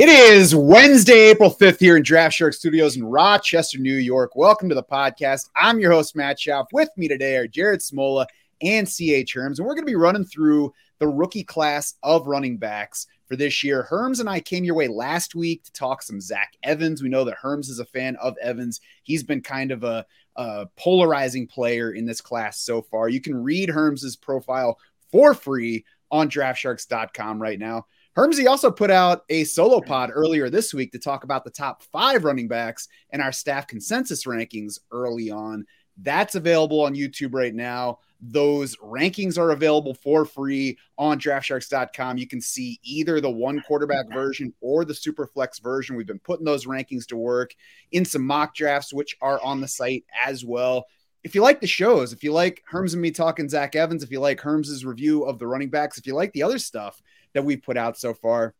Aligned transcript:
It 0.00 0.08
is 0.08 0.54
Wednesday, 0.54 1.28
April 1.28 1.50
5th 1.50 1.78
here 1.78 1.94
in 1.94 2.02
Draft 2.02 2.34
Shark 2.34 2.54
Studios 2.54 2.96
in 2.96 3.04
Rochester, 3.04 3.76
New 3.76 3.96
York. 3.96 4.34
Welcome 4.34 4.70
to 4.70 4.74
the 4.74 4.82
podcast. 4.82 5.50
I'm 5.54 5.78
your 5.78 5.92
host, 5.92 6.16
Matt 6.16 6.38
Schauf. 6.38 6.68
With 6.72 6.88
me 6.96 7.06
today 7.06 7.36
are 7.36 7.46
Jared 7.46 7.80
Smola 7.80 8.24
and 8.62 8.86
CH 8.86 9.34
Herms, 9.34 9.58
and 9.58 9.66
we're 9.66 9.74
going 9.74 9.84
to 9.84 9.92
be 9.92 9.96
running 9.96 10.24
through 10.24 10.72
the 11.00 11.06
rookie 11.06 11.44
class 11.44 11.96
of 12.02 12.26
running 12.26 12.56
backs 12.56 13.08
for 13.26 13.36
this 13.36 13.62
year. 13.62 13.86
Herms 13.90 14.20
and 14.20 14.28
I 14.30 14.40
came 14.40 14.64
your 14.64 14.74
way 14.74 14.88
last 14.88 15.34
week 15.34 15.64
to 15.64 15.72
talk 15.72 16.00
some 16.00 16.18
Zach 16.18 16.54
Evans. 16.62 17.02
We 17.02 17.10
know 17.10 17.24
that 17.24 17.36
Herms 17.36 17.68
is 17.68 17.78
a 17.78 17.84
fan 17.84 18.16
of 18.22 18.38
Evans. 18.40 18.80
He's 19.02 19.22
been 19.22 19.42
kind 19.42 19.70
of 19.70 19.84
a, 19.84 20.06
a 20.34 20.64
polarizing 20.76 21.46
player 21.46 21.92
in 21.92 22.06
this 22.06 22.22
class 22.22 22.58
so 22.58 22.80
far. 22.80 23.10
You 23.10 23.20
can 23.20 23.34
read 23.36 23.68
Herms's 23.68 24.16
profile 24.16 24.78
for 25.12 25.34
free 25.34 25.84
on 26.10 26.30
draftsharks.com 26.30 27.42
right 27.42 27.58
now. 27.58 27.84
Hermsy 28.16 28.48
also 28.48 28.70
put 28.70 28.90
out 28.90 29.24
a 29.28 29.44
solo 29.44 29.80
pod 29.80 30.10
earlier 30.12 30.50
this 30.50 30.74
week 30.74 30.92
to 30.92 30.98
talk 30.98 31.24
about 31.24 31.44
the 31.44 31.50
top 31.50 31.82
five 31.84 32.24
running 32.24 32.48
backs 32.48 32.88
and 33.10 33.22
our 33.22 33.32
staff 33.32 33.66
consensus 33.66 34.24
rankings 34.24 34.78
early 34.90 35.30
on. 35.30 35.64
That's 36.02 36.34
available 36.34 36.80
on 36.82 36.94
YouTube 36.94 37.34
right 37.34 37.54
now. 37.54 37.98
Those 38.20 38.76
rankings 38.76 39.38
are 39.38 39.52
available 39.52 39.94
for 39.94 40.24
free 40.24 40.76
on 40.98 41.18
draftsharks.com. 41.18 42.18
You 42.18 42.26
can 42.26 42.40
see 42.40 42.78
either 42.82 43.20
the 43.20 43.30
one 43.30 43.62
quarterback 43.66 44.12
version 44.12 44.52
or 44.60 44.84
the 44.84 44.94
super 44.94 45.26
flex 45.26 45.58
version. 45.58 45.96
We've 45.96 46.06
been 46.06 46.18
putting 46.18 46.44
those 46.44 46.66
rankings 46.66 47.06
to 47.08 47.16
work 47.16 47.54
in 47.92 48.04
some 48.04 48.26
mock 48.26 48.54
drafts, 48.54 48.92
which 48.92 49.16
are 49.22 49.42
on 49.42 49.60
the 49.60 49.68
site 49.68 50.04
as 50.26 50.44
well. 50.44 50.86
If 51.22 51.34
you 51.34 51.42
like 51.42 51.60
the 51.60 51.66
shows, 51.66 52.12
if 52.12 52.24
you 52.24 52.32
like 52.32 52.62
Herms 52.70 52.92
and 52.92 53.02
me 53.02 53.10
talking 53.10 53.48
Zach 53.48 53.76
Evans, 53.76 54.02
if 54.02 54.10
you 54.10 54.20
like 54.20 54.40
Herms's 54.40 54.84
review 54.84 55.24
of 55.24 55.38
the 55.38 55.46
running 55.46 55.70
backs, 55.70 55.98
if 55.98 56.06
you 56.06 56.14
like 56.14 56.32
the 56.32 56.42
other 56.42 56.58
stuff, 56.58 57.00
that 57.34 57.44
we've 57.44 57.62
put 57.62 57.76
out 57.76 57.98
so 57.98 58.14
far, 58.14 58.54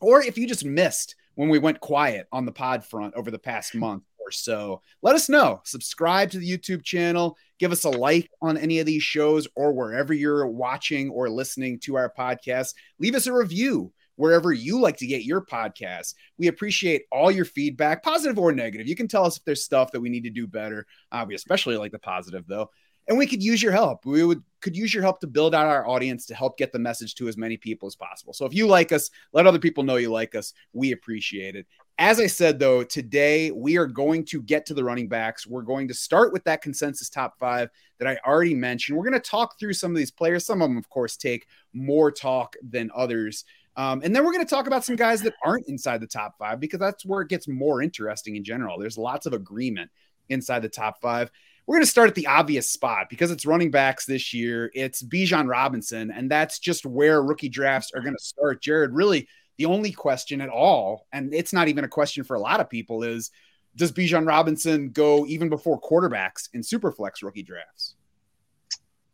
or 0.00 0.22
if 0.22 0.36
you 0.38 0.46
just 0.46 0.64
missed 0.64 1.14
when 1.34 1.48
we 1.48 1.58
went 1.58 1.80
quiet 1.80 2.26
on 2.32 2.46
the 2.46 2.52
pod 2.52 2.84
front 2.84 3.14
over 3.14 3.30
the 3.30 3.38
past 3.38 3.74
month 3.74 4.02
or 4.18 4.30
so, 4.30 4.80
let 5.02 5.14
us 5.14 5.28
know. 5.28 5.60
Subscribe 5.64 6.30
to 6.30 6.38
the 6.38 6.58
YouTube 6.58 6.82
channel, 6.82 7.36
give 7.58 7.72
us 7.72 7.84
a 7.84 7.90
like 7.90 8.30
on 8.42 8.56
any 8.56 8.78
of 8.80 8.86
these 8.86 9.02
shows 9.02 9.46
or 9.54 9.72
wherever 9.72 10.12
you're 10.12 10.46
watching 10.46 11.10
or 11.10 11.30
listening 11.30 11.78
to 11.80 11.96
our 11.96 12.12
podcast. 12.18 12.74
Leave 12.98 13.14
us 13.14 13.26
a 13.26 13.32
review 13.32 13.92
wherever 14.16 14.52
you 14.52 14.80
like 14.80 14.96
to 14.96 15.06
get 15.06 15.24
your 15.24 15.42
podcast. 15.42 16.14
We 16.38 16.48
appreciate 16.48 17.02
all 17.12 17.30
your 17.30 17.44
feedback, 17.44 18.02
positive 18.02 18.38
or 18.38 18.50
negative. 18.50 18.88
You 18.88 18.96
can 18.96 19.08
tell 19.08 19.26
us 19.26 19.36
if 19.36 19.44
there's 19.44 19.62
stuff 19.62 19.92
that 19.92 20.00
we 20.00 20.08
need 20.08 20.24
to 20.24 20.30
do 20.30 20.46
better. 20.46 20.86
Uh, 21.12 21.24
we 21.28 21.34
especially 21.34 21.76
like 21.76 21.92
the 21.92 21.98
positive, 21.98 22.46
though 22.46 22.70
and 23.08 23.16
we 23.16 23.26
could 23.26 23.42
use 23.42 23.62
your 23.62 23.72
help. 23.72 24.04
We 24.04 24.24
would 24.24 24.42
could 24.60 24.76
use 24.76 24.92
your 24.92 25.02
help 25.02 25.20
to 25.20 25.26
build 25.26 25.54
out 25.54 25.66
our 25.66 25.86
audience 25.86 26.26
to 26.26 26.34
help 26.34 26.58
get 26.58 26.72
the 26.72 26.78
message 26.78 27.14
to 27.14 27.28
as 27.28 27.36
many 27.36 27.56
people 27.56 27.86
as 27.86 27.94
possible. 27.94 28.32
So 28.32 28.46
if 28.46 28.54
you 28.54 28.66
like 28.66 28.90
us, 28.90 29.10
let 29.32 29.46
other 29.46 29.60
people 29.60 29.84
know 29.84 29.96
you 29.96 30.10
like 30.10 30.34
us. 30.34 30.54
We 30.72 30.90
appreciate 30.92 31.54
it. 31.54 31.66
As 31.98 32.18
I 32.18 32.26
said 32.26 32.58
though, 32.58 32.82
today 32.82 33.52
we 33.52 33.76
are 33.76 33.86
going 33.86 34.24
to 34.26 34.42
get 34.42 34.66
to 34.66 34.74
the 34.74 34.82
running 34.82 35.08
backs. 35.08 35.46
We're 35.46 35.62
going 35.62 35.86
to 35.88 35.94
start 35.94 36.32
with 36.32 36.42
that 36.44 36.62
consensus 36.62 37.08
top 37.08 37.38
5 37.38 37.68
that 37.98 38.08
I 38.08 38.18
already 38.26 38.54
mentioned. 38.54 38.98
We're 38.98 39.08
going 39.08 39.20
to 39.20 39.30
talk 39.30 39.58
through 39.58 39.74
some 39.74 39.92
of 39.92 39.96
these 39.96 40.10
players. 40.10 40.44
Some 40.44 40.60
of 40.60 40.68
them 40.68 40.78
of 40.78 40.88
course 40.88 41.16
take 41.16 41.46
more 41.72 42.10
talk 42.10 42.56
than 42.68 42.90
others. 42.94 43.44
Um, 43.76 44.00
and 44.02 44.16
then 44.16 44.24
we're 44.24 44.32
going 44.32 44.44
to 44.44 44.50
talk 44.50 44.66
about 44.66 44.84
some 44.84 44.96
guys 44.96 45.22
that 45.22 45.34
aren't 45.44 45.68
inside 45.68 46.00
the 46.00 46.06
top 46.06 46.36
5 46.38 46.58
because 46.58 46.80
that's 46.80 47.04
where 47.04 47.20
it 47.20 47.28
gets 47.28 47.46
more 47.46 47.82
interesting 47.82 48.36
in 48.36 48.42
general. 48.42 48.78
There's 48.78 48.98
lots 48.98 49.26
of 49.26 49.32
agreement 49.32 49.90
inside 50.28 50.60
the 50.60 50.68
top 50.68 51.00
5. 51.00 51.30
We're 51.66 51.76
going 51.76 51.84
to 51.84 51.90
start 51.90 52.08
at 52.08 52.14
the 52.14 52.28
obvious 52.28 52.70
spot 52.70 53.08
because 53.10 53.32
it's 53.32 53.44
running 53.44 53.72
backs 53.72 54.06
this 54.06 54.32
year. 54.32 54.70
It's 54.72 55.02
Bijan 55.02 55.48
Robinson, 55.48 56.12
and 56.12 56.30
that's 56.30 56.60
just 56.60 56.86
where 56.86 57.20
rookie 57.20 57.48
drafts 57.48 57.90
are 57.92 58.02
going 58.02 58.14
to 58.16 58.22
start. 58.22 58.62
Jared, 58.62 58.92
really, 58.92 59.28
the 59.58 59.66
only 59.66 59.90
question 59.90 60.40
at 60.40 60.48
all, 60.48 61.06
and 61.12 61.34
it's 61.34 61.52
not 61.52 61.66
even 61.66 61.84
a 61.84 61.88
question 61.88 62.22
for 62.22 62.34
a 62.34 62.40
lot 62.40 62.60
of 62.60 62.70
people, 62.70 63.02
is 63.02 63.32
does 63.74 63.90
Bijan 63.90 64.28
Robinson 64.28 64.90
go 64.90 65.26
even 65.26 65.48
before 65.48 65.80
quarterbacks 65.80 66.48
in 66.54 66.60
superflex 66.60 67.22
rookie 67.22 67.42
drafts? 67.42 67.96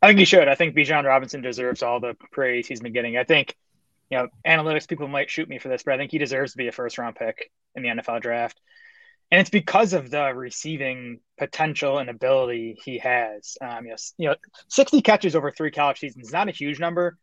I 0.02 0.08
think 0.08 0.18
he 0.18 0.24
should. 0.26 0.48
I 0.48 0.54
think 0.54 0.76
Bijan 0.76 1.04
Robinson 1.04 1.40
deserves 1.40 1.82
all 1.82 2.00
the 2.00 2.16
praise 2.32 2.66
he's 2.66 2.80
been 2.80 2.92
getting. 2.92 3.16
I 3.16 3.24
think, 3.24 3.56
you 4.10 4.18
know, 4.18 4.28
analytics 4.46 4.86
people 4.86 5.08
might 5.08 5.30
shoot 5.30 5.48
me 5.48 5.58
for 5.58 5.68
this, 5.68 5.84
but 5.84 5.94
I 5.94 5.96
think 5.96 6.10
he 6.10 6.18
deserves 6.18 6.52
to 6.52 6.58
be 6.58 6.68
a 6.68 6.72
first 6.72 6.98
round 6.98 7.16
pick 7.16 7.50
in 7.76 7.82
the 7.82 7.88
NFL 7.88 8.20
draft 8.20 8.60
and 9.32 9.40
it's 9.40 9.50
because 9.50 9.94
of 9.94 10.10
the 10.10 10.34
receiving 10.34 11.18
potential 11.38 11.96
and 11.96 12.10
ability 12.10 12.78
he 12.84 12.98
has. 12.98 13.56
Um, 13.62 13.86
you 13.86 13.90
know, 13.90 13.96
you 14.18 14.28
know, 14.28 14.34
60 14.68 15.00
catches 15.00 15.34
over 15.34 15.50
three 15.50 15.70
college 15.70 16.00
seasons 16.00 16.26
is 16.26 16.32
not 16.34 16.50
a 16.50 16.52
huge 16.52 16.78
number, 16.78 17.16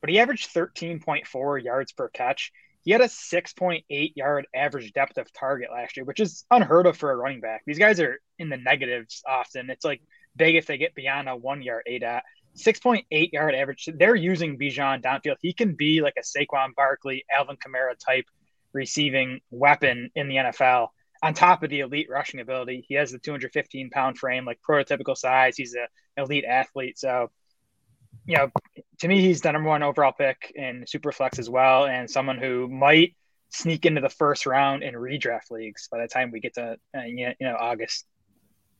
but 0.00 0.08
he 0.08 0.20
averaged 0.20 0.54
13.4 0.54 1.64
yards 1.64 1.90
per 1.90 2.08
catch. 2.08 2.52
He 2.84 2.92
had 2.92 3.00
a 3.00 3.08
6.8 3.08 4.12
yard 4.14 4.46
average 4.54 4.92
depth 4.92 5.18
of 5.18 5.32
target 5.32 5.70
last 5.72 5.96
year, 5.96 6.04
which 6.04 6.20
is 6.20 6.44
unheard 6.52 6.86
of 6.86 6.96
for 6.96 7.10
a 7.10 7.16
running 7.16 7.40
back. 7.40 7.62
These 7.66 7.80
guys 7.80 7.98
are 7.98 8.20
in 8.38 8.48
the 8.48 8.58
negatives 8.58 9.24
often. 9.26 9.68
It's 9.68 9.84
like 9.84 10.02
big 10.36 10.54
if 10.54 10.66
they 10.66 10.78
get 10.78 10.94
beyond 10.94 11.28
a 11.28 11.34
one 11.34 11.62
yard 11.62 11.82
ADOT. 11.90 12.20
6.8 12.56 13.32
yard 13.32 13.56
average. 13.56 13.88
They're 13.92 14.14
using 14.14 14.56
Bijan 14.56 15.02
downfield. 15.02 15.36
He 15.40 15.52
can 15.52 15.74
be 15.74 16.00
like 16.00 16.14
a 16.16 16.22
Saquon 16.22 16.76
Barkley, 16.76 17.24
Alvin 17.36 17.56
Kamara 17.56 17.98
type 17.98 18.26
receiving 18.72 19.40
weapon 19.50 20.10
in 20.14 20.28
the 20.28 20.36
NFL 20.36 20.90
on 21.26 21.34
top 21.34 21.64
of 21.64 21.70
the 21.70 21.80
elite 21.80 22.08
rushing 22.08 22.38
ability, 22.38 22.84
he 22.86 22.94
has 22.94 23.10
the 23.10 23.18
215 23.18 23.90
pound 23.90 24.16
frame, 24.16 24.44
like 24.44 24.60
prototypical 24.66 25.16
size. 25.16 25.56
He's 25.56 25.74
an 25.74 25.88
elite 26.16 26.44
athlete. 26.44 26.96
So, 26.98 27.32
you 28.26 28.36
know, 28.36 28.50
to 29.00 29.08
me, 29.08 29.20
he's 29.20 29.40
the 29.40 29.50
number 29.50 29.68
one 29.68 29.82
overall 29.82 30.12
pick 30.12 30.52
in 30.54 30.84
Superflex 30.84 31.40
as 31.40 31.50
well, 31.50 31.86
and 31.86 32.08
someone 32.08 32.38
who 32.38 32.68
might 32.68 33.16
sneak 33.50 33.86
into 33.86 34.00
the 34.00 34.08
first 34.08 34.46
round 34.46 34.84
in 34.84 34.94
redraft 34.94 35.50
leagues 35.50 35.88
by 35.90 36.00
the 36.00 36.06
time 36.06 36.30
we 36.30 36.38
get 36.38 36.54
to 36.54 36.76
uh, 36.96 37.02
you 37.02 37.34
know 37.40 37.56
August. 37.58 38.06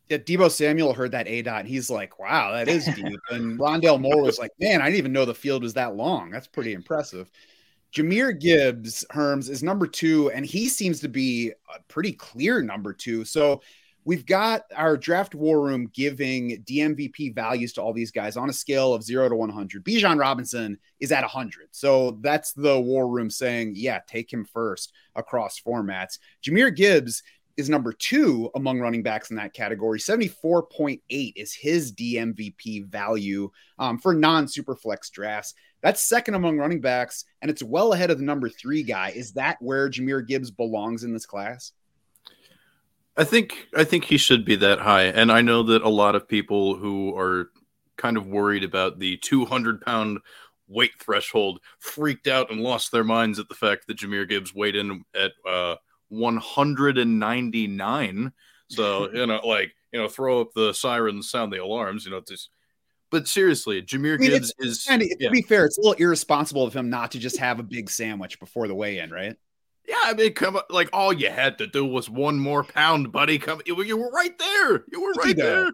Yeah, 0.08 0.18
Deebo 0.18 0.48
Samuel 0.48 0.92
heard 0.92 1.10
that 1.12 1.26
A 1.26 1.42
dot. 1.42 1.66
He's 1.66 1.90
like, 1.90 2.20
"Wow, 2.20 2.52
that 2.52 2.68
is 2.68 2.84
deep." 2.84 3.18
and 3.30 3.58
Rondale 3.58 4.00
Moore 4.00 4.22
was 4.22 4.38
like, 4.38 4.52
"Man, 4.60 4.80
I 4.80 4.84
didn't 4.84 4.98
even 4.98 5.12
know 5.12 5.24
the 5.24 5.34
field 5.34 5.64
was 5.64 5.74
that 5.74 5.96
long. 5.96 6.30
That's 6.30 6.46
pretty 6.46 6.74
impressive." 6.74 7.28
Jahmyr 7.96 8.38
Gibbs, 8.38 9.06
Herms, 9.10 9.48
is 9.48 9.62
number 9.62 9.86
two, 9.86 10.30
and 10.32 10.44
he 10.44 10.68
seems 10.68 11.00
to 11.00 11.08
be 11.08 11.50
a 11.74 11.80
pretty 11.88 12.12
clear 12.12 12.60
number 12.60 12.92
two. 12.92 13.24
So 13.24 13.62
we've 14.04 14.26
got 14.26 14.64
our 14.76 14.98
draft 14.98 15.34
war 15.34 15.64
room 15.64 15.90
giving 15.94 16.62
DMVP 16.64 17.34
values 17.34 17.72
to 17.72 17.80
all 17.80 17.94
these 17.94 18.10
guys 18.10 18.36
on 18.36 18.50
a 18.50 18.52
scale 18.52 18.92
of 18.92 19.02
zero 19.02 19.30
to 19.30 19.34
100. 19.34 19.82
Bijan 19.82 20.20
Robinson 20.20 20.76
is 21.00 21.10
at 21.10 21.22
100. 21.22 21.68
So 21.70 22.18
that's 22.20 22.52
the 22.52 22.78
war 22.78 23.08
room 23.08 23.30
saying, 23.30 23.72
yeah, 23.76 24.00
take 24.06 24.30
him 24.30 24.44
first 24.44 24.92
across 25.14 25.58
formats. 25.58 26.18
Jahmyr 26.44 26.76
Gibbs 26.76 27.22
is 27.56 27.70
number 27.70 27.94
two 27.94 28.50
among 28.54 28.78
running 28.78 29.02
backs 29.02 29.30
in 29.30 29.36
that 29.36 29.54
category. 29.54 29.98
74.8 29.98 31.00
is 31.34 31.54
his 31.54 31.92
DMVP 31.92 32.84
value 32.84 33.50
um, 33.78 33.98
for 33.98 34.12
non 34.12 34.44
superflex 34.44 35.10
drafts. 35.10 35.54
That's 35.86 36.02
second 36.02 36.34
among 36.34 36.58
running 36.58 36.80
backs, 36.80 37.24
and 37.40 37.48
it's 37.48 37.62
well 37.62 37.92
ahead 37.92 38.10
of 38.10 38.18
the 38.18 38.24
number 38.24 38.48
three 38.48 38.82
guy. 38.82 39.12
Is 39.14 39.34
that 39.34 39.56
where 39.60 39.88
Jahmyr 39.88 40.26
Gibbs 40.26 40.50
belongs 40.50 41.04
in 41.04 41.12
this 41.12 41.26
class? 41.26 41.70
I 43.16 43.22
think 43.22 43.68
I 43.72 43.84
think 43.84 44.02
he 44.02 44.16
should 44.16 44.44
be 44.44 44.56
that 44.56 44.80
high, 44.80 45.04
and 45.04 45.30
I 45.30 45.42
know 45.42 45.62
that 45.62 45.82
a 45.82 45.88
lot 45.88 46.16
of 46.16 46.26
people 46.26 46.74
who 46.74 47.16
are 47.16 47.52
kind 47.96 48.16
of 48.16 48.26
worried 48.26 48.64
about 48.64 48.98
the 48.98 49.16
200 49.18 49.80
pound 49.80 50.18
weight 50.66 50.90
threshold 50.98 51.60
freaked 51.78 52.26
out 52.26 52.50
and 52.50 52.62
lost 52.62 52.90
their 52.90 53.04
minds 53.04 53.38
at 53.38 53.48
the 53.48 53.54
fact 53.54 53.86
that 53.86 53.98
Jahmyr 53.98 54.28
Gibbs 54.28 54.52
weighed 54.52 54.74
in 54.74 55.04
at 55.14 55.34
uh, 55.48 55.76
199. 56.08 58.32
So 58.70 59.08
you 59.14 59.24
know, 59.24 59.40
like 59.46 59.72
you 59.92 60.00
know, 60.00 60.08
throw 60.08 60.40
up 60.40 60.48
the 60.52 60.72
sirens, 60.72 61.30
sound 61.30 61.52
the 61.52 61.62
alarms. 61.62 62.06
You 62.06 62.10
know, 62.10 62.22
just 62.26 62.50
but 63.16 63.26
seriously, 63.26 63.80
Jahmyr 63.80 64.16
I 64.16 64.16
mean, 64.18 64.30
Gibbs 64.30 64.52
is. 64.58 64.86
Of, 64.90 65.00
yeah. 65.00 65.28
To 65.28 65.30
be 65.30 65.40
fair, 65.40 65.64
it's 65.64 65.78
a 65.78 65.80
little 65.80 65.94
irresponsible 65.94 66.64
of 66.64 66.76
him 66.76 66.90
not 66.90 67.12
to 67.12 67.18
just 67.18 67.38
have 67.38 67.58
a 67.58 67.62
big 67.62 67.88
sandwich 67.88 68.38
before 68.38 68.68
the 68.68 68.74
weigh-in, 68.74 69.10
right? 69.10 69.34
Yeah, 69.88 69.96
I 70.04 70.12
mean, 70.12 70.34
come 70.34 70.56
on, 70.56 70.64
like 70.68 70.90
all 70.92 71.14
you 71.14 71.30
had 71.30 71.56
to 71.58 71.66
do 71.66 71.86
was 71.86 72.10
one 72.10 72.38
more 72.38 72.62
pound, 72.62 73.12
buddy. 73.12 73.38
Come, 73.38 73.62
you, 73.64 73.82
you 73.84 73.96
were 73.96 74.10
right 74.10 74.38
there. 74.38 74.84
You 74.92 75.00
were 75.00 75.12
right 75.12 75.34
there. 75.34 75.70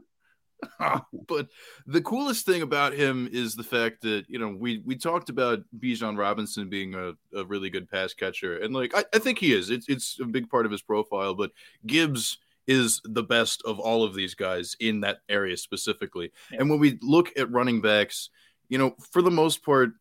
but 1.27 1.49
the 1.89 2.01
coolest 2.03 2.47
thing 2.47 2.63
about 2.63 2.93
him 2.93 3.29
is 3.33 3.57
the 3.57 3.65
fact 3.65 4.03
that 4.03 4.27
you 4.29 4.39
know 4.39 4.51
we 4.57 4.81
we 4.87 4.95
talked 4.95 5.29
about 5.29 5.65
Bijan 5.77 6.17
Robinson 6.17 6.69
being 6.69 6.95
a, 6.95 7.15
a 7.35 7.45
really 7.45 7.71
good 7.71 7.91
pass 7.91 8.15
catcher, 8.15 8.59
and 8.59 8.73
like 8.73 8.97
I, 8.97 9.05
I 9.13 9.19
think 9.19 9.39
he 9.39 9.53
is. 9.53 9.69
It's 9.71 9.89
it's 9.89 10.21
a 10.21 10.27
big 10.27 10.49
part 10.49 10.65
of 10.65 10.71
his 10.71 10.83
profile. 10.83 11.35
But 11.35 11.51
Gibbs 11.85 12.39
is 12.67 13.01
the 13.05 13.23
best 13.23 13.63
of 13.65 13.79
all 13.79 14.05
of 14.05 14.15
these 14.15 14.35
guys 14.35 14.77
in 14.81 15.01
that 15.01 15.19
area 15.29 15.57
specifically. 15.57 16.33
Yeah. 16.51 16.61
And 16.61 16.71
when 16.71 16.79
we 16.79 16.99
look 17.03 17.31
at 17.37 17.51
running 17.51 17.81
backs, 17.81 18.31
you 18.69 18.79
know, 18.79 18.95
for 19.11 19.23
the 19.23 19.31
most 19.31 19.65
part, 19.65 19.93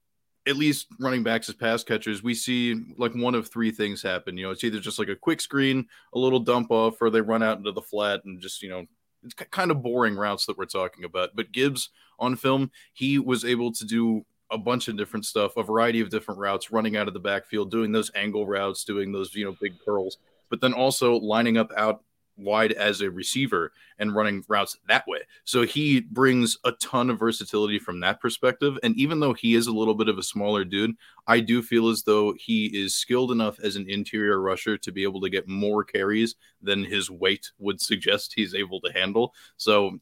at 0.48 0.56
least 0.56 0.88
running 1.00 1.24
backs 1.24 1.50
as 1.50 1.56
pass 1.56 1.84
catchers, 1.84 2.24
we 2.24 2.34
see 2.34 2.76
like 2.98 3.14
one 3.14 3.36
of 3.36 3.48
three 3.50 3.72
things 3.72 4.02
happen. 4.02 4.38
You 4.38 4.46
know, 4.46 4.52
it's 4.52 4.64
either 4.64 4.80
just 4.80 4.98
like 4.98 5.10
a 5.10 5.16
quick 5.16 5.42
screen, 5.42 5.88
a 6.14 6.20
little 6.20 6.40
dump 6.40 6.72
off, 6.72 7.02
or 7.02 7.10
they 7.10 7.22
run 7.22 7.44
out 7.44 7.58
into 7.58 7.72
the 7.72 7.82
flat 7.82 8.26
and 8.26 8.42
just, 8.42 8.62
you 8.64 8.70
know, 8.70 8.86
it's 9.24 9.36
kind 9.36 9.70
of 9.70 9.84
boring 9.84 10.16
routes 10.16 10.48
that 10.48 10.58
we're 10.58 10.66
talking 10.66 11.04
about. 11.04 11.36
But 11.36 11.52
Gibbs 11.52 11.90
on 12.18 12.36
film, 12.36 12.72
he 12.94 13.20
was 13.20 13.46
able 13.46 13.72
to 13.74 13.86
do 13.86 14.26
a 14.50 14.58
bunch 14.58 14.88
of 14.88 14.98
different 14.98 15.26
stuff, 15.26 15.58
a 15.58 15.64
variety 15.64 16.02
of 16.02 16.10
different 16.10 16.40
routes, 16.40 16.72
running 16.72 16.98
out 16.98 17.08
of 17.08 17.14
the 17.14 17.20
backfield, 17.20 17.72
doing 17.72 17.92
those 17.92 18.12
angle 18.16 18.48
routes, 18.48 18.84
doing 18.84 19.12
those, 19.12 19.34
you 19.36 19.46
know, 19.46 19.56
big 19.62 19.74
curls, 19.86 20.18
but 20.50 20.60
then 20.60 20.74
also 20.74 21.16
lining 21.16 21.58
up 21.58 21.72
out 21.78 22.04
wide 22.42 22.72
as 22.74 23.02
a 23.02 23.10
receiver 23.10 23.72
and 24.00 24.16
running 24.16 24.44
routes 24.48 24.78
that 24.88 25.08
way. 25.08 25.20
So 25.44 25.64
he 25.64 26.02
brings 26.02 26.58
a 26.64 26.72
ton 26.74 27.10
of 27.10 27.20
versatility 27.20 27.80
from 27.80 28.00
that 28.02 28.20
perspective. 28.20 28.78
And 28.84 28.96
even 28.98 29.20
though 29.20 29.34
he 29.34 29.56
is 29.56 29.68
a 29.68 29.74
little 29.74 29.96
bit 29.96 30.10
of 30.10 30.18
a 30.18 30.24
smaller 30.24 30.66
dude, 30.66 30.96
I 31.28 31.40
do 31.40 31.62
feel 31.62 31.90
as 31.90 32.04
though 32.04 32.34
he 32.38 32.66
is 32.68 32.96
skilled 32.96 33.32
enough 33.32 33.60
as 33.60 33.76
an 33.76 33.90
interior 33.90 34.42
rusher 34.42 34.78
to 34.78 34.92
be 34.92 35.04
able 35.04 35.22
to 35.22 35.30
get 35.30 35.48
more 35.48 35.84
carries 35.84 36.36
than 36.62 36.84
his 36.84 37.10
weight 37.10 37.52
would 37.60 37.80
suggest 37.80 38.34
he's 38.36 38.56
able 38.56 38.82
to 38.82 38.92
handle. 38.92 39.34
So 39.58 40.00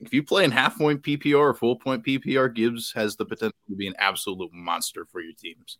if 0.00 0.12
you 0.12 0.22
play 0.22 0.44
in 0.44 0.50
half 0.50 0.76
point 0.76 1.02
PPR 1.02 1.38
or 1.38 1.54
full 1.54 1.76
point 1.76 2.04
PPR, 2.04 2.54
Gibbs 2.54 2.92
has 2.94 3.16
the 3.16 3.24
potential 3.24 3.56
to 3.68 3.76
be 3.76 3.86
an 3.86 3.94
absolute 3.98 4.52
monster 4.52 5.06
for 5.06 5.20
your 5.20 5.32
teams. 5.32 5.78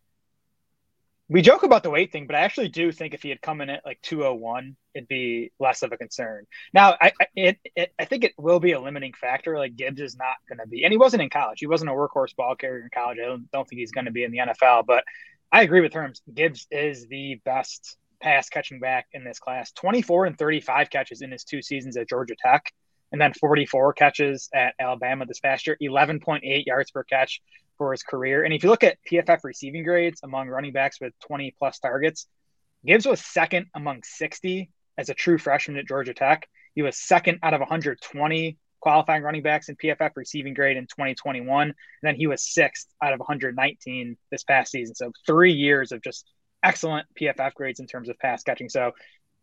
We 1.28 1.42
joke 1.42 1.64
about 1.64 1.82
the 1.82 1.90
weight 1.90 2.12
thing, 2.12 2.28
but 2.28 2.36
I 2.36 2.40
actually 2.40 2.68
do 2.68 2.92
think 2.92 3.12
if 3.12 3.22
he 3.22 3.30
had 3.30 3.42
come 3.42 3.60
in 3.60 3.68
at 3.68 3.84
like 3.84 4.00
201, 4.02 4.76
it'd 4.94 5.08
be 5.08 5.50
less 5.58 5.82
of 5.82 5.92
a 5.92 5.96
concern. 5.96 6.46
Now, 6.72 6.96
I 7.00 7.12
I, 7.20 7.26
it, 7.34 7.58
it, 7.74 7.92
I 7.98 8.04
think 8.04 8.22
it 8.22 8.32
will 8.38 8.60
be 8.60 8.72
a 8.72 8.80
limiting 8.80 9.12
factor. 9.12 9.58
Like 9.58 9.74
Gibbs 9.74 10.00
is 10.00 10.16
not 10.16 10.36
going 10.48 10.58
to 10.58 10.68
be, 10.68 10.84
and 10.84 10.92
he 10.92 10.98
wasn't 10.98 11.22
in 11.22 11.30
college. 11.30 11.58
He 11.58 11.66
wasn't 11.66 11.90
a 11.90 11.94
workhorse 11.94 12.36
ball 12.36 12.54
carrier 12.54 12.84
in 12.84 12.90
college. 12.94 13.18
I 13.20 13.26
don't, 13.26 13.50
don't 13.50 13.68
think 13.68 13.80
he's 13.80 13.90
going 13.90 14.04
to 14.04 14.12
be 14.12 14.22
in 14.22 14.30
the 14.30 14.38
NFL. 14.38 14.86
But 14.86 15.02
I 15.50 15.62
agree 15.62 15.80
with 15.80 15.92
Herms. 15.92 16.20
Gibbs 16.32 16.68
is 16.70 17.08
the 17.08 17.40
best 17.44 17.96
pass 18.20 18.48
catching 18.48 18.78
back 18.78 19.06
in 19.12 19.24
this 19.24 19.38
class. 19.38 19.72
24 19.72 20.26
and 20.26 20.38
35 20.38 20.90
catches 20.90 21.22
in 21.22 21.32
his 21.32 21.44
two 21.44 21.60
seasons 21.60 21.96
at 21.96 22.08
Georgia 22.08 22.34
Tech 22.38 22.72
and 23.12 23.20
then 23.20 23.32
44 23.34 23.92
catches 23.92 24.48
at 24.54 24.74
Alabama 24.80 25.26
this 25.26 25.40
past 25.40 25.66
year, 25.66 25.76
11.8 25.80 26.66
yards 26.66 26.90
per 26.90 27.04
catch 27.04 27.40
for 27.78 27.92
his 27.92 28.02
career. 28.02 28.44
And 28.44 28.52
if 28.52 28.64
you 28.64 28.70
look 28.70 28.84
at 28.84 28.98
PFF 29.10 29.44
receiving 29.44 29.84
grades 29.84 30.20
among 30.22 30.48
running 30.48 30.72
backs 30.72 31.00
with 31.00 31.12
20 31.26 31.54
plus 31.58 31.78
targets, 31.78 32.26
Gibbs 32.84 33.06
was 33.06 33.24
second 33.24 33.66
among 33.74 34.02
60 34.04 34.70
as 34.98 35.08
a 35.08 35.14
true 35.14 35.38
freshman 35.38 35.76
at 35.76 35.88
Georgia 35.88 36.14
Tech. 36.14 36.48
He 36.74 36.82
was 36.82 36.98
second 36.98 37.38
out 37.42 37.54
of 37.54 37.60
120 37.60 38.58
qualifying 38.80 39.22
running 39.22 39.42
backs 39.42 39.68
in 39.68 39.76
PFF 39.76 40.10
receiving 40.14 40.54
grade 40.54 40.76
in 40.76 40.84
2021. 40.84 41.68
And 41.68 41.74
then 42.02 42.14
he 42.14 42.26
was 42.26 42.42
sixth 42.42 42.86
out 43.02 43.12
of 43.12 43.18
119 43.18 44.16
this 44.30 44.44
past 44.44 44.70
season. 44.70 44.94
So 44.94 45.10
three 45.26 45.52
years 45.52 45.92
of 45.92 46.02
just 46.02 46.26
excellent 46.62 47.06
PFF 47.20 47.54
grades 47.54 47.80
in 47.80 47.86
terms 47.86 48.08
of 48.08 48.18
pass 48.18 48.42
catching. 48.42 48.68
So 48.68 48.92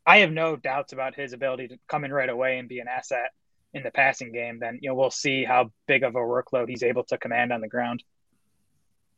I 0.06 0.19
have 0.19 0.31
no 0.31 0.56
doubts 0.56 0.94
about 0.94 1.16
his 1.16 1.33
ability 1.33 1.69
to 1.69 1.77
come 1.88 2.04
in 2.04 2.13
right 2.13 2.30
away 2.30 2.57
and 2.57 2.69
be 2.69 2.80
an 2.80 2.88
asset 2.88 3.31
in 3.74 3.84
the 3.84 3.92
passing 3.92 4.31
game, 4.31 4.60
then 4.60 4.80
you 4.81 4.90
know 4.90 4.96
we'll 4.96 5.12
see 5.12 5.44
how 5.44 5.72
big 5.88 6.04
of 6.04 6.16
a 6.16 6.20
workload 6.20 6.70
he's 6.70 6.84
able 6.84 7.04
to 7.06 7.18
command 7.18 7.52
on 7.52 7.62
the 7.62 7.68
ground. 7.68 8.04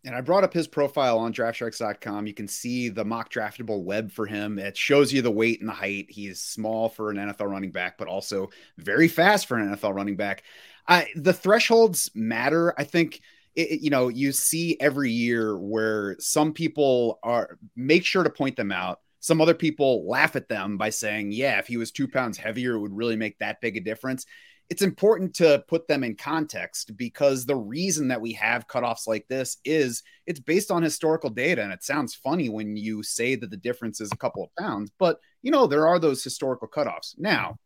And 0.06 0.16
I 0.16 0.22
brought 0.22 0.44
up 0.44 0.54
his 0.54 0.68
profile 0.68 1.18
on 1.18 1.34
draftsharks.com. 1.34 2.28
You 2.28 2.34
can 2.36 2.48
see 2.48 2.90
the 2.90 3.04
MockDraftable 3.04 3.84
web 3.84 4.12
for 4.12 4.28
him. 4.28 4.60
It 4.60 4.78
shows 4.78 5.12
you 5.12 5.24
the 5.24 5.32
weight 5.32 5.62
and 5.62 5.70
the 5.70 5.74
height. 5.74 6.06
He's 6.10 6.42
small 6.42 6.90
for 6.90 7.10
an 7.10 7.18
NFL 7.18 7.50
running 7.50 7.72
back, 7.72 7.98
but 7.98 8.08
also 8.08 8.50
very 8.78 9.08
fast 9.08 9.48
for 9.48 9.58
an 9.58 9.76
NFL 9.76 9.96
running 9.96 10.16
back. 10.16 10.44
I, 10.88 11.08
the 11.16 11.34
thresholds 11.34 12.12
matter. 12.14 12.76
I 12.78 12.84
think 12.84 13.20
it, 13.56 13.82
you 13.82 13.90
know 13.90 14.10
you 14.10 14.32
see 14.32 14.78
every 14.80 15.12
year 15.12 15.58
where 15.58 16.16
some 16.20 16.54
people 16.54 17.20
are 17.24 17.58
make 17.76 18.06
sure 18.06 18.24
to 18.24 18.30
point 18.30 18.58
them 18.58 18.72
out 18.72 19.00
some 19.26 19.42
other 19.42 19.56
people 19.56 20.08
laugh 20.08 20.36
at 20.36 20.50
them 20.50 20.78
by 20.78 20.92
saying, 20.92 21.32
yeah, 21.32 21.58
if 21.58 21.66
he 21.66 21.78
was 21.78 21.90
two 21.90 22.08
pounds 22.08 22.38
heavier, 22.38 22.76
it 22.76 22.80
would 22.80 22.96
really 22.96 23.16
make 23.16 23.40
that 23.40 23.60
big 23.60 23.76
a 23.76 23.80
difference. 23.80 24.28
It's 24.70 24.84
important 24.84 25.34
to 25.38 25.64
put 25.68 25.88
them 25.88 26.04
in 26.04 26.16
context 26.16 26.96
because 26.96 27.44
the 27.44 27.56
reason 27.56 28.10
that 28.10 28.22
we 28.22 28.34
have 28.34 28.68
cutoffs 28.68 29.08
like 29.08 29.28
this 29.28 29.58
is 29.66 30.04
it's 30.28 30.40
based 30.40 30.70
on 30.70 30.84
historical 30.84 31.32
data. 31.32 31.64
And 31.64 31.74
it 31.74 31.82
sounds 31.82 32.14
funny 32.14 32.50
when 32.50 32.78
you 32.78 33.02
say 33.02 33.34
that 33.34 33.50
the 33.50 33.58
difference 33.58 34.00
is 34.00 34.12
a 34.12 34.18
couple 34.18 34.44
of 34.44 34.56
pounds, 34.64 34.92
but 35.00 35.20
you 35.42 35.50
know, 35.50 35.66
there 35.66 35.88
are 35.88 35.98
those 35.98 36.24
historical 36.24 36.68
cutoffs. 36.68 37.16
Now, 37.18 37.58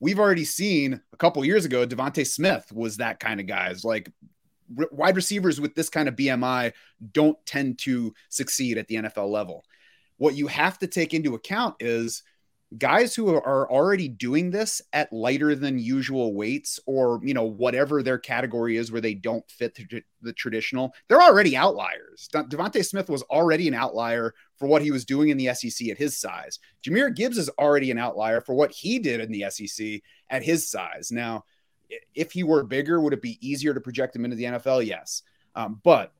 we've 0.00 0.18
already 0.18 0.44
seen 0.44 1.00
a 1.12 1.16
couple 1.16 1.44
years 1.44 1.64
ago, 1.64 1.86
DeVonta 1.86 2.26
Smith 2.26 2.72
was 2.72 2.96
that 2.96 3.20
kind 3.20 3.38
of 3.38 3.46
guy. 3.46 3.68
It's 3.68 3.84
like 3.84 4.10
wide 4.90 5.14
receivers 5.14 5.60
with 5.60 5.76
this 5.76 5.88
kind 5.88 6.08
of 6.08 6.16
BMI 6.16 6.72
don't 7.12 7.38
tend 7.46 7.78
to 7.78 8.12
succeed 8.28 8.76
at 8.76 8.88
the 8.88 8.96
NFL 8.96 9.30
level. 9.30 9.64
What 10.18 10.34
you 10.34 10.46
have 10.46 10.78
to 10.78 10.86
take 10.86 11.14
into 11.14 11.34
account 11.34 11.76
is 11.80 12.22
guys 12.76 13.14
who 13.14 13.34
are 13.34 13.70
already 13.70 14.08
doing 14.08 14.50
this 14.50 14.82
at 14.92 15.12
lighter 15.12 15.54
than 15.54 15.78
usual 15.78 16.34
weights 16.34 16.80
or 16.86 17.20
you 17.22 17.32
know 17.32 17.44
whatever 17.44 18.02
their 18.02 18.18
category 18.18 18.76
is 18.76 18.90
where 18.90 19.00
they 19.00 19.14
don't 19.14 19.48
fit 19.48 19.74
the, 19.74 20.02
the 20.22 20.32
traditional 20.32 20.92
they're 21.08 21.22
already 21.22 21.56
outliers. 21.56 22.28
De- 22.32 22.44
devonta 22.44 22.84
smith 22.84 23.08
was 23.08 23.22
already 23.24 23.68
an 23.68 23.74
outlier 23.74 24.34
for 24.56 24.66
what 24.66 24.82
he 24.82 24.90
was 24.90 25.04
doing 25.04 25.28
in 25.28 25.36
the 25.36 25.46
sec 25.54 25.88
at 25.88 25.98
his 25.98 26.18
size. 26.18 26.58
Jahmyr 26.82 27.14
gibbs 27.14 27.38
is 27.38 27.48
already 27.50 27.90
an 27.90 27.98
outlier 27.98 28.40
for 28.40 28.54
what 28.54 28.72
he 28.72 28.98
did 28.98 29.20
in 29.20 29.30
the 29.30 29.44
sec 29.48 30.02
at 30.28 30.42
his 30.42 30.68
size. 30.68 31.12
Now 31.12 31.44
if 32.14 32.32
he 32.32 32.42
were 32.42 32.64
bigger 32.64 33.00
would 33.00 33.12
it 33.12 33.22
be 33.22 33.38
easier 33.46 33.72
to 33.74 33.80
project 33.80 34.16
him 34.16 34.24
into 34.24 34.36
the 34.36 34.44
nfl 34.44 34.84
yes. 34.84 35.22
Um, 35.54 35.80
but 35.84 36.12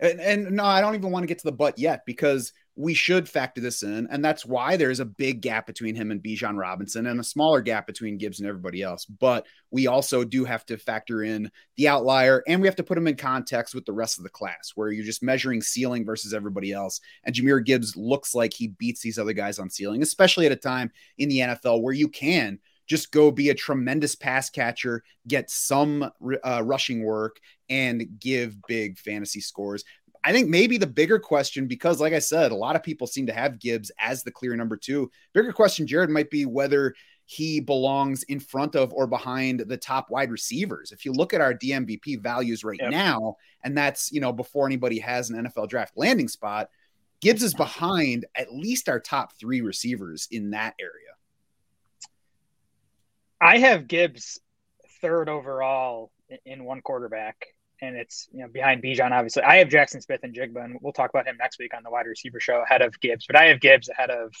and, 0.00 0.20
and 0.20 0.50
no 0.52 0.64
i 0.64 0.80
don't 0.80 0.94
even 0.94 1.10
want 1.10 1.22
to 1.22 1.28
get 1.28 1.38
to 1.38 1.44
the 1.44 1.52
but 1.52 1.78
yet 1.78 2.06
because 2.06 2.54
we 2.76 2.92
should 2.92 3.26
factor 3.26 3.60
this 3.60 3.82
in. 3.82 4.06
And 4.10 4.22
that's 4.22 4.44
why 4.44 4.76
there's 4.76 5.00
a 5.00 5.06
big 5.06 5.40
gap 5.40 5.66
between 5.66 5.94
him 5.94 6.10
and 6.10 6.22
Bijan 6.22 6.58
Robinson 6.58 7.06
and 7.06 7.18
a 7.18 7.24
smaller 7.24 7.62
gap 7.62 7.86
between 7.86 8.18
Gibbs 8.18 8.38
and 8.38 8.48
everybody 8.48 8.82
else. 8.82 9.06
But 9.06 9.46
we 9.70 9.86
also 9.86 10.24
do 10.24 10.44
have 10.44 10.66
to 10.66 10.76
factor 10.76 11.24
in 11.24 11.50
the 11.76 11.88
outlier 11.88 12.42
and 12.46 12.60
we 12.60 12.68
have 12.68 12.76
to 12.76 12.84
put 12.84 12.98
him 12.98 13.06
in 13.06 13.16
context 13.16 13.74
with 13.74 13.86
the 13.86 13.94
rest 13.94 14.18
of 14.18 14.24
the 14.24 14.30
class 14.30 14.72
where 14.74 14.90
you're 14.90 15.06
just 15.06 15.22
measuring 15.22 15.62
ceiling 15.62 16.04
versus 16.04 16.34
everybody 16.34 16.72
else. 16.72 17.00
And 17.24 17.34
Jahmyr 17.34 17.64
Gibbs 17.64 17.96
looks 17.96 18.34
like 18.34 18.52
he 18.52 18.68
beats 18.68 19.00
these 19.00 19.18
other 19.18 19.32
guys 19.32 19.58
on 19.58 19.70
ceiling, 19.70 20.02
especially 20.02 20.44
at 20.44 20.52
a 20.52 20.56
time 20.56 20.92
in 21.16 21.30
the 21.30 21.38
NFL 21.38 21.82
where 21.82 21.94
you 21.94 22.08
can 22.08 22.58
just 22.86 23.10
go 23.10 23.30
be 23.30 23.48
a 23.48 23.54
tremendous 23.54 24.14
pass 24.14 24.48
catcher, 24.48 25.02
get 25.26 25.50
some 25.50 26.08
uh, 26.44 26.62
rushing 26.62 27.02
work, 27.02 27.40
and 27.68 28.06
give 28.20 28.56
big 28.68 28.98
fantasy 28.98 29.40
scores. 29.40 29.84
I 30.26 30.32
think 30.32 30.48
maybe 30.48 30.76
the 30.76 30.88
bigger 30.88 31.20
question, 31.20 31.68
because 31.68 32.00
like 32.00 32.12
I 32.12 32.18
said, 32.18 32.50
a 32.50 32.56
lot 32.56 32.74
of 32.74 32.82
people 32.82 33.06
seem 33.06 33.26
to 33.26 33.32
have 33.32 33.60
Gibbs 33.60 33.92
as 33.96 34.24
the 34.24 34.32
clear 34.32 34.56
number 34.56 34.76
two. 34.76 35.08
Bigger 35.32 35.52
question, 35.52 35.86
Jared, 35.86 36.10
might 36.10 36.30
be 36.30 36.44
whether 36.44 36.96
he 37.26 37.60
belongs 37.60 38.24
in 38.24 38.40
front 38.40 38.74
of 38.74 38.92
or 38.92 39.06
behind 39.06 39.60
the 39.60 39.76
top 39.76 40.10
wide 40.10 40.32
receivers. 40.32 40.90
If 40.90 41.04
you 41.04 41.12
look 41.12 41.32
at 41.32 41.40
our 41.40 41.54
DMVP 41.54 42.20
values 42.20 42.64
right 42.64 42.80
yep. 42.80 42.90
now, 42.90 43.36
and 43.62 43.78
that's 43.78 44.10
you 44.10 44.20
know 44.20 44.32
before 44.32 44.66
anybody 44.66 44.98
has 44.98 45.30
an 45.30 45.44
NFL 45.44 45.68
draft 45.68 45.92
landing 45.96 46.26
spot, 46.26 46.70
Gibbs 47.20 47.44
is 47.44 47.54
behind 47.54 48.26
at 48.34 48.52
least 48.52 48.88
our 48.88 48.98
top 48.98 49.38
three 49.38 49.60
receivers 49.60 50.26
in 50.32 50.50
that 50.50 50.74
area. 50.80 50.90
I 53.40 53.58
have 53.58 53.86
Gibbs 53.86 54.40
third 55.00 55.28
overall 55.28 56.10
in 56.44 56.64
one 56.64 56.80
quarterback 56.80 57.46
and 57.80 57.96
it's 57.96 58.28
you 58.32 58.40
know 58.40 58.48
behind 58.48 58.82
Bijan. 58.82 59.12
Obviously, 59.12 59.42
I 59.42 59.56
have 59.56 59.68
Jackson 59.68 60.00
Smith-Njigba, 60.00 60.64
and 60.64 60.78
we'll 60.80 60.92
talk 60.92 61.10
about 61.10 61.26
him 61.26 61.36
next 61.38 61.58
week 61.58 61.74
on 61.74 61.82
the 61.82 61.90
wide 61.90 62.06
receiver 62.06 62.40
show 62.40 62.62
ahead 62.62 62.82
of 62.82 62.98
Gibbs. 63.00 63.26
But 63.26 63.36
I 63.36 63.46
have 63.46 63.60
Gibbs 63.60 63.88
ahead 63.88 64.10
of 64.10 64.32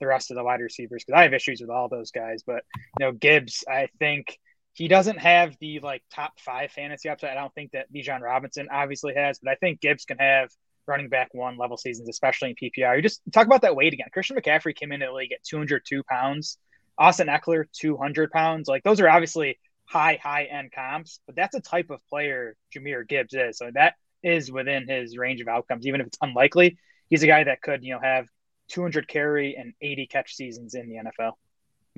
the 0.00 0.06
rest 0.06 0.30
of 0.30 0.36
the 0.36 0.44
wide 0.44 0.60
receivers 0.60 1.04
because 1.04 1.18
I 1.18 1.22
have 1.22 1.34
issues 1.34 1.60
with 1.60 1.70
all 1.70 1.88
those 1.88 2.10
guys. 2.10 2.42
But 2.46 2.64
you 2.98 3.06
know, 3.06 3.12
Gibbs, 3.12 3.64
I 3.68 3.88
think 3.98 4.38
he 4.74 4.88
doesn't 4.88 5.18
have 5.18 5.56
the 5.60 5.80
like 5.80 6.02
top 6.14 6.38
five 6.38 6.70
fantasy 6.70 7.08
upside. 7.08 7.30
I 7.30 7.40
don't 7.40 7.54
think 7.54 7.72
that 7.72 7.92
Bijan 7.92 8.20
Robinson 8.20 8.68
obviously 8.70 9.14
has, 9.14 9.38
but 9.40 9.50
I 9.50 9.54
think 9.56 9.80
Gibbs 9.80 10.04
can 10.04 10.18
have 10.18 10.50
running 10.86 11.08
back 11.08 11.28
one 11.32 11.58
level 11.58 11.76
seasons, 11.76 12.08
especially 12.08 12.50
in 12.50 12.70
PPR. 12.70 12.96
You 12.96 13.02
just 13.02 13.20
talk 13.32 13.46
about 13.46 13.62
that 13.62 13.76
weight 13.76 13.92
again. 13.92 14.08
Christian 14.12 14.36
McCaffrey 14.36 14.74
came 14.74 14.92
into 14.92 15.06
the 15.06 15.12
league 15.12 15.32
at 15.32 15.42
202 15.44 16.02
pounds. 16.04 16.58
Austin 16.96 17.28
Ekeler, 17.28 17.64
200 17.72 18.30
pounds. 18.30 18.68
Like 18.68 18.82
those 18.82 19.00
are 19.00 19.08
obviously 19.08 19.58
high, 19.88 20.18
high 20.22 20.44
end 20.44 20.70
comps, 20.72 21.20
but 21.26 21.34
that's 21.34 21.54
a 21.54 21.60
type 21.60 21.90
of 21.90 22.00
player 22.08 22.56
Jahmyr 22.74 23.08
Gibbs 23.08 23.34
is. 23.34 23.58
So 23.58 23.70
that 23.74 23.94
is 24.22 24.52
within 24.52 24.86
his 24.86 25.16
range 25.16 25.40
of 25.40 25.48
outcomes, 25.48 25.86
even 25.86 26.00
if 26.00 26.06
it's 26.06 26.18
unlikely. 26.20 26.78
He's 27.08 27.22
a 27.22 27.26
guy 27.26 27.44
that 27.44 27.62
could, 27.62 27.82
you 27.82 27.94
know, 27.94 28.00
have 28.00 28.26
200 28.68 29.08
carry 29.08 29.56
and 29.56 29.72
80 29.80 30.06
catch 30.08 30.34
seasons 30.34 30.74
in 30.74 30.88
the 30.88 30.96
NFL. 30.96 31.32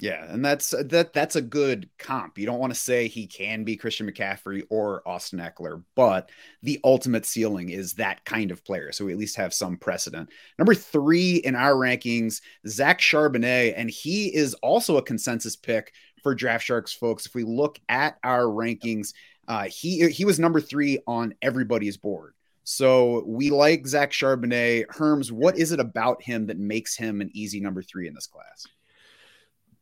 Yeah, 0.01 0.25
and 0.33 0.43
that's 0.43 0.71
that 0.71 1.13
that's 1.13 1.37
a 1.37 1.43
good 1.43 1.91
comp. 1.99 2.39
You 2.39 2.47
don't 2.47 2.59
want 2.59 2.73
to 2.73 2.79
say 2.79 3.07
he 3.07 3.27
can 3.27 3.65
be 3.65 3.77
Christian 3.77 4.11
McCaffrey 4.11 4.63
or 4.71 5.07
Austin 5.07 5.41
Ekeler, 5.41 5.85
but 5.95 6.31
the 6.63 6.81
ultimate 6.85 7.27
ceiling 7.27 7.69
is 7.69 7.95
that 7.95 8.25
kind 8.25 8.51
of 8.51 8.65
player. 8.65 8.93
So 8.93 9.05
we 9.05 9.13
at 9.13 9.19
least 9.19 9.37
have 9.37 9.53
some 9.53 9.77
precedent. 9.77 10.31
Number 10.59 10.75
three 10.75 11.37
in 11.37 11.55
our 11.55 11.75
rankings, 11.75 12.41
Zach 12.67 12.99
Charbonnet, 12.99 13.75
and 13.77 13.91
he 13.91 14.35
is 14.35 14.55
also 14.55 14.97
a 14.97 15.03
consensus 15.03 15.55
pick 15.55 15.93
for 16.23 16.35
Draft 16.35 16.65
Sharks 16.65 16.93
folks. 16.93 17.27
If 17.27 17.35
we 17.35 17.45
look 17.45 17.81
at 17.89 18.19
our 18.25 18.45
rankings, 18.45 19.13
uh, 19.49 19.65
he 19.65 20.09
he 20.11 20.25
was 20.25 20.39
number 20.39 20.61
three 20.61 21.01
on 21.07 21.35
everybody's 21.43 21.97
board. 21.97 22.35
So 22.65 23.25
we 23.27 23.51
like 23.51 23.87
Zach 23.87 24.13
Charbonnet. 24.13 24.87
Herms, 24.87 25.33
what 25.33 25.59
is 25.59 25.73
it 25.73 25.81
about 25.81 26.23
him 26.23 26.47
that 26.47 26.59
makes 26.59 26.97
him 26.97 27.21
an 27.21 27.31
easy 27.33 27.61
number 27.61 27.83
three 27.83 28.07
in 28.07 28.15
this 28.15 28.27
class? 28.27 28.67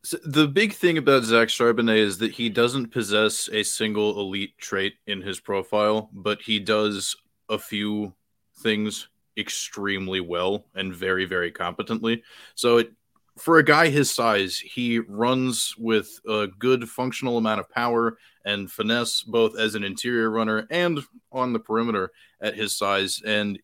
So 0.04 0.16
the 0.25 0.47
big 0.47 0.73
thing 0.73 0.97
about 0.97 1.25
Zach 1.25 1.49
Charbonnet 1.49 1.99
is 1.99 2.18
that 2.18 2.33
he 2.33 2.49
doesn't 2.49 2.92
possess 2.92 3.49
a 3.52 3.62
single 3.62 4.21
elite 4.21 4.57
trait 4.57 4.95
in 5.07 5.21
his 5.21 5.40
profile, 5.40 6.09
but 6.12 6.40
he 6.40 6.61
does 6.61 7.16
a 7.49 7.59
few 7.59 8.14
things 8.61 9.09
extremely 9.37 10.21
well 10.21 10.64
and 10.75 10.95
very, 10.95 11.25
very 11.25 11.50
competently. 11.50 12.23
So 12.54 12.78
it, 12.78 12.92
for 13.38 13.59
a 13.59 13.64
guy 13.64 13.88
his 13.88 14.11
size, 14.11 14.59
he 14.59 14.99
runs 14.99 15.75
with 15.78 16.21
a 16.26 16.49
good 16.59 16.88
functional 16.88 17.38
amount 17.38 17.61
of 17.61 17.71
power 17.71 18.18
and 18.45 18.71
finesse, 18.71 19.23
both 19.23 19.59
as 19.59 19.75
an 19.75 19.85
interior 19.85 20.30
runner 20.30 20.66
and 20.71 21.00
on 21.33 21.52
the 21.52 21.59
perimeter 21.59 22.11
at 22.40 22.54
his 22.54 22.76
size. 22.76 23.21
And 23.25 23.59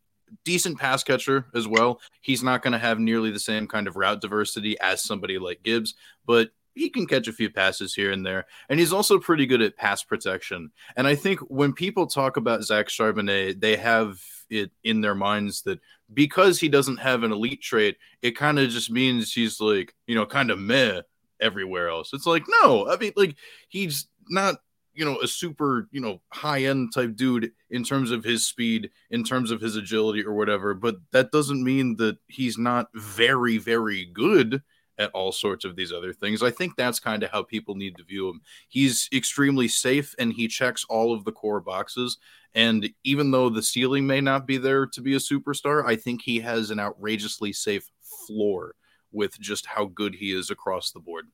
decent 0.45 0.79
pass 0.79 1.03
catcher 1.05 1.47
as 1.55 1.69
well. 1.69 2.01
He's 2.21 2.43
not 2.43 2.63
going 2.63 2.73
to 2.73 2.79
have 2.79 2.99
nearly 2.99 3.31
the 3.31 3.39
same 3.39 3.67
kind 3.67 3.87
of 3.87 3.97
route 3.97 4.21
diversity 4.21 4.79
as 4.81 5.03
somebody 5.03 5.39
like 5.39 5.63
Gibbs, 5.63 5.95
but 6.27 6.51
he 6.75 6.91
can 6.91 7.07
catch 7.07 7.29
a 7.29 7.33
few 7.33 7.51
passes 7.51 7.95
here 7.95 8.11
and 8.11 8.27
there. 8.27 8.47
And 8.69 8.81
he's 8.81 8.93
also 8.93 9.19
pretty 9.19 9.47
good 9.47 9.63
at 9.63 9.77
pass 9.77 10.03
protection. 10.03 10.73
And 10.97 11.07
I 11.07 11.15
think 11.15 11.39
when 11.41 11.73
people 11.73 12.07
talk 12.07 12.37
about 12.37 12.65
Zach 12.65 12.89
Charbonnet, 12.89 13.61
they 13.61 13.77
have 13.77 14.19
it 14.51 14.73
in 14.83 15.01
their 15.01 15.15
minds 15.15 15.63
that 15.63 15.79
because 16.15 16.61
he 16.61 16.69
doesn't 16.69 16.99
have 16.99 17.23
an 17.23 17.33
elite 17.33 17.63
trait, 17.63 17.97
it 18.23 18.37
kind 18.37 18.59
of 18.59 18.71
just 18.71 18.91
means 18.91 19.33
he's 19.33 19.61
like, 19.61 19.95
you 20.07 20.15
know, 20.15 20.27
kind 20.27 20.51
of 20.51 20.59
meh 20.59 21.01
everywhere 21.41 21.89
else. 21.89 22.13
It's 22.13 22.27
like, 22.27 22.45
no, 22.63 22.89
I 22.89 22.97
mean, 22.97 23.13
like, 23.17 23.37
he's 23.69 24.09
not 24.29 24.57
you 24.95 25.05
know 25.05 25.19
a 25.21 25.27
super 25.27 25.89
you 25.91 26.01
know 26.01 26.21
high 26.33 26.65
end 26.65 26.93
type 26.95 27.17
dude 27.17 27.51
in 27.71 27.83
terms 27.83 28.11
of 28.11 28.25
his 28.25 28.47
speed 28.47 28.91
in 29.11 29.25
terms 29.25 29.51
of 29.51 29.61
his 29.61 29.77
agility 29.77 30.25
or 30.25 30.35
whatever 30.35 30.73
but 30.73 30.97
that 31.11 31.33
doesn't 31.33 31.65
mean 31.65 31.97
that 31.97 32.17
he's 32.29 32.57
not 32.57 32.89
very 32.95 33.59
very 33.59 34.07
good 34.07 34.63
at 34.99 35.11
all 35.13 35.33
sorts 35.33 35.65
of 35.65 35.77
these 35.77 35.93
other 35.93 36.13
things. 36.13 36.43
I 36.43 36.51
think 36.51 36.77
that's 36.77 37.01
kind 37.01 37.23
of 37.23 37.31
how 37.31 37.43
people 37.43 37.75
need 37.75 37.97
to 37.97 38.05
view 38.05 38.29
him. 38.29 38.41
He's 38.69 39.09
extremely 39.13 39.69
safe 39.69 40.15
and 40.19 40.33
he 40.33 40.49
checks 40.49 40.85
all 40.89 41.13
of 41.13 41.25
the 41.25 41.33
core 41.33 41.61
boxes. 41.61 42.19
And 42.55 42.89
even 43.03 43.31
though 43.31 43.49
the 43.49 43.63
ceiling 43.63 44.07
may 44.07 44.21
not 44.21 44.47
be 44.47 44.57
there 44.59 44.87
to 44.87 45.01
be 45.01 45.15
a 45.15 45.19
superstar, 45.19 45.85
I 45.85 45.97
think 45.97 46.23
he 46.23 46.41
has 46.41 46.71
an 46.71 46.79
outrageously 46.79 47.53
safe 47.53 47.91
floor 48.27 48.75
with 49.11 49.39
just 49.41 49.67
how 49.67 49.87
good 49.87 50.15
he 50.15 50.33
is 50.33 50.51
across 50.51 50.93
the 50.93 51.01
board. 51.01 51.27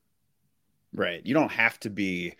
Right. 0.93 1.25
You 1.25 1.33
don't 1.33 1.51
have 1.51 1.79
to 1.81 1.89
be 1.89 2.35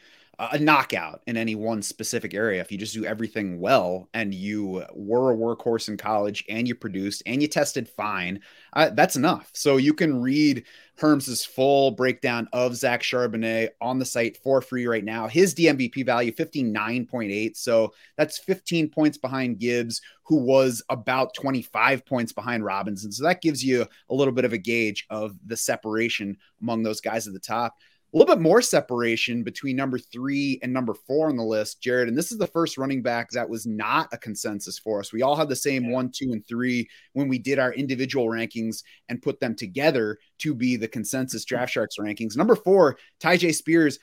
a 0.51 0.57
knockout 0.57 1.21
in 1.27 1.37
any 1.37 1.53
one 1.53 1.81
specific 1.81 2.33
area. 2.33 2.61
If 2.61 2.71
you 2.71 2.77
just 2.77 2.95
do 2.95 3.05
everything 3.05 3.59
well 3.59 4.09
and 4.13 4.33
you 4.33 4.83
were 4.93 5.31
a 5.31 5.37
workhorse 5.37 5.87
in 5.87 5.97
college 5.97 6.43
and 6.49 6.67
you 6.67 6.73
produced 6.73 7.21
and 7.27 7.41
you 7.41 7.47
tested 7.47 7.87
fine, 7.87 8.39
uh, 8.73 8.89
that's 8.89 9.15
enough. 9.15 9.51
So 9.53 9.77
you 9.77 9.93
can 9.93 10.19
read 10.19 10.63
Herms's 10.97 11.45
full 11.45 11.91
breakdown 11.91 12.47
of 12.53 12.75
Zach 12.75 13.03
Charbonnet 13.03 13.69
on 13.81 13.99
the 13.99 14.05
site 14.05 14.37
for 14.37 14.61
free 14.61 14.87
right 14.87 15.03
now. 15.03 15.27
His 15.27 15.53
DMVP 15.53 16.05
value 16.05 16.31
59.8. 16.31 17.55
So 17.55 17.93
that's 18.17 18.39
15 18.39 18.89
points 18.89 19.17
behind 19.17 19.59
Gibbs, 19.59 20.01
who 20.23 20.37
was 20.37 20.81
about 20.89 21.33
25 21.35 22.05
points 22.05 22.33
behind 22.33 22.65
Robinson. 22.65 23.11
So 23.11 23.23
that 23.25 23.41
gives 23.41 23.63
you 23.63 23.85
a 24.09 24.13
little 24.13 24.33
bit 24.33 24.45
of 24.45 24.53
a 24.53 24.57
gauge 24.57 25.05
of 25.09 25.35
the 25.45 25.57
separation 25.57 26.37
among 26.61 26.83
those 26.83 27.01
guys 27.01 27.27
at 27.27 27.33
the 27.33 27.39
top 27.39 27.75
a 28.13 28.17
little 28.17 28.35
bit 28.35 28.41
more 28.41 28.61
separation 28.61 29.41
between 29.41 29.77
number 29.77 29.97
three 29.97 30.59
and 30.61 30.73
number 30.73 30.93
four 30.93 31.29
on 31.29 31.37
the 31.37 31.43
list, 31.43 31.81
Jared. 31.81 32.09
And 32.09 32.17
this 32.17 32.31
is 32.31 32.37
the 32.37 32.47
first 32.47 32.77
running 32.77 33.01
back 33.01 33.29
that 33.31 33.49
was 33.49 33.65
not 33.65 34.09
a 34.11 34.17
consensus 34.17 34.77
for 34.77 34.99
us. 34.99 35.13
We 35.13 35.21
all 35.21 35.35
had 35.35 35.47
the 35.47 35.55
same 35.55 35.89
one, 35.89 36.11
two, 36.13 36.33
and 36.33 36.45
three 36.45 36.89
when 37.13 37.29
we 37.29 37.37
did 37.37 37.57
our 37.57 37.71
individual 37.73 38.25
rankings 38.27 38.83
and 39.07 39.21
put 39.21 39.39
them 39.39 39.55
together 39.55 40.17
to 40.39 40.53
be 40.53 40.75
the 40.75 40.89
consensus 40.89 41.45
Draft 41.45 41.71
Sharks 41.71 41.95
rankings. 41.99 42.35
Number 42.35 42.55
four, 42.55 42.97
Tyjae 43.21 43.55
Spears. 43.55 43.97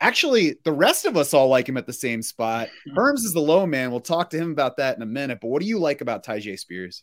Actually, 0.00 0.56
the 0.64 0.72
rest 0.72 1.06
of 1.06 1.16
us 1.16 1.32
all 1.32 1.48
like 1.48 1.66
him 1.66 1.78
at 1.78 1.86
the 1.86 1.92
same 1.92 2.20
spot. 2.20 2.68
Herms 2.94 3.24
is 3.24 3.32
the 3.32 3.40
low 3.40 3.64
man. 3.64 3.90
We'll 3.90 4.00
talk 4.00 4.28
to 4.30 4.36
him 4.36 4.50
about 4.50 4.76
that 4.76 4.96
in 4.96 5.02
a 5.02 5.06
minute. 5.06 5.38
But 5.40 5.48
what 5.48 5.62
do 5.62 5.68
you 5.68 5.78
like 5.78 6.02
about 6.02 6.24
Tyjae 6.24 6.58
Spears? 6.58 7.02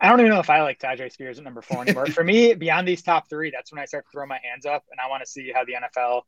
I 0.00 0.08
don't 0.08 0.20
even 0.20 0.30
know 0.30 0.40
if 0.40 0.48
I 0.48 0.62
like 0.62 0.78
Tyjae 0.78 1.12
Spears 1.12 1.38
at 1.38 1.44
number 1.44 1.60
four 1.60 1.82
anymore. 1.82 2.06
For 2.06 2.24
me, 2.24 2.54
beyond 2.54 2.88
these 2.88 3.02
top 3.02 3.28
three, 3.28 3.50
that's 3.50 3.70
when 3.70 3.80
I 3.80 3.84
start 3.84 4.06
to 4.06 4.10
throw 4.10 4.26
my 4.26 4.38
hands 4.42 4.64
up 4.64 4.84
and 4.90 4.98
I 4.98 5.08
want 5.08 5.22
to 5.22 5.30
see 5.30 5.52
how 5.54 5.64
the 5.64 5.74
NFL. 5.74 6.22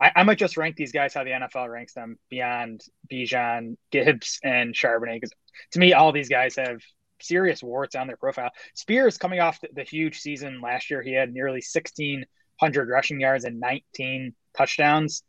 I, 0.00 0.12
I, 0.14 0.22
might 0.24 0.38
just 0.38 0.58
rank 0.58 0.76
these 0.76 0.92
guys 0.92 1.14
how 1.14 1.24
the 1.24 1.30
NFL 1.30 1.70
ranks 1.70 1.94
them 1.94 2.18
beyond 2.28 2.82
Bijan, 3.10 3.76
Gibbs, 3.90 4.38
and 4.44 4.74
Charbonnet. 4.74 5.14
Because 5.14 5.32
to 5.72 5.78
me, 5.78 5.94
all 5.94 6.12
these 6.12 6.28
guys 6.28 6.56
have 6.56 6.82
serious 7.20 7.62
warts 7.62 7.96
on 7.96 8.06
their 8.06 8.18
profile. 8.18 8.50
Spears 8.74 9.16
coming 9.16 9.40
off 9.40 9.60
the, 9.60 9.68
the 9.74 9.84
huge 9.84 10.20
season 10.20 10.60
last 10.60 10.90
year, 10.90 11.02
he 11.02 11.14
had 11.14 11.32
nearly 11.32 11.62
1,600 11.72 12.88
rushing 12.88 13.20
yards 13.20 13.44
and 13.44 13.58
19 13.58 14.34
touchdowns. 14.56 15.22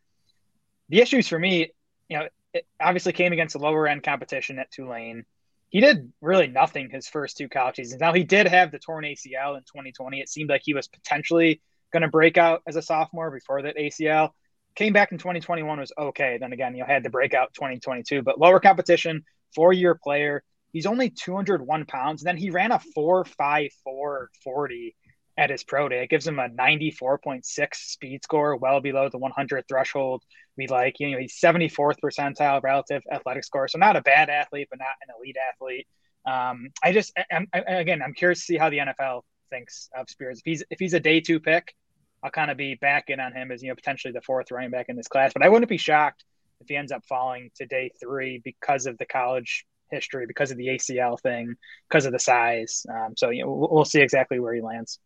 The 0.89 0.99
issues 0.99 1.29
for 1.29 1.39
me, 1.39 1.71
you 2.09 2.19
know, 2.19 2.27
it 2.53 2.67
obviously 2.81 3.13
came 3.13 3.33
against 3.33 3.55
a 3.55 3.59
lower 3.59 3.87
end 3.87 4.03
competition 4.03 4.59
at 4.59 4.69
Tulane 4.71 5.23
he 5.69 5.81
did 5.81 6.11
really 6.21 6.47
nothing 6.47 6.89
his 6.89 7.07
first 7.07 7.37
two 7.37 7.49
college 7.49 7.75
seasons. 7.75 7.99
Now 7.99 8.13
he 8.13 8.23
did 8.23 8.47
have 8.47 8.71
the 8.71 8.79
torn 8.79 9.03
ACL 9.03 9.57
in 9.57 9.63
2020. 9.63 10.19
It 10.19 10.29
seemed 10.29 10.49
like 10.49 10.61
he 10.63 10.73
was 10.73 10.87
potentially 10.87 11.61
going 11.91 12.03
to 12.03 12.07
break 12.07 12.37
out 12.37 12.61
as 12.67 12.75
a 12.75 12.81
sophomore 12.81 13.31
before 13.31 13.61
that 13.61 13.77
ACL. 13.77 14.31
Came 14.75 14.93
back 14.93 15.11
in 15.11 15.17
2021 15.17 15.79
was 15.79 15.91
okay. 15.97 16.37
Then 16.39 16.53
again, 16.53 16.73
you 16.75 16.81
know, 16.81 16.87
had 16.87 17.03
the 17.03 17.09
breakout 17.09 17.53
2022, 17.53 18.21
but 18.21 18.39
lower 18.39 18.59
competition, 18.59 19.23
four 19.55 19.73
year 19.73 19.95
player. 19.95 20.43
He's 20.71 20.85
only 20.85 21.09
201 21.09 21.85
pounds. 21.85 22.21
And 22.21 22.27
then 22.27 22.37
he 22.37 22.49
ran 22.49 22.71
a 22.71 22.79
4.54 22.95 24.27
40 24.43 24.95
at 25.37 25.49
his 25.51 25.63
pro 25.63 25.87
day. 25.87 26.03
It 26.03 26.09
gives 26.09 26.27
him 26.27 26.39
a 26.39 26.49
94.6 26.49 27.43
speed 27.75 28.23
score, 28.23 28.55
well 28.57 28.81
below 28.81 29.09
the 29.09 29.19
100 29.19 29.65
threshold. 29.67 30.23
We 30.57 30.67
like, 30.67 30.99
you 30.99 31.11
know, 31.11 31.19
he's 31.19 31.39
74th 31.39 31.97
percentile 32.03 32.61
relative 32.63 33.03
athletic 33.11 33.43
score. 33.43 33.67
So 33.67 33.77
not 33.77 33.95
a 33.95 34.01
bad 34.01 34.29
athlete, 34.29 34.67
but 34.69 34.79
not 34.79 34.95
an 35.07 35.13
elite 35.19 35.37
athlete. 35.53 35.87
Um, 36.25 36.69
I 36.83 36.91
just, 36.91 37.13
I'm, 37.31 37.47
I, 37.53 37.59
again, 37.59 38.01
I'm 38.01 38.13
curious 38.13 38.39
to 38.39 38.45
see 38.45 38.57
how 38.57 38.69
the 38.69 38.79
NFL 38.79 39.21
thinks 39.49 39.89
of 39.95 40.09
Spears. 40.09 40.39
If 40.39 40.45
he's, 40.45 40.63
if 40.71 40.79
he's 40.79 40.93
a 40.93 40.99
day 40.99 41.21
two 41.21 41.39
pick, 41.39 41.75
I'll 42.23 42.31
kind 42.31 42.49
of 42.49 42.57
be 42.57 42.73
back 42.75 43.05
in 43.09 43.19
on 43.19 43.33
him 43.33 43.51
as, 43.51 43.61
you 43.61 43.69
know, 43.69 43.75
potentially 43.75 44.11
the 44.11 44.21
fourth 44.21 44.51
running 44.51 44.71
back 44.71 44.87
in 44.89 44.95
this 44.95 45.07
class, 45.07 45.33
but 45.33 45.43
I 45.43 45.49
wouldn't 45.49 45.69
be 45.69 45.77
shocked 45.77 46.23
if 46.59 46.67
he 46.67 46.75
ends 46.75 46.91
up 46.91 47.05
falling 47.07 47.51
to 47.57 47.67
day 47.67 47.91
three 47.99 48.41
because 48.43 48.87
of 48.87 48.97
the 48.97 49.05
college 49.05 49.65
history, 49.91 50.25
because 50.25 50.49
of 50.49 50.57
the 50.57 50.67
ACL 50.67 51.19
thing, 51.21 51.55
because 51.87 52.05
of 52.05 52.11
the 52.11 52.19
size. 52.19 52.85
Um, 52.89 53.13
so, 53.15 53.29
you 53.29 53.43
know, 53.43 53.53
we'll, 53.53 53.69
we'll 53.71 53.85
see 53.85 54.01
exactly 54.01 54.39
where 54.39 54.55
he 54.55 54.61
lands. 54.61 54.99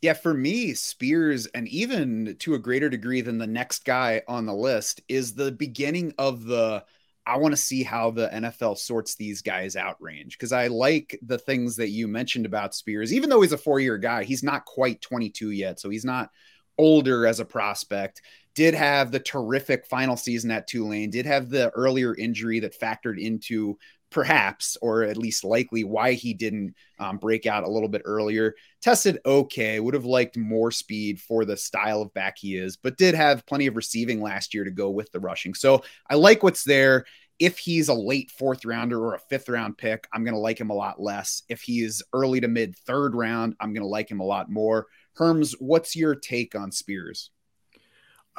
Yeah, 0.00 0.12
for 0.12 0.32
me, 0.32 0.74
Spears, 0.74 1.46
and 1.46 1.66
even 1.68 2.36
to 2.40 2.54
a 2.54 2.58
greater 2.58 2.88
degree 2.88 3.20
than 3.20 3.38
the 3.38 3.46
next 3.46 3.84
guy 3.84 4.22
on 4.28 4.46
the 4.46 4.54
list, 4.54 5.00
is 5.08 5.34
the 5.34 5.50
beginning 5.50 6.14
of 6.18 6.44
the 6.44 6.84
I 7.28 7.36
want 7.36 7.52
to 7.52 7.60
see 7.60 7.82
how 7.82 8.10
the 8.10 8.28
NFL 8.28 8.78
sorts 8.78 9.14
these 9.14 9.42
guys 9.42 9.76
out 9.76 9.96
range 10.00 10.38
because 10.38 10.50
I 10.50 10.68
like 10.68 11.18
the 11.20 11.36
things 11.36 11.76
that 11.76 11.90
you 11.90 12.08
mentioned 12.08 12.46
about 12.46 12.74
Spears. 12.74 13.12
Even 13.12 13.28
though 13.28 13.42
he's 13.42 13.52
a 13.52 13.58
four 13.58 13.80
year 13.80 13.98
guy, 13.98 14.24
he's 14.24 14.42
not 14.42 14.64
quite 14.64 15.02
22 15.02 15.50
yet. 15.50 15.78
So 15.78 15.90
he's 15.90 16.06
not 16.06 16.30
older 16.78 17.26
as 17.26 17.38
a 17.38 17.44
prospect. 17.44 18.22
Did 18.54 18.72
have 18.72 19.12
the 19.12 19.20
terrific 19.20 19.86
final 19.86 20.16
season 20.16 20.50
at 20.50 20.66
Tulane, 20.66 21.10
did 21.10 21.26
have 21.26 21.50
the 21.50 21.68
earlier 21.70 22.14
injury 22.16 22.60
that 22.60 22.80
factored 22.80 23.20
into 23.20 23.78
perhaps, 24.10 24.76
or 24.80 25.02
at 25.02 25.16
least 25.16 25.44
likely, 25.44 25.84
why 25.84 26.12
he 26.12 26.34
didn't 26.34 26.74
um, 26.98 27.18
break 27.18 27.46
out 27.46 27.64
a 27.64 27.70
little 27.70 27.88
bit 27.88 28.02
earlier. 28.04 28.54
Tested 28.80 29.18
okay, 29.26 29.80
would 29.80 29.94
have 29.94 30.04
liked 30.04 30.36
more 30.36 30.70
speed 30.70 31.20
for 31.20 31.44
the 31.44 31.56
style 31.56 32.02
of 32.02 32.14
back 32.14 32.36
he 32.38 32.56
is, 32.56 32.76
but 32.76 32.96
did 32.96 33.14
have 33.14 33.46
plenty 33.46 33.66
of 33.66 33.76
receiving 33.76 34.20
last 34.20 34.54
year 34.54 34.64
to 34.64 34.70
go 34.70 34.90
with 34.90 35.10
the 35.12 35.20
rushing. 35.20 35.54
So 35.54 35.82
I 36.08 36.14
like 36.14 36.42
what's 36.42 36.64
there. 36.64 37.04
If 37.38 37.58
he's 37.58 37.88
a 37.88 37.94
late 37.94 38.32
fourth 38.32 38.64
rounder 38.64 38.98
or 38.98 39.14
a 39.14 39.20
fifth 39.20 39.48
round 39.48 39.78
pick, 39.78 40.08
I'm 40.12 40.24
going 40.24 40.34
to 40.34 40.40
like 40.40 40.60
him 40.60 40.70
a 40.70 40.74
lot 40.74 41.00
less. 41.00 41.42
If 41.48 41.60
he's 41.60 42.02
early 42.12 42.40
to 42.40 42.48
mid 42.48 42.76
third 42.76 43.14
round, 43.14 43.54
I'm 43.60 43.72
going 43.72 43.84
to 43.84 43.88
like 43.88 44.10
him 44.10 44.20
a 44.20 44.24
lot 44.24 44.50
more. 44.50 44.86
Herms, 45.16 45.54
what's 45.60 45.94
your 45.94 46.14
take 46.14 46.54
on 46.54 46.72
Spears? 46.72 47.30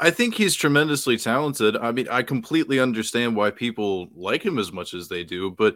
I 0.01 0.11
think 0.11 0.35
he's 0.35 0.55
tremendously 0.55 1.17
talented. 1.17 1.75
I 1.75 1.91
mean, 1.91 2.07
I 2.09 2.23
completely 2.23 2.79
understand 2.79 3.35
why 3.35 3.51
people 3.51 4.07
like 4.15 4.43
him 4.43 4.57
as 4.57 4.71
much 4.71 4.93
as 4.93 5.09
they 5.09 5.25
do, 5.25 5.51
but 5.51 5.75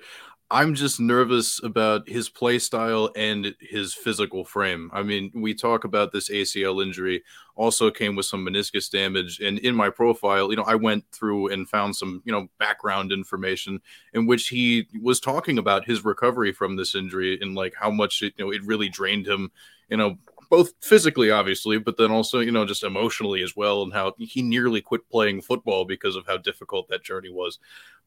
I'm 0.49 0.75
just 0.75 0.99
nervous 0.99 1.61
about 1.61 2.07
his 2.07 2.29
play 2.29 2.59
style 2.59 3.09
and 3.17 3.53
his 3.59 3.93
physical 3.93 4.45
frame. 4.45 4.89
I 4.93 5.03
mean, 5.03 5.31
we 5.33 5.53
talk 5.53 5.83
about 5.83 6.11
this 6.13 6.29
ACL 6.29 6.81
injury 6.81 7.23
also 7.55 7.91
came 7.91 8.15
with 8.15 8.25
some 8.25 8.45
meniscus 8.45 8.89
damage 8.89 9.39
and 9.39 9.59
in 9.59 9.75
my 9.75 9.89
profile, 9.89 10.51
you 10.51 10.55
know, 10.55 10.63
I 10.63 10.75
went 10.75 11.05
through 11.11 11.49
and 11.49 11.67
found 11.67 11.95
some, 11.95 12.21
you 12.23 12.31
know, 12.31 12.47
background 12.59 13.11
information 13.11 13.81
in 14.13 14.25
which 14.25 14.47
he 14.47 14.87
was 15.01 15.19
talking 15.19 15.57
about 15.57 15.85
his 15.85 16.05
recovery 16.05 16.53
from 16.53 16.75
this 16.75 16.95
injury 16.95 17.37
and 17.41 17.55
like 17.55 17.73
how 17.75 17.91
much 17.91 18.21
it, 18.21 18.33
you 18.37 18.45
know, 18.45 18.51
it 18.51 18.63
really 18.63 18.89
drained 18.89 19.27
him, 19.27 19.51
you 19.89 19.97
know, 19.97 20.17
both 20.53 20.73
physically, 20.81 21.31
obviously, 21.31 21.79
but 21.79 21.97
then 21.97 22.11
also, 22.11 22.39
you 22.39 22.51
know, 22.51 22.63
just 22.63 22.83
emotionally 22.83 23.41
as 23.41 23.55
well, 23.55 23.81
and 23.81 23.91
how 23.91 24.13
he 24.19 24.43
nearly 24.43 24.81
quit 24.81 25.01
playing 25.09 25.41
football 25.41 25.83
because 25.83 26.15
of 26.15 26.27
how 26.27 26.37
difficult 26.37 26.87
that 26.87 27.03
journey 27.03 27.31
was. 27.31 27.57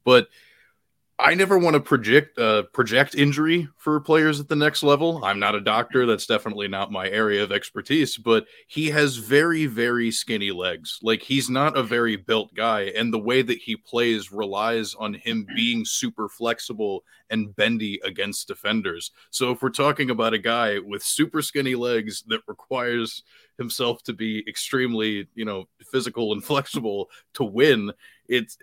But 0.04 0.28
I 1.18 1.34
never 1.34 1.58
want 1.58 1.74
to 1.74 1.80
project 1.80 2.38
uh, 2.38 2.64
project 2.74 3.14
injury 3.14 3.68
for 3.78 3.98
players 4.00 4.38
at 4.38 4.48
the 4.48 4.56
next 4.56 4.82
level. 4.82 5.24
I'm 5.24 5.38
not 5.38 5.54
a 5.54 5.62
doctor; 5.62 6.04
that's 6.04 6.26
definitely 6.26 6.68
not 6.68 6.92
my 6.92 7.08
area 7.08 7.42
of 7.42 7.52
expertise. 7.52 8.18
But 8.18 8.46
he 8.68 8.90
has 8.90 9.16
very, 9.16 9.64
very 9.64 10.10
skinny 10.10 10.50
legs. 10.50 10.98
Like 11.02 11.22
he's 11.22 11.48
not 11.48 11.76
a 11.76 11.82
very 11.82 12.16
built 12.16 12.52
guy, 12.54 12.92
and 12.94 13.14
the 13.14 13.18
way 13.18 13.40
that 13.40 13.56
he 13.56 13.76
plays 13.76 14.30
relies 14.30 14.94
on 14.94 15.14
him 15.14 15.46
being 15.56 15.86
super 15.86 16.28
flexible 16.28 17.02
and 17.30 17.56
bendy 17.56 17.98
against 18.04 18.48
defenders. 18.48 19.10
So 19.30 19.52
if 19.52 19.62
we're 19.62 19.70
talking 19.70 20.10
about 20.10 20.34
a 20.34 20.38
guy 20.38 20.78
with 20.80 21.02
super 21.02 21.40
skinny 21.40 21.76
legs 21.76 22.24
that 22.28 22.42
requires 22.46 23.22
himself 23.56 24.02
to 24.02 24.12
be 24.12 24.44
extremely, 24.46 25.28
you 25.34 25.46
know, 25.46 25.64
physical 25.90 26.34
and 26.34 26.44
flexible 26.52 27.08
to 27.34 27.44
win, 27.44 27.90
it's 28.28 28.58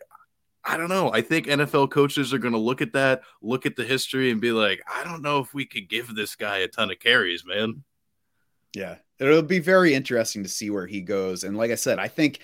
I 0.66 0.78
don't 0.78 0.90
know. 0.90 1.12
I 1.12 1.22
think 1.22 1.48
NFL 1.48 1.92
coaches 1.92 2.34
are 2.34 2.38
going 2.38 2.54
to 2.54 2.60
look 2.60 2.82
at 2.82 2.94
that, 2.94 3.24
look 3.42 3.66
at 3.66 3.76
the 3.76 3.84
history, 3.84 4.32
and 4.32 4.40
be 4.40 4.52
like, 4.52 4.82
I 4.92 5.04
don't 5.04 5.22
know 5.22 5.40
if 5.40 5.54
we 5.54 5.66
could 5.66 5.90
give 5.90 6.16
this 6.16 6.36
guy 6.36 6.60
a 6.60 6.68
ton 6.68 6.90
of 6.90 7.00
carries, 7.00 7.46
man. 7.46 7.84
Yeah, 8.74 8.96
it'll 9.20 9.42
be 9.42 9.60
very 9.60 9.94
interesting 9.94 10.44
to 10.44 10.50
see 10.50 10.70
where 10.70 10.88
he 10.88 11.02
goes. 11.02 11.44
And 11.44 11.58
like 11.58 11.72
I 11.72 11.76
said, 11.76 12.00
I 12.00 12.08
think 12.08 12.40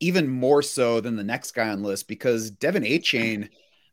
even 0.00 0.28
more 0.28 0.62
so 0.62 1.00
than 1.00 1.16
the 1.16 1.24
next 1.24 1.52
guy 1.52 1.68
on 1.68 1.82
list 1.82 2.08
because 2.08 2.50
De'Von 2.52 2.88
Achane, 2.88 3.48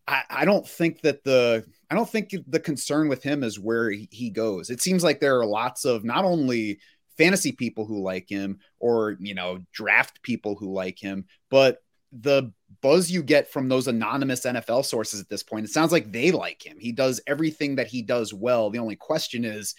I, 0.07 0.23
I 0.29 0.45
don't 0.45 0.67
think 0.67 1.01
that 1.01 1.23
the 1.23 1.65
I 1.89 1.95
don't 1.95 2.09
think 2.09 2.33
the 2.47 2.59
concern 2.59 3.09
with 3.09 3.23
him 3.23 3.43
is 3.43 3.59
where 3.59 3.89
he, 3.89 4.07
he 4.11 4.29
goes. 4.29 4.69
It 4.69 4.81
seems 4.81 5.03
like 5.03 5.19
there 5.19 5.39
are 5.39 5.45
lots 5.45 5.85
of 5.85 6.03
not 6.03 6.23
only 6.23 6.79
fantasy 7.17 7.51
people 7.51 7.85
who 7.85 8.01
like 8.01 8.29
him 8.29 8.59
or 8.79 9.17
you 9.19 9.33
know 9.35 9.59
draft 9.73 10.21
people 10.21 10.55
who 10.55 10.71
like 10.71 10.99
him, 10.99 11.25
but 11.49 11.79
the 12.11 12.51
buzz 12.81 13.09
you 13.09 13.23
get 13.23 13.51
from 13.51 13.69
those 13.69 13.87
anonymous 13.87 14.45
NFL 14.45 14.85
sources 14.85 15.21
at 15.21 15.29
this 15.29 15.43
point, 15.43 15.65
it 15.65 15.71
sounds 15.71 15.91
like 15.91 16.11
they 16.11 16.31
like 16.31 16.65
him. 16.65 16.77
He 16.79 16.91
does 16.91 17.21
everything 17.27 17.75
that 17.75 17.87
he 17.87 18.01
does 18.01 18.33
well. 18.33 18.69
The 18.69 18.79
only 18.79 18.95
question 18.95 19.45
is, 19.45 19.75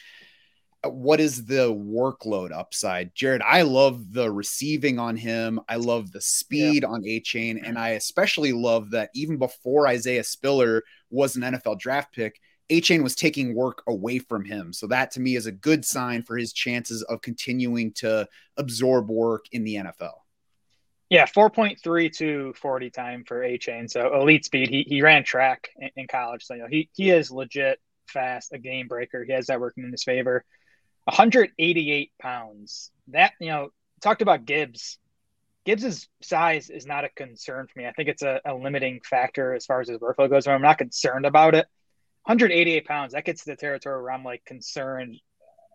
uh, 0.84 0.90
what 0.90 1.20
is 1.20 1.44
the 1.44 1.72
workload 1.72 2.52
upside? 2.52 3.14
Jared, 3.14 3.42
I 3.42 3.62
love 3.62 4.12
the 4.12 4.30
receiving 4.30 4.98
on 4.98 5.16
him. 5.16 5.60
I 5.68 5.76
love 5.76 6.10
the 6.10 6.20
speed 6.20 6.82
yeah. 6.82 6.88
on 6.88 7.02
Achane. 7.02 7.60
And 7.62 7.78
I 7.78 7.90
especially 7.90 8.52
love 8.52 8.90
that 8.90 9.10
even 9.14 9.36
before 9.36 9.86
Isaiah 9.86 10.24
Spiller 10.24 10.82
was 11.10 11.36
an 11.36 11.42
NFL 11.42 11.78
draft 11.78 12.14
pick, 12.14 12.40
Achane 12.70 13.02
was 13.02 13.14
taking 13.14 13.54
work 13.54 13.82
away 13.86 14.18
from 14.18 14.44
him. 14.44 14.72
So 14.72 14.86
that 14.86 15.10
to 15.12 15.20
me 15.20 15.36
is 15.36 15.46
a 15.46 15.52
good 15.52 15.84
sign 15.84 16.22
for 16.22 16.36
his 16.36 16.52
chances 16.52 17.02
of 17.02 17.20
continuing 17.20 17.92
to 17.94 18.26
absorb 18.56 19.10
work 19.10 19.44
in 19.52 19.64
the 19.64 19.74
NFL. 19.74 20.21
Yeah, 21.12 21.26
4.32 21.26 22.56
40 22.56 22.90
time 22.90 23.24
for 23.28 23.40
Achane. 23.42 23.90
So 23.90 24.18
elite 24.18 24.46
speed. 24.46 24.70
He, 24.70 24.86
he 24.88 25.02
ran 25.02 25.24
track 25.24 25.68
in, 25.76 25.90
in, 25.94 26.06
college. 26.06 26.42
So, 26.42 26.54
you 26.54 26.60
know, 26.62 26.68
he, 26.70 26.88
he 26.94 27.10
is 27.10 27.30
legit 27.30 27.78
fast, 28.06 28.54
a 28.54 28.58
game 28.58 28.88
breaker. 28.88 29.22
He 29.22 29.30
has 29.34 29.48
that 29.48 29.60
working 29.60 29.84
in 29.84 29.90
his 29.90 30.04
favor. 30.04 30.42
188 31.04 32.12
pounds. 32.18 32.90
That, 33.08 33.32
you 33.38 33.48
know, 33.48 33.68
talked 34.00 34.22
about 34.22 34.46
Gibbs. 34.46 34.98
Gibbs's 35.66 36.08
size 36.22 36.70
is 36.70 36.86
not 36.86 37.04
a 37.04 37.10
concern 37.10 37.66
for 37.66 37.78
me. 37.78 37.86
I 37.86 37.92
think 37.92 38.08
it's 38.08 38.22
a, 38.22 38.40
a 38.46 38.54
limiting 38.54 39.02
factor 39.04 39.52
as 39.52 39.66
far 39.66 39.82
as 39.82 39.88
his 39.88 39.98
workload 39.98 40.30
goes. 40.30 40.46
I'm 40.46 40.62
not 40.62 40.78
concerned 40.78 41.26
about 41.26 41.54
it. 41.54 41.66
188 42.24 42.86
pounds, 42.86 43.12
that 43.12 43.26
gets 43.26 43.44
to 43.44 43.50
the 43.50 43.56
territory 43.56 44.02
where 44.02 44.12
I'm 44.12 44.24
like 44.24 44.46
concerned 44.46 45.20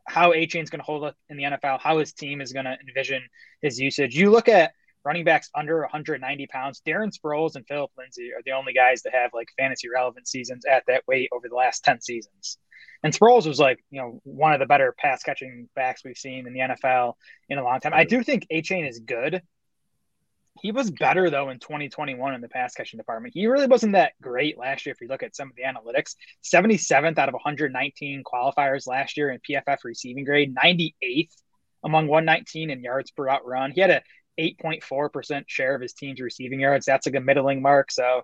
how 0.07 0.31
Achane's 0.31 0.71
going 0.71 0.79
to 0.79 0.85
hold 0.85 1.03
up 1.03 1.15
in 1.29 1.37
the 1.37 1.43
NFL, 1.43 1.79
how 1.79 1.99
his 1.99 2.11
team 2.11 2.41
is 2.41 2.53
going 2.53 2.65
to 2.65 2.75
envision 2.87 3.21
his 3.61 3.79
usage. 3.79 4.15
You 4.15 4.31
look 4.31 4.49
at 4.49 4.71
running 5.07 5.23
backs 5.23 5.49
under 5.55 5.79
190 5.79 6.47
pounds. 6.47 6.81
Darren 6.85 7.11
Sproles 7.17 7.55
and 7.55 7.65
Philip 7.65 7.91
Lindsay 7.97 8.33
are 8.33 8.41
the 8.45 8.51
only 8.51 8.73
guys 8.73 9.03
that 9.03 9.13
have 9.13 9.31
like 9.33 9.47
fantasy 9.57 9.87
relevant 9.89 10.27
seasons 10.27 10.65
at 10.65 10.83
that 10.87 11.03
weight 11.07 11.29
over 11.31 11.47
the 11.47 11.55
last 11.55 11.85
10 11.85 12.01
seasons. 12.01 12.57
And 13.03 13.13
Sproles 13.13 13.47
was 13.47 13.57
like, 13.57 13.79
you 13.89 14.01
know, 14.01 14.19
one 14.25 14.51
of 14.51 14.59
the 14.59 14.65
better 14.65 14.93
pass 14.97 15.23
catching 15.23 15.69
backs 15.75 16.01
we've 16.03 16.17
seen 16.17 16.45
in 16.45 16.53
the 16.53 16.59
NFL 16.59 17.13
in 17.47 17.57
a 17.57 17.63
long 17.63 17.79
time. 17.79 17.93
I 17.93 18.03
do 18.03 18.21
think 18.21 18.47
Achane 18.51 18.87
is 18.87 18.99
good. 18.99 19.41
He 20.61 20.71
was 20.71 20.91
better 20.91 21.29
though 21.29 21.51
in 21.51 21.59
2021 21.59 22.33
in 22.33 22.41
the 22.41 22.49
pass 22.49 22.73
catching 22.73 22.97
department. 22.97 23.33
He 23.33 23.47
really 23.47 23.67
wasn't 23.67 23.93
that 23.93 24.13
great 24.21 24.57
last 24.57 24.85
year 24.85 24.93
if 24.93 24.99
you 24.99 25.07
look 25.07 25.23
at 25.23 25.37
some 25.37 25.49
of 25.49 25.55
the 25.55 25.63
analytics. 25.63 26.15
77th 26.43 27.17
out 27.17 27.29
of 27.29 27.33
119 27.33 28.23
qualifiers 28.25 28.87
last 28.87 29.15
year 29.15 29.29
in 29.29 29.39
PFF 29.47 29.77
receiving 29.85 30.25
grade, 30.25 30.53
98th 30.53 31.31
among 31.83 32.07
119 32.07 32.69
in 32.69 32.83
yards 32.83 33.11
per 33.11 33.25
route 33.25 33.45
run. 33.45 33.71
He 33.71 33.81
had 33.81 33.91
a 33.91 34.01
8.4% 34.39 35.43
share 35.47 35.75
of 35.75 35.81
his 35.81 35.93
team's 35.93 36.19
receiving 36.19 36.59
yards. 36.59 36.85
That's 36.85 37.05
like 37.05 37.15
a 37.15 37.21
middling 37.21 37.61
mark. 37.61 37.91
So 37.91 38.23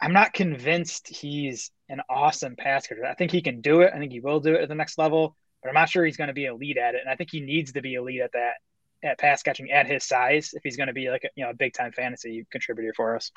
I'm 0.00 0.12
not 0.12 0.32
convinced 0.32 1.08
he's 1.08 1.70
an 1.88 2.00
awesome 2.08 2.56
pass 2.56 2.86
catcher. 2.86 3.04
I 3.04 3.14
think 3.14 3.32
he 3.32 3.42
can 3.42 3.60
do 3.60 3.80
it. 3.80 3.92
I 3.94 3.98
think 3.98 4.12
he 4.12 4.20
will 4.20 4.40
do 4.40 4.54
it 4.54 4.62
at 4.62 4.68
the 4.68 4.74
next 4.74 4.98
level, 4.98 5.36
but 5.62 5.68
I'm 5.68 5.74
not 5.74 5.88
sure 5.88 6.04
he's 6.04 6.16
going 6.16 6.28
to 6.28 6.34
be 6.34 6.44
elite 6.44 6.76
at 6.76 6.94
it. 6.94 7.00
And 7.00 7.10
I 7.10 7.16
think 7.16 7.30
he 7.30 7.40
needs 7.40 7.72
to 7.72 7.82
be 7.82 7.94
elite 7.94 8.20
at 8.20 8.32
that, 8.32 8.54
at 9.02 9.18
pass 9.18 9.42
catching 9.42 9.70
at 9.70 9.86
his 9.86 10.04
size 10.04 10.50
if 10.54 10.62
he's 10.62 10.76
going 10.76 10.86
to 10.86 10.92
be 10.92 11.10
like 11.10 11.24
a, 11.24 11.28
you 11.34 11.44
know, 11.44 11.50
a 11.50 11.54
big 11.54 11.72
time 11.72 11.92
fantasy 11.92 12.46
contributor 12.50 12.92
for 12.94 13.16
us. 13.16 13.32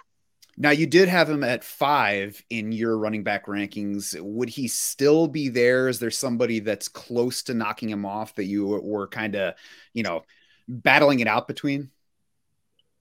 Now 0.57 0.71
you 0.71 0.85
did 0.85 1.07
have 1.07 1.29
him 1.29 1.43
at 1.43 1.63
five 1.63 2.43
in 2.49 2.71
your 2.71 2.97
running 2.97 3.23
back 3.23 3.45
rankings. 3.45 4.19
Would 4.19 4.49
he 4.49 4.67
still 4.67 5.27
be 5.27 5.47
there? 5.47 5.87
Is 5.87 5.99
there 5.99 6.11
somebody 6.11 6.59
that's 6.59 6.89
close 6.89 7.41
to 7.43 7.53
knocking 7.53 7.89
him 7.89 8.05
off 8.05 8.35
that 8.35 8.45
you 8.45 8.65
were 8.67 9.07
kind 9.07 9.35
of, 9.35 9.53
you 9.93 10.03
know, 10.03 10.23
battling 10.71 11.19
it 11.19 11.27
out 11.27 11.47
between? 11.47 11.91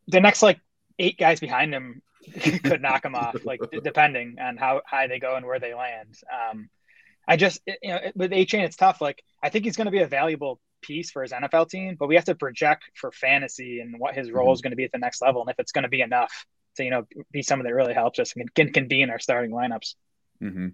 The 0.09 0.20
next 0.20 0.42
like 0.42 0.61
eight 0.98 1.18
guys 1.18 1.40
behind 1.40 1.72
him 1.72 2.02
could 2.64 2.83
knock 2.83 3.04
him 3.04 3.14
off, 3.14 3.44
like 3.44 3.61
depending 3.83 4.37
on 4.40 4.56
how 4.56 4.83
high 4.87 5.06
they 5.06 5.18
go 5.18 5.37
and 5.37 5.46
where 5.46 5.59
they 5.59 5.74
land. 5.74 6.16
Um, 6.33 6.68
I 7.26 7.37
just 7.37 7.61
you 7.66 7.90
know 7.90 8.00
with 8.14 8.33
Achane, 8.33 8.64
it's 8.64 8.76
tough. 8.76 9.00
Like 9.00 9.22
I 9.42 9.48
think 9.48 9.64
he's 9.64 9.76
going 9.76 9.87
to 9.87 9.92
be 9.92 10.00
a 10.00 10.06
valuable 10.06 10.61
piece 10.83 11.11
for 11.11 11.22
his 11.22 11.33
NFL 11.33 11.68
team, 11.68 11.96
but 11.98 12.09
we 12.09 12.16
have 12.16 12.24
to 12.24 12.35
project 12.35 12.85
for 12.94 13.12
fantasy 13.12 13.80
and 13.80 13.98
what 13.98 14.14
his 14.14 14.30
role 14.30 14.48
mm-hmm. 14.48 14.54
is 14.54 14.61
going 14.62 14.72
to 14.72 14.76
be 14.76 14.85
at 14.85 14.92
the 14.92 14.98
next 14.98 15.22
level, 15.22 15.40
and 15.40 15.50
if 15.50 15.59
it's 15.59 15.72
going 15.72 15.85
to 15.85 15.88
be 15.88 16.00
enough 16.00 16.46
to 16.76 16.85
you 16.85 16.90
know 16.90 17.06
be 17.30 17.42
someone 17.42 17.66
that 17.66 17.74
really 17.74 17.94
helps 17.94 18.18
us 18.18 18.35
and 18.37 18.52
can, 18.54 18.72
can 18.72 18.88
be 18.88 19.02
in 19.02 19.11
our 19.11 19.18
starting 19.18 19.52
lineups. 19.52 19.94
Mm-hmm. 20.42 20.68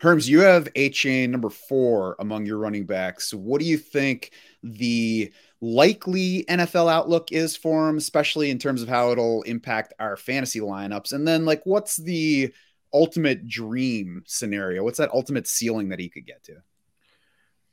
Herms, 0.00 0.28
you 0.28 0.40
have 0.40 0.72
Achane 0.74 1.30
number 1.30 1.48
four 1.48 2.16
among 2.18 2.44
your 2.44 2.58
running 2.58 2.84
backs. 2.84 3.32
What 3.32 3.60
do 3.60 3.66
you 3.66 3.78
think 3.78 4.30
the 4.62 5.32
likely 5.66 6.44
NFL 6.48 6.90
outlook 6.90 7.32
is 7.32 7.56
for 7.56 7.88
him, 7.88 7.96
especially 7.96 8.50
in 8.50 8.58
terms 8.58 8.82
of 8.82 8.88
how 8.88 9.10
it'll 9.10 9.42
impact 9.42 9.94
our 9.98 10.16
fantasy 10.16 10.60
lineups? 10.60 11.12
And 11.12 11.26
then, 11.26 11.44
like, 11.44 11.62
what's 11.64 11.96
the 11.96 12.52
ultimate 12.92 13.46
dream 13.48 14.22
scenario? 14.26 14.84
What's 14.84 14.98
that 14.98 15.12
ultimate 15.12 15.46
ceiling 15.46 15.88
that 15.90 15.98
he 15.98 16.08
could 16.08 16.26
get 16.26 16.44
to? 16.44 16.56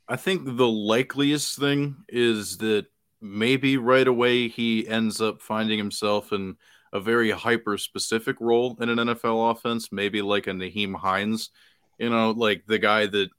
I 0.08 0.16
think 0.16 0.44
the 0.44 0.68
likeliest 0.68 1.58
thing 1.58 1.96
is 2.08 2.58
that 2.58 2.86
maybe 3.20 3.78
right 3.78 4.06
away 4.06 4.48
he 4.48 4.86
ends 4.86 5.20
up 5.20 5.40
finding 5.40 5.78
himself 5.78 6.32
in 6.32 6.56
a 6.92 7.00
very 7.00 7.30
hyper 7.30 7.78
specific 7.78 8.36
role 8.40 8.76
in 8.80 8.88
an 8.88 8.98
NFL 8.98 9.52
offense, 9.52 9.90
maybe 9.90 10.20
like 10.20 10.46
a 10.46 10.50
Nyheim 10.50 10.94
Hines, 10.94 11.50
you 11.98 12.10
know, 12.10 12.32
like 12.32 12.64
the 12.66 12.78
guy 12.78 13.06
that 13.06 13.30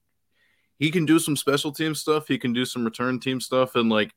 he 0.80 0.92
can 0.92 1.06
do 1.06 1.20
some 1.20 1.38
special 1.38 1.72
team 1.72 1.94
stuff, 1.96 2.28
he 2.28 2.38
can 2.38 2.52
do 2.52 2.66
some 2.66 2.84
return 2.84 3.20
team 3.20 3.40
stuff, 3.40 3.76
and 3.76 3.90
like 3.90 4.12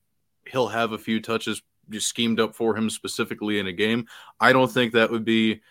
he'll 0.50 0.68
have 0.68 0.92
a 0.92 0.98
few 0.98 1.20
touches 1.20 1.62
just 1.90 2.08
schemed 2.08 2.40
up 2.40 2.54
for 2.54 2.76
him 2.76 2.90
specifically 2.90 3.58
in 3.58 3.66
a 3.66 3.72
game. 3.72 4.06
I 4.40 4.52
don't 4.52 4.70
think 4.70 4.92
that 4.92 5.10
would 5.10 5.24
be 5.24 5.62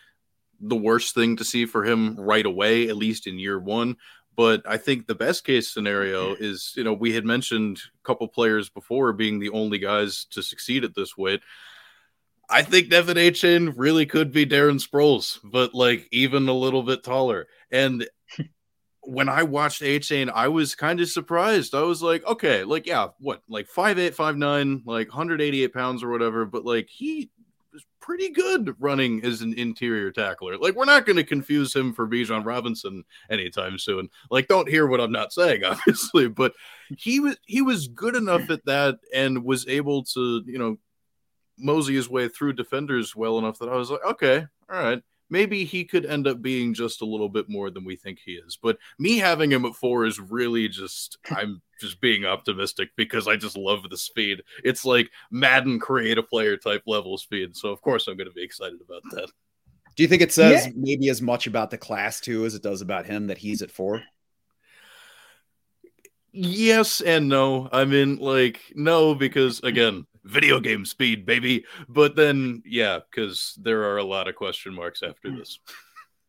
the 0.60 0.76
worst 0.76 1.14
thing 1.14 1.38
to 1.38 1.44
see 1.44 1.66
for 1.66 1.86
him 1.86 2.16
right 2.20 2.46
away, 2.46 2.90
at 2.90 2.98
least 2.98 3.28
in 3.28 3.40
year 3.40 3.60
one. 3.60 3.98
But 4.36 4.62
I 4.68 4.78
think 4.78 5.08
the 5.08 5.16
best 5.16 5.44
case 5.44 5.72
scenario 5.72 6.36
is, 6.36 6.74
you 6.76 6.84
know, 6.84 6.94
we 6.94 7.14
had 7.14 7.26
mentioned 7.26 7.80
a 7.80 8.04
couple 8.04 8.28
players 8.28 8.70
before 8.70 9.12
being 9.14 9.40
the 9.40 9.50
only 9.50 9.80
guys 9.80 10.26
to 10.32 10.44
succeed 10.44 10.84
at 10.84 10.94
this 10.96 11.18
weight. 11.18 11.42
I 12.50 12.62
think 12.62 12.90
De'Von 12.90 13.16
Achane 13.16 13.74
really 13.76 14.06
could 14.06 14.32
be 14.32 14.46
Darren 14.46 14.80
Sproles, 14.80 15.40
but 15.44 15.74
like 15.74 16.08
even 16.12 16.48
a 16.48 16.54
little 16.54 16.84
bit 16.84 17.04
taller. 17.04 17.48
And 17.72 18.08
when 19.02 19.30
I 19.30 19.44
watched 19.44 19.82
Achane, 19.82 20.32
I 20.34 20.48
was 20.48 20.76
kind 20.76 21.00
of 21.00 21.10
surprised. 21.10 21.74
I 21.74 21.82
was 21.82 22.02
like, 22.02 22.26
okay, 22.26 22.64
like 22.64 22.86
yeah, 22.86 23.10
what, 23.20 23.42
like 23.48 23.68
five 23.68 23.98
eight, 24.00 24.16
five 24.16 24.38
nine, 24.38 24.82
like 24.86 25.08
188 25.08 25.74
pounds 25.74 26.04
or 26.04 26.10
whatever, 26.10 26.46
but 26.46 26.66
like 26.66 26.90
he 26.90 27.30
was 27.74 27.86
pretty 28.02 28.30
good 28.30 28.76
running 28.80 29.24
as 29.24 29.42
an 29.42 29.54
interior 29.54 30.12
tackler. 30.12 30.58
Like 30.58 30.76
we're 30.76 30.86
not 30.86 31.06
going 31.06 31.16
to 31.16 31.24
confuse 31.24 31.76
him 31.76 31.94
for 31.94 32.08
Bijan 32.08 32.46
Robinson 32.46 33.04
anytime 33.30 33.78
soon. 33.78 34.10
Like 34.30 34.48
don't 34.48 34.70
hear 34.70 34.88
what 34.88 35.02
I'm 35.02 35.12
not 35.12 35.32
saying, 35.32 35.64
obviously, 35.66 36.28
but 36.28 36.54
he 36.98 37.20
was 37.20 37.38
he 37.46 37.62
was 37.62 37.88
good 37.88 38.16
enough 38.16 38.50
at 38.50 38.66
that 38.66 38.98
and 39.14 39.44
was 39.44 39.68
able 39.68 40.04
to 40.04 40.44
you 40.46 40.58
know 40.58 40.78
mosey 41.58 41.96
his 41.96 42.10
way 42.10 42.28
through 42.28 42.54
defenders 42.54 43.16
well 43.16 43.40
enough 43.40 43.60
that 43.60 43.70
I 43.70 43.76
was 43.76 43.90
like, 43.90 44.04
okay, 44.06 44.46
all 44.70 44.84
right, 44.84 45.02
maybe 45.30 45.66
he 45.66 45.84
could 45.86 46.06
end 46.06 46.28
up 46.28 46.42
being 46.42 46.74
just 46.74 47.02
a 47.02 47.06
little 47.06 47.30
bit 47.30 47.50
more 47.50 47.70
than 47.70 47.84
we 47.84 47.96
think 47.96 48.20
he 48.20 48.34
is. 48.34 48.58
But 48.62 48.78
me 49.00 49.18
having 49.18 49.52
him 49.52 49.66
at 49.66 49.76
four 49.76 50.06
is 50.06 50.20
really 50.20 50.68
just 50.68 51.18
I'm 51.30 51.62
just 51.80 52.02
being 52.02 52.26
optimistic 52.26 52.90
because 52.96 53.28
I 53.28 53.36
just 53.36 53.58
love 53.58 53.90
the 53.90 53.98
speed. 53.98 54.42
It's 54.64 54.86
like 54.86 55.10
Madden 55.32 55.80
create 55.80 56.18
a 56.18 56.24
player 56.24 56.58
type 56.58 56.84
level 56.88 57.18
speed. 57.18 57.56
So 57.56 57.70
of 57.70 57.82
course 57.82 58.08
I'm 58.08 58.18
going 58.18 58.30
to 58.30 58.34
be 58.34 58.44
excited 58.44 58.80
about 58.82 59.04
that. 59.12 59.30
Do 59.96 60.04
you 60.04 60.10
think 60.10 60.22
it 60.22 60.32
says 60.32 60.68
yeah. 60.68 60.74
maybe 60.76 61.10
as 61.10 61.22
much 61.22 61.48
about 61.48 61.72
the 61.72 61.78
class 61.78 62.20
too 62.20 62.46
as 62.46 62.54
it 62.54 62.62
does 62.62 62.82
about 62.82 63.08
him 63.08 63.28
that 63.28 63.38
he's 63.40 63.62
at 63.62 63.72
four? 63.72 64.04
Yes 66.32 67.02
and 67.02 67.28
no. 67.28 67.68
I 67.72 67.86
mean, 67.86 68.18
like, 68.18 68.62
no, 68.76 69.16
because 69.16 69.60
again, 69.62 70.06
video 70.28 70.60
game 70.60 70.86
speed, 70.86 71.26
baby. 71.26 71.66
But 71.88 72.16
then, 72.16 72.62
yeah, 72.66 73.00
because 73.10 73.58
there 73.62 73.84
are 73.84 73.98
a 73.98 74.04
lot 74.04 74.28
of 74.28 74.36
question 74.36 74.74
marks 74.74 75.04
after 75.04 75.30
hmm. 75.30 75.40
this. 75.40 75.60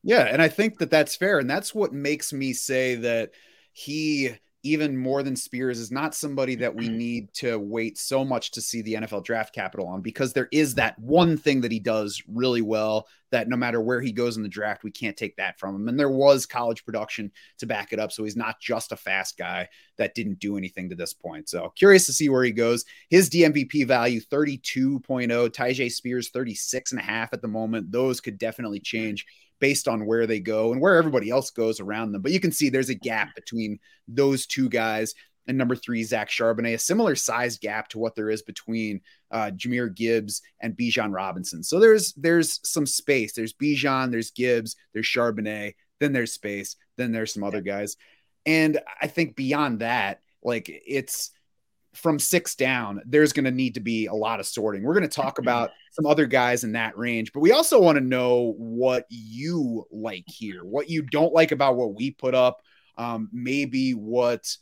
Yeah, 0.03 0.25
and 0.25 0.41
I 0.41 0.49
think 0.49 0.79
that 0.79 0.91
that's 0.91 1.17
fair, 1.17 1.39
and 1.39 1.51
that's 1.51 1.75
what 1.75 1.93
makes 1.93 2.33
me 2.33 2.53
say 2.53 2.95
that 2.97 3.31
he 3.73 4.31
even 4.63 4.97
more 4.97 5.23
than 5.23 5.37
Spears 5.37 5.79
is 5.79 5.93
not 5.93 6.15
somebody 6.15 6.57
that 6.57 6.75
we 6.75 6.87
mm-hmm. 6.87 6.99
need 6.99 7.35
to 7.35 7.59
wait 7.59 7.97
so 7.97 8.25
much 8.25 8.51
to 8.53 8.61
see 8.61 8.83
the 8.83 8.95
NFL 8.95 9.25
draft 9.25 9.55
capital 9.55 9.87
on 9.87 10.01
because 10.01 10.33
there 10.33 10.49
is 10.51 10.75
that 10.75 10.99
one 10.99 11.37
thing 11.37 11.61
that 11.61 11.71
he 11.71 11.79
does 11.79 12.21
really 12.27 12.63
well 12.63 13.07
that 13.31 13.49
no 13.49 13.57
matter 13.57 13.81
where 13.81 14.01
he 14.01 14.11
goes 14.11 14.37
in 14.37 14.43
the 14.43 14.49
draft, 14.49 14.83
we 14.83 14.91
can't 14.91 15.17
take 15.17 15.37
that 15.37 15.59
from 15.59 15.77
him. 15.77 15.89
And 15.89 15.99
there 15.99 16.11
was 16.11 16.47
college 16.47 16.85
production 16.85 17.31
to 17.59 17.67
back 17.67 17.93
it 17.93 18.01
up. 18.01 18.11
So 18.11 18.25
he's 18.25 18.37
not 18.37 18.61
just 18.61 18.91
a 18.91 18.97
fast 18.97 19.39
guy 19.39 19.69
that 19.97 20.15
didn't 20.15 20.41
do 20.41 20.57
anything 20.57 20.89
to 20.89 20.97
this 20.97 21.13
point. 21.13 21.49
So 21.49 21.73
curious 21.77 22.07
to 22.07 22.13
see 22.13 22.29
where 22.29 22.45
he 22.45 22.53
goes. 22.53 22.85
His 23.11 23.31
DMVP 23.31 23.87
value 23.87 24.21
32.0, 24.21 25.01
Tyjae 25.03 25.93
Spears 25.93 26.31
36 26.31 26.93
and 26.93 27.01
a 27.01 27.05
half 27.05 27.33
at 27.33 27.43
the 27.43 27.49
moment. 27.49 27.93
Those 27.93 28.21
could 28.21 28.39
definitely 28.39 28.79
mm-hmm. 28.79 28.97
change 28.97 29.27
based 29.61 29.89
on 29.89 30.07
where 30.07 30.27
they 30.27 30.41
go 30.41 30.73
and 30.73 30.81
where 30.81 30.97
everybody 30.97 31.31
else 31.31 31.51
goes 31.51 31.81
around 31.81 32.13
them. 32.13 32.23
But 32.23 32.33
you 32.33 32.41
can 32.41 32.53
see 32.53 32.69
there's 32.69 32.91
a 32.91 32.95
gap 32.95 33.35
between 33.35 33.79
those 34.07 34.47
two 34.47 34.69
guys. 34.69 35.15
And 35.47 35.57
number 35.57 35.75
three, 35.75 36.05
Zach 36.05 36.29
Charbonnet, 36.29 36.75
a 36.75 36.79
similar 36.79 37.15
size 37.15 37.59
gap 37.59 37.89
to 37.89 37.99
what 37.99 38.15
there 38.15 38.29
is 38.29 38.43
between 38.43 39.01
uh, 39.31 39.51
Jahmyr 39.55 39.95
Gibbs 39.95 40.43
and 40.61 40.77
Bijan 40.77 41.15
Robinson. 41.15 41.63
So 41.63 41.81
there's 41.81 42.13
there's 42.15 42.61
some 42.69 42.85
space. 42.87 43.33
There's 43.33 43.55
Bijan, 43.55 44.11
there's 44.11 44.31
Gibbs, 44.31 44.77
there's 44.93 45.07
Charbonnet, 45.07 45.75
then 46.01 46.13
there's 46.13 46.33
space, 46.33 46.77
then 46.97 47.13
there's 47.13 47.33
some 47.33 47.45
other 47.45 47.63
guys. 47.63 47.97
And 48.45 48.79
I 49.01 49.07
think 49.07 49.37
beyond 49.37 49.81
that, 49.81 50.21
like 50.43 50.69
it's 50.69 51.31
from 51.99 52.19
six 52.19 52.55
down, 52.55 53.01
there's 53.05 53.33
going 53.33 53.45
to 53.45 53.51
need 53.51 53.75
to 53.75 53.81
be 53.81 54.07
a 54.07 54.15
lot 54.15 54.41
of 54.41 54.47
sorting. 54.47 54.83
We're 54.83 54.95
going 54.95 55.09
to 55.09 55.09
talk 55.09 55.39
about 55.39 55.71
some 55.93 56.07
other 56.07 56.27
guys 56.27 56.65
in 56.65 56.73
that 56.73 56.97
range, 56.97 57.33
but 57.33 57.41
we 57.41 57.53
also 57.53 57.81
want 57.81 57.99
to 57.99 58.05
know 58.05 58.55
what 58.57 59.05
you 59.09 59.85
like 59.91 60.25
here, 60.27 60.65
what 60.65 60.89
you 60.89 61.03
don't 61.03 61.35
like 61.35 61.53
about 61.53 61.77
what 61.77 61.95
we 61.95 62.13
put 62.13 62.35
up, 62.35 62.63
um, 62.97 63.29
maybe 63.33 63.93
what 63.93 64.57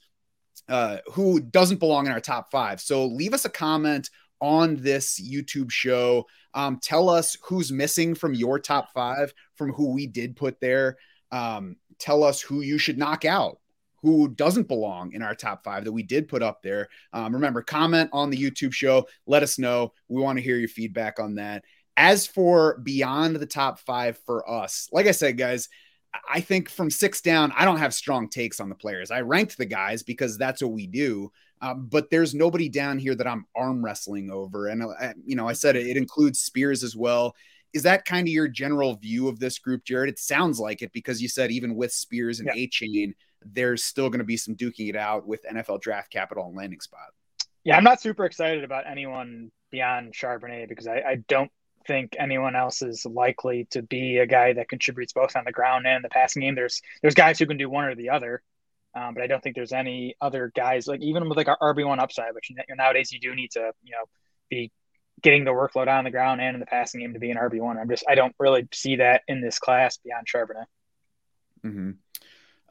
uh, 0.68 0.98
who 1.12 1.40
doesn't 1.40 1.78
belong 1.78 2.06
in 2.06 2.12
our 2.12 2.20
top 2.20 2.50
five. 2.50 2.80
So 2.80 3.06
leave 3.06 3.34
us 3.34 3.44
a 3.44 3.50
comment 3.50 4.10
on 4.40 4.76
this 4.76 5.20
YouTube 5.20 5.70
show. 5.70 6.26
Um, 6.54 6.78
tell 6.82 7.08
us 7.08 7.36
who's 7.42 7.70
missing 7.70 8.14
from 8.14 8.34
your 8.34 8.58
top 8.58 8.92
five, 8.92 9.32
from 9.54 9.72
who 9.72 9.92
we 9.92 10.06
did 10.06 10.36
put 10.36 10.60
there. 10.60 10.96
Um, 11.30 11.76
tell 11.98 12.24
us 12.24 12.40
who 12.40 12.62
you 12.62 12.78
should 12.78 12.98
knock 12.98 13.24
out 13.24 13.58
who 14.06 14.28
doesn't 14.28 14.68
belong 14.68 15.12
in 15.14 15.22
our 15.22 15.34
top 15.34 15.64
five 15.64 15.84
that 15.84 15.90
we 15.90 16.04
did 16.04 16.28
put 16.28 16.40
up 16.40 16.62
there. 16.62 16.88
Um, 17.12 17.34
remember, 17.34 17.60
comment 17.60 18.08
on 18.12 18.30
the 18.30 18.36
YouTube 18.36 18.72
show. 18.72 19.08
Let 19.26 19.42
us 19.42 19.58
know. 19.58 19.92
We 20.08 20.22
want 20.22 20.38
to 20.38 20.44
hear 20.44 20.56
your 20.56 20.68
feedback 20.68 21.18
on 21.18 21.34
that. 21.34 21.64
As 21.96 22.24
for 22.24 22.78
beyond 22.84 23.34
the 23.34 23.46
top 23.46 23.80
five 23.80 24.16
for 24.24 24.48
us, 24.48 24.88
like 24.92 25.08
I 25.08 25.10
said, 25.10 25.36
guys, 25.36 25.68
I 26.30 26.40
think 26.40 26.68
from 26.70 26.88
six 26.88 27.20
down, 27.20 27.52
I 27.56 27.64
don't 27.64 27.78
have 27.78 27.92
strong 27.92 28.28
takes 28.28 28.60
on 28.60 28.68
the 28.68 28.76
players. 28.76 29.10
I 29.10 29.22
ranked 29.22 29.58
the 29.58 29.66
guys 29.66 30.04
because 30.04 30.38
that's 30.38 30.62
what 30.62 30.70
we 30.70 30.86
do. 30.86 31.32
Um, 31.60 31.88
but 31.90 32.08
there's 32.08 32.32
nobody 32.32 32.68
down 32.68 33.00
here 33.00 33.16
that 33.16 33.26
I'm 33.26 33.46
arm 33.56 33.84
wrestling 33.84 34.30
over. 34.30 34.68
And, 34.68 34.84
uh, 34.84 35.14
you 35.24 35.34
know, 35.34 35.48
I 35.48 35.54
said 35.54 35.74
it, 35.74 35.88
it 35.88 35.96
includes 35.96 36.38
Spears 36.38 36.84
as 36.84 36.94
well. 36.94 37.34
Is 37.72 37.82
that 37.82 38.04
kind 38.04 38.28
of 38.28 38.32
your 38.32 38.46
general 38.46 38.94
view 38.94 39.26
of 39.26 39.40
this 39.40 39.58
group, 39.58 39.84
Jared? 39.84 40.10
It 40.10 40.20
sounds 40.20 40.60
like 40.60 40.80
it 40.80 40.92
because 40.92 41.20
you 41.20 41.28
said 41.28 41.50
even 41.50 41.74
with 41.74 41.92
Spears 41.92 42.38
and 42.38 42.48
yeah. 42.54 42.66
Achane, 42.66 43.14
there's 43.52 43.84
still 43.84 44.08
going 44.08 44.18
to 44.18 44.24
be 44.24 44.36
some 44.36 44.54
duking 44.54 44.88
it 44.88 44.96
out 44.96 45.26
with 45.26 45.44
NFL 45.44 45.80
draft 45.80 46.10
capital 46.10 46.46
and 46.46 46.56
landing 46.56 46.80
spot. 46.80 47.08
Yeah, 47.64 47.76
I'm 47.76 47.84
not 47.84 48.00
super 48.00 48.24
excited 48.24 48.64
about 48.64 48.84
anyone 48.88 49.50
beyond 49.70 50.14
Charbonnet 50.14 50.68
because 50.68 50.86
I, 50.86 51.02
I 51.06 51.16
don't 51.28 51.50
think 51.86 52.16
anyone 52.18 52.56
else 52.56 52.82
is 52.82 53.06
likely 53.06 53.66
to 53.70 53.82
be 53.82 54.18
a 54.18 54.26
guy 54.26 54.52
that 54.52 54.68
contributes 54.68 55.12
both 55.12 55.36
on 55.36 55.44
the 55.44 55.52
ground 55.52 55.86
and 55.86 56.04
the 56.04 56.08
passing 56.08 56.42
game. 56.42 56.54
There's 56.54 56.80
there's 57.02 57.14
guys 57.14 57.38
who 57.38 57.46
can 57.46 57.56
do 57.56 57.70
one 57.70 57.84
or 57.84 57.94
the 57.94 58.10
other, 58.10 58.42
um, 58.94 59.14
but 59.14 59.22
I 59.22 59.26
don't 59.26 59.42
think 59.42 59.56
there's 59.56 59.72
any 59.72 60.16
other 60.20 60.52
guys 60.54 60.86
like 60.86 61.00
even 61.02 61.28
with 61.28 61.36
like 61.36 61.48
our 61.48 61.58
RB 61.74 61.86
one 61.86 62.00
upside, 62.00 62.34
which 62.34 62.50
nowadays 62.76 63.12
you 63.12 63.20
do 63.20 63.34
need 63.34 63.52
to 63.52 63.72
you 63.82 63.92
know 63.92 64.04
be 64.50 64.72
getting 65.22 65.44
the 65.44 65.50
workload 65.50 65.88
on 65.88 66.04
the 66.04 66.10
ground 66.10 66.40
and 66.40 66.54
in 66.54 66.60
the 66.60 66.66
passing 66.66 67.00
game 67.00 67.14
to 67.14 67.18
be 67.18 67.30
an 67.30 67.36
RB 67.36 67.60
one. 67.60 67.78
I'm 67.78 67.88
just 67.88 68.04
I 68.08 68.14
don't 68.14 68.34
really 68.38 68.68
see 68.72 68.96
that 68.96 69.22
in 69.28 69.40
this 69.40 69.58
class 69.58 69.98
beyond 69.98 70.26
Charbonnet. 70.26 70.66
Mm-hmm. 71.64 71.90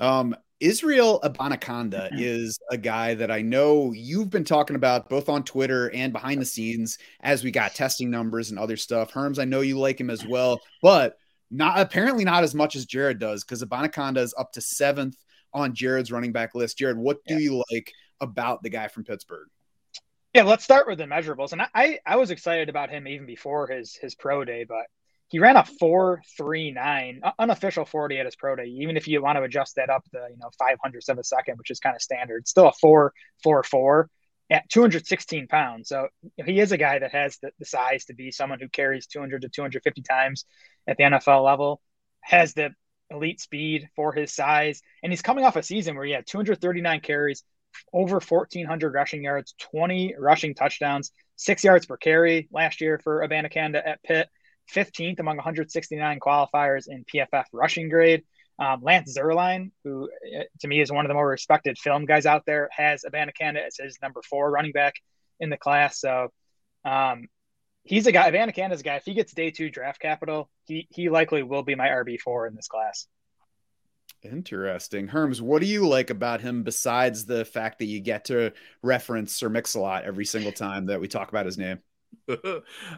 Um, 0.04 0.36
Israel 0.60 1.20
Abanikanda 1.24 2.10
mm-hmm. 2.12 2.20
is 2.20 2.58
a 2.72 2.78
guy 2.78 3.13
that 3.15 3.30
I 3.30 3.41
know 3.41 3.91
you've 3.91 4.30
been 4.30 4.46
talking 4.46 4.76
about 4.76 5.10
both 5.10 5.28
on 5.28 5.44
Twitter 5.44 5.91
and 5.94 6.13
behind 6.13 6.41
the 6.41 6.46
scenes 6.46 6.98
as 7.20 7.44
we 7.44 7.52
got 7.52 7.76
testing 7.76 8.10
numbers 8.10 8.50
and 8.50 8.60
other 8.60 8.78
stuff. 8.78 9.12
Herms, 9.12 9.39
I 9.39 9.46
know 9.46 9.62
you 9.62 9.78
like 9.78 10.00
him 10.00 10.10
as 10.10 10.26
well, 10.26 10.62
but 10.82 11.18
not 11.52 11.80
apparently 11.80 12.24
not 12.24 12.44
as 12.44 12.56
much 12.56 12.76
as 12.76 12.86
Jared 12.86 13.20
does 13.20 13.44
because 13.44 13.63
Abanikanda 13.63 14.20
is 14.20 14.34
up 14.38 14.54
to 14.54 14.62
seventh 14.62 15.18
on 15.54 15.76
Jared's 15.76 16.12
running 16.12 16.32
back 16.32 16.56
list. 16.56 16.78
Jared, 16.78 16.98
what 16.98 17.18
do 17.28 17.36
yeah. 17.36 17.39
you 17.39 17.63
like 17.72 17.91
about 18.22 18.63
the 18.63 18.70
guy 18.70 18.88
from 18.88 19.04
Pittsburgh? 19.04 19.48
Yeah, 20.34 20.44
let's 20.44 20.63
start 20.63 20.88
with 20.88 20.98
the 20.98 21.06
measurables. 21.06 21.54
And 21.54 21.62
I, 21.74 22.00
I 22.06 22.18
was 22.18 22.32
excited 22.32 22.68
about 22.70 22.89
him 22.89 23.08
even 23.08 23.26
before 23.26 23.68
his 23.68 23.96
his 23.96 24.15
pro 24.15 24.44
day, 24.44 24.65
but 24.65 24.86
he 25.36 25.39
ran 25.39 25.58
a 25.58 25.65
four 25.65 26.21
three 26.38 26.71
nine 26.71 27.19
unofficial 27.38 27.84
40 27.84 28.19
at 28.19 28.26
his 28.26 28.38
pro 28.38 28.56
day 28.56 28.67
even 28.67 28.95
if 28.95 29.06
you 29.06 29.21
want 29.21 29.38
to 29.38 29.43
adjust 29.43 29.76
that 29.76 29.89
up 29.89 30.06
to 30.13 30.28
you 30.32 30.38
know 30.38 30.50
500 30.58 31.04
of 31.10 31.19
a 31.19 31.24
second 31.26 31.58
which 31.58 31.71
is 31.71 31.82
kind 31.82 31.93
of 31.93 32.02
standard 32.02 32.48
still 32.48 32.69
a 32.69 32.71
four 32.71 33.12
four 33.43 33.62
four 33.62 34.10
at 34.50 34.69
216 34.69 35.48
pounds. 35.48 35.89
So 35.89 36.08
he 36.45 36.60
is 36.60 36.71
a 36.71 36.78
guy 36.78 37.00
that 37.00 37.12
has 37.12 37.38
the, 37.39 37.52
the 37.60 37.65
size 37.65 38.06
to 38.06 38.13
be 38.13 38.32
someone 38.32 38.62
who 38.62 38.69
carries 38.69 39.08
200 39.08 39.41
to 39.41 39.50
250 39.50 40.04
times 40.04 40.45
at 40.88 40.95
the 40.95 41.04
nfl 41.04 41.43
level 41.43 41.82
has 42.21 42.54
the 42.54 42.69
elite 43.10 43.41
speed 43.41 43.89
for 43.98 44.13
his 44.13 44.34
size 44.34 44.82
and 45.04 45.12
he's 45.12 45.21
coming 45.21 45.43
off 45.43 45.58
a 45.58 45.63
season 45.63 45.98
where 45.98 46.06
he 46.06 46.13
had 46.13 46.26
239 46.26 47.02
carries 47.02 47.43
over 47.91 48.21
1400 48.21 48.93
rushing 48.93 49.24
yards 49.26 49.54
20 49.60 50.15
rushing 50.17 50.56
touchdowns 50.56 51.12
six 51.36 51.62
yards 51.65 51.86
per 51.86 51.98
carry 51.98 52.48
last 52.54 52.80
year 52.80 53.02
for 53.04 53.28
abanikanda 53.28 53.86
at 53.86 54.02
pitt 54.02 54.30
15th 54.73 55.19
among 55.19 55.38
169 55.38 56.19
qualifiers 56.19 56.86
in 56.88 57.06
PFF 57.06 57.45
rushing 57.51 57.89
grade. 57.89 58.23
Um, 58.58 58.82
Lance 58.82 59.17
Zierlein, 59.17 59.71
who 59.84 60.06
uh, 60.06 60.43
to 60.62 60.67
me 60.67 60.80
is 60.80 60.91
one 60.91 61.06
of 61.06 61.10
the 61.10 61.13
more 61.13 61.28
respected 61.28 61.78
film 61.78 62.06
guys 62.06 62.25
out 62.25 62.45
there, 62.45 62.69
has 62.71 63.04
Abanikanda 63.04 63.65
as 63.67 63.78
his 63.78 63.97
number 64.01 64.21
four 64.21 64.49
running 64.49 64.71
back 64.71 64.95
in 65.39 65.49
the 65.49 65.58
class. 65.58 65.99
So 65.99 66.30
um, 66.86 67.28
he's 67.84 68.08
a 68.08 68.13
guy. 68.13 68.32
Abanikanda 68.32 68.71
is 68.71 68.80
a 68.80 68.84
guy. 68.84 68.95
If 68.95 69.04
he 69.04 69.13
gets 69.13 69.34
day 69.34 69.51
two 69.51 69.69
draft 69.69 69.99
capital, 69.99 70.49
he 70.65 70.88
he 70.89 71.10
likely 71.10 71.43
will 71.43 71.63
be 71.63 71.75
my 71.75 71.88
RB 71.88 72.19
four 72.19 72.47
in 72.47 72.56
this 72.56 72.67
class. 72.67 73.08
Interesting. 74.23 75.08
Herms, 75.08 75.39
what 75.41 75.62
do 75.62 75.67
you 75.67 75.88
like 75.88 76.10
about 76.10 76.41
him 76.41 76.63
besides 76.63 77.25
the 77.25 77.45
fact 77.45 77.80
that 77.80 77.86
you 77.86 77.99
get 77.99 78.25
to 78.25 78.54
reference 78.82 79.34
Sir 79.34 79.49
Mix-a-Lot 79.49 80.04
every 80.04 80.25
single 80.25 80.51
time 80.51 80.88
that 80.88 80.99
we 80.99 81.08
talk 81.08 81.30
about 81.30 81.45
his 81.45 81.58
name? 81.58 81.80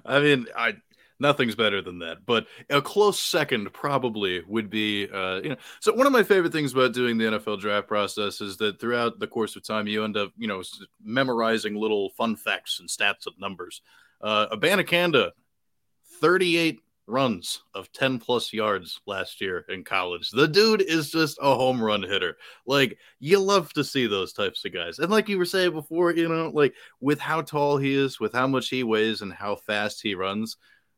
I 0.06 0.20
mean, 0.20 0.48
I 0.56 0.78
nothing's 1.20 1.56
better 1.56 1.82
than 1.82 2.00
that. 2.00 2.26
But 2.26 2.48
a 2.70 2.82
close 2.82 3.20
second 3.20 3.74
probably 3.74 4.42
would 4.48 4.70
be, 4.70 5.10
uh, 5.10 5.42
you 5.42 5.50
know. 5.50 5.58
So 5.80 5.94
one 5.94 6.08
of 6.08 6.14
my 6.14 6.24
favorite 6.24 6.52
things 6.52 6.74
about 6.74 6.94
doing 6.94 7.18
the 7.18 7.26
NFL 7.26 7.60
draft 7.60 7.88
process 7.88 8.42
is 8.42 8.58
that 8.58 8.80
throughout 8.80 9.20
the 9.20 9.28
course 9.28 9.56
of 9.56 9.64
time, 9.64 9.88
you 9.88 10.04
end 10.04 10.18
up, 10.18 10.32
you 10.38 10.48
know, 10.48 10.64
memorizing 11.04 11.76
little 11.76 12.10
fun 12.12 12.36
facts 12.36 12.80
and 12.80 12.90
stats 12.90 13.26
and 13.26 13.36
numbers. 13.40 13.82
Uh, 14.22 14.48
Abanikanda, 14.48 15.32
38 16.20 16.82
runs 17.08 17.62
of 17.74 17.92
10 17.94 18.20
plus 18.20 18.52
yards 18.52 19.00
last 19.08 19.40
year 19.40 19.66
in 19.70 19.84
college. 19.84 20.30
The 20.30 20.48
dude 20.48 20.82
is 20.82 21.10
just 21.10 21.38
a 21.42 21.56
home 21.56 21.82
run 21.82 22.04
hitter. 22.04 22.38
Like, 22.66 22.98
you 23.20 23.40
love 23.40 23.72
to 23.74 23.84
see 23.84 24.08
those 24.08 24.34
types 24.34 24.66
of 24.66 24.74
guys. 24.74 25.00
And 25.00 25.10
like 25.10 25.30
you 25.30 25.38
were 25.38 25.46
saying 25.46 25.72
before, 25.72 26.12
you 26.12 26.28
know, 26.28 26.52
like 26.54 26.74
with 27.00 27.20
how 27.20 27.42
tall 27.42 27.78
he 27.78 27.94
is, 27.94 28.20
with 28.20 28.34
how 28.34 28.48
much 28.48 28.70
he 28.70 28.84
weighs, 28.84 29.22
and 29.22 29.32
how 29.32 29.56
fast 29.56 30.02
he 30.02 30.16
runs, 30.16 30.58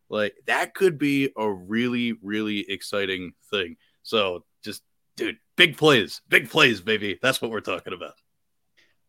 like 0.10 0.36
that 0.48 0.74
could 0.74 0.98
be 0.98 1.32
a 1.38 1.50
really, 1.50 2.14
really 2.22 2.70
exciting 2.70 3.34
thing. 3.50 3.78
So 4.04 4.46
just 4.64 4.82
dude, 5.18 5.38
big 5.56 5.78
plays, 5.78 6.22
big 6.30 6.50
plays, 6.50 6.82
baby. 6.82 7.20
That's 7.22 7.42
what 7.42 7.52
we're 7.52 7.62
talking 7.62 7.94
about. 7.94 8.14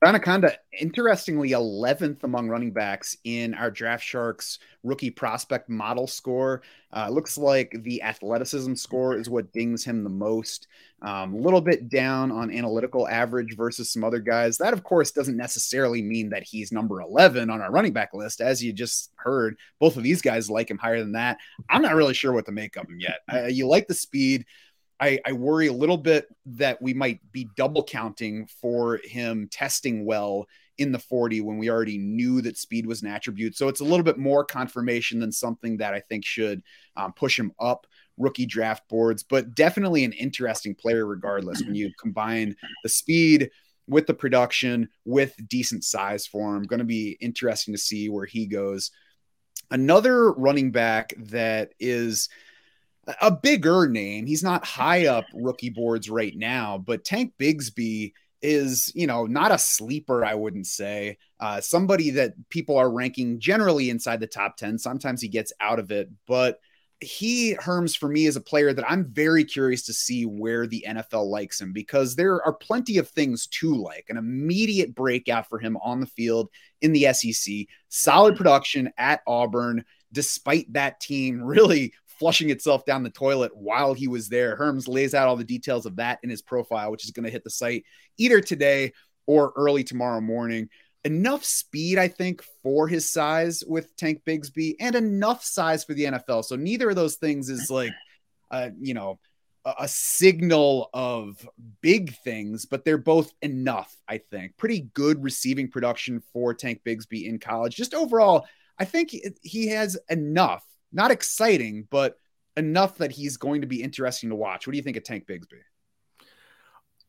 Anaconda, 0.02 0.56
interestingly, 0.80 1.50
11th 1.50 2.24
among 2.24 2.48
running 2.48 2.70
backs 2.70 3.18
in 3.24 3.52
our 3.52 3.70
Draft 3.70 4.02
Sharks 4.02 4.58
rookie 4.82 5.10
prospect 5.10 5.68
model 5.68 6.06
score. 6.06 6.62
Uh, 6.90 7.10
looks 7.10 7.36
like 7.36 7.76
the 7.82 8.02
athleticism 8.02 8.74
score 8.76 9.14
is 9.14 9.28
what 9.28 9.52
dings 9.52 9.84
him 9.84 10.02
the 10.02 10.08
most. 10.08 10.68
A 11.02 11.08
um, 11.10 11.38
little 11.38 11.60
bit 11.60 11.90
down 11.90 12.32
on 12.32 12.50
analytical 12.50 13.06
average 13.08 13.54
versus 13.58 13.92
some 13.92 14.02
other 14.02 14.20
guys. 14.20 14.56
That, 14.56 14.72
of 14.72 14.84
course, 14.84 15.10
doesn't 15.10 15.36
necessarily 15.36 16.00
mean 16.00 16.30
that 16.30 16.44
he's 16.44 16.72
number 16.72 17.02
11 17.02 17.50
on 17.50 17.60
our 17.60 17.70
running 17.70 17.92
back 17.92 18.14
list. 18.14 18.40
As 18.40 18.64
you 18.64 18.72
just 18.72 19.12
heard, 19.16 19.58
both 19.80 19.98
of 19.98 20.02
these 20.02 20.22
guys 20.22 20.48
like 20.48 20.70
him 20.70 20.78
higher 20.78 21.00
than 21.00 21.12
that. 21.12 21.36
I'm 21.68 21.82
not 21.82 21.94
really 21.94 22.14
sure 22.14 22.32
what 22.32 22.46
to 22.46 22.52
make 22.52 22.76
of 22.76 22.88
him 22.88 23.00
yet. 23.00 23.20
Uh, 23.30 23.48
you 23.48 23.66
like 23.66 23.86
the 23.86 23.94
speed. 23.94 24.46
I, 25.00 25.18
I, 25.24 25.32
worry 25.32 25.66
a 25.66 25.72
little 25.72 25.96
bit 25.96 26.26
that 26.44 26.80
we 26.82 26.92
might 26.92 27.20
be 27.32 27.48
double 27.56 27.82
counting 27.82 28.46
for 28.60 29.00
him 29.02 29.48
testing 29.50 30.04
well 30.04 30.46
in 30.76 30.92
the 30.92 30.98
40 30.98 31.40
when 31.40 31.58
we 31.58 31.70
already 31.70 31.98
knew 31.98 32.42
that 32.42 32.58
speed 32.58 32.86
was 32.86 33.02
an 33.02 33.08
attribute. 33.08 33.56
So 33.56 33.68
it's 33.68 33.80
a 33.80 33.84
little 33.84 34.04
bit 34.04 34.18
more 34.18 34.44
confirmation 34.44 35.18
than 35.18 35.32
something 35.32 35.78
that 35.78 35.94
I 35.94 36.00
think 36.00 36.24
should 36.24 36.62
um, 36.96 37.12
push 37.12 37.38
him 37.38 37.52
up 37.58 37.86
rookie 38.18 38.46
draft 38.46 38.88
boards, 38.88 39.22
but 39.22 39.54
definitely 39.54 40.04
an 40.04 40.12
interesting 40.12 40.74
player 40.74 41.06
regardless 41.06 41.62
when 41.62 41.74
you 41.74 41.90
combine 42.00 42.54
the 42.82 42.88
speed 42.88 43.50
with 43.86 44.06
the 44.06 44.14
production 44.14 44.88
with 45.04 45.34
decent 45.48 45.84
size 45.84 46.26
for 46.26 46.56
him. 46.56 46.64
Going 46.64 46.78
to 46.78 46.84
be 46.84 47.16
interesting 47.20 47.74
to 47.74 47.78
see 47.78 48.08
where 48.08 48.26
he 48.26 48.46
goes. 48.46 48.90
Another 49.70 50.32
running 50.32 50.70
back 50.70 51.12
that 51.18 51.72
is 51.78 52.28
a 53.20 53.30
bigger 53.30 53.88
name. 53.88 54.26
He's 54.26 54.42
not 54.42 54.64
high 54.64 55.06
up 55.06 55.24
rookie 55.34 55.70
boards 55.70 56.10
right 56.10 56.36
now, 56.36 56.78
but 56.78 57.04
Tank 57.04 57.34
Bigsby 57.38 58.12
is, 58.42 58.92
you 58.94 59.06
know, 59.06 59.26
not 59.26 59.52
a 59.52 59.58
sleeper, 59.58 60.24
I 60.24 60.34
wouldn't 60.34 60.66
say. 60.66 61.18
Uh, 61.38 61.60
somebody 61.60 62.10
that 62.10 62.34
people 62.48 62.76
are 62.76 62.90
ranking 62.90 63.38
generally 63.38 63.90
inside 63.90 64.20
the 64.20 64.26
top 64.26 64.56
10. 64.56 64.78
Sometimes 64.78 65.20
he 65.20 65.28
gets 65.28 65.52
out 65.60 65.78
of 65.78 65.90
it, 65.90 66.10
but 66.26 66.60
he 67.00 67.54
Herms 67.54 67.96
for 67.96 68.08
me 68.08 68.26
is 68.26 68.36
a 68.36 68.42
player 68.42 68.74
that 68.74 68.90
I'm 68.90 69.06
very 69.06 69.44
curious 69.44 69.82
to 69.84 69.94
see 69.94 70.26
where 70.26 70.66
the 70.66 70.84
NFL 70.86 71.30
likes 71.30 71.58
him 71.60 71.72
because 71.72 72.14
there 72.14 72.42
are 72.44 72.52
plenty 72.52 72.98
of 72.98 73.08
things 73.08 73.46
to 73.46 73.74
like. 73.74 74.06
An 74.10 74.18
immediate 74.18 74.94
breakout 74.94 75.48
for 75.48 75.58
him 75.58 75.78
on 75.82 76.00
the 76.00 76.06
field 76.06 76.50
in 76.82 76.92
the 76.92 77.12
SEC, 77.12 77.66
solid 77.88 78.36
production 78.36 78.92
at 78.98 79.22
Auburn, 79.26 79.84
despite 80.12 80.70
that 80.74 81.00
team 81.00 81.42
really 81.42 81.94
flushing 82.20 82.50
itself 82.50 82.84
down 82.84 83.02
the 83.02 83.10
toilet 83.10 83.56
while 83.56 83.94
he 83.94 84.06
was 84.06 84.28
there. 84.28 84.56
Herms 84.56 84.86
lays 84.86 85.14
out 85.14 85.26
all 85.26 85.36
the 85.36 85.42
details 85.42 85.86
of 85.86 85.96
that 85.96 86.20
in 86.22 86.28
his 86.28 86.42
profile, 86.42 86.90
which 86.90 87.04
is 87.04 87.10
going 87.10 87.24
to 87.24 87.30
hit 87.30 87.42
the 87.42 87.50
site 87.50 87.84
either 88.18 88.40
today 88.42 88.92
or 89.26 89.52
early 89.56 89.82
tomorrow 89.82 90.20
morning. 90.20 90.68
Enough 91.04 91.42
speed, 91.44 91.98
I 91.98 92.08
think, 92.08 92.42
for 92.62 92.86
his 92.86 93.10
size 93.10 93.64
with 93.66 93.96
Tank 93.96 94.20
Bigsby 94.26 94.74
and 94.78 94.94
enough 94.94 95.42
size 95.42 95.82
for 95.82 95.94
the 95.94 96.04
NFL. 96.04 96.44
So 96.44 96.56
neither 96.56 96.90
of 96.90 96.96
those 96.96 97.16
things 97.16 97.48
is 97.48 97.70
like, 97.70 97.92
uh, 98.50 98.68
you 98.78 98.92
know, 98.92 99.18
a, 99.64 99.74
a 99.80 99.88
signal 99.88 100.90
of 100.92 101.48
big 101.80 102.14
things, 102.18 102.66
but 102.66 102.84
they're 102.84 102.98
both 102.98 103.32
enough, 103.40 103.96
I 104.06 104.18
think. 104.18 104.58
Pretty 104.58 104.90
good 104.92 105.24
receiving 105.24 105.70
production 105.70 106.22
for 106.34 106.52
Tank 106.52 106.82
Bigsby 106.84 107.24
in 107.24 107.38
college. 107.38 107.76
Just 107.76 107.94
overall, 107.94 108.46
I 108.78 108.84
think 108.84 109.14
he 109.40 109.68
has 109.68 109.98
enough 110.10 110.64
not 110.92 111.10
exciting, 111.10 111.86
but 111.90 112.16
enough 112.56 112.98
that 112.98 113.12
he's 113.12 113.36
going 113.36 113.60
to 113.60 113.66
be 113.66 113.82
interesting 113.82 114.30
to 114.30 114.36
watch. 114.36 114.66
What 114.66 114.72
do 114.72 114.76
you 114.76 114.82
think 114.82 114.96
of 114.96 115.04
Tank 115.04 115.26
Bigsby? 115.26 115.60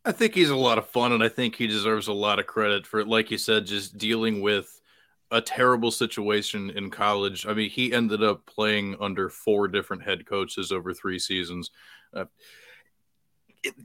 I 0.03 0.11
think 0.11 0.33
he's 0.33 0.49
a 0.49 0.55
lot 0.55 0.77
of 0.77 0.87
fun, 0.87 1.11
and 1.11 1.23
I 1.23 1.29
think 1.29 1.55
he 1.55 1.67
deserves 1.67 2.07
a 2.07 2.13
lot 2.13 2.39
of 2.39 2.47
credit 2.47 2.87
for, 2.87 3.05
like 3.05 3.29
you 3.29 3.37
said, 3.37 3.67
just 3.67 3.97
dealing 3.97 4.41
with 4.41 4.81
a 5.29 5.41
terrible 5.41 5.91
situation 5.91 6.71
in 6.71 6.89
college. 6.89 7.45
I 7.45 7.53
mean, 7.53 7.69
he 7.69 7.93
ended 7.93 8.23
up 8.23 8.45
playing 8.45 8.97
under 8.99 9.29
four 9.29 9.67
different 9.67 10.03
head 10.03 10.25
coaches 10.25 10.71
over 10.71 10.93
three 10.93 11.19
seasons. 11.19 11.71
Uh, 12.13 12.25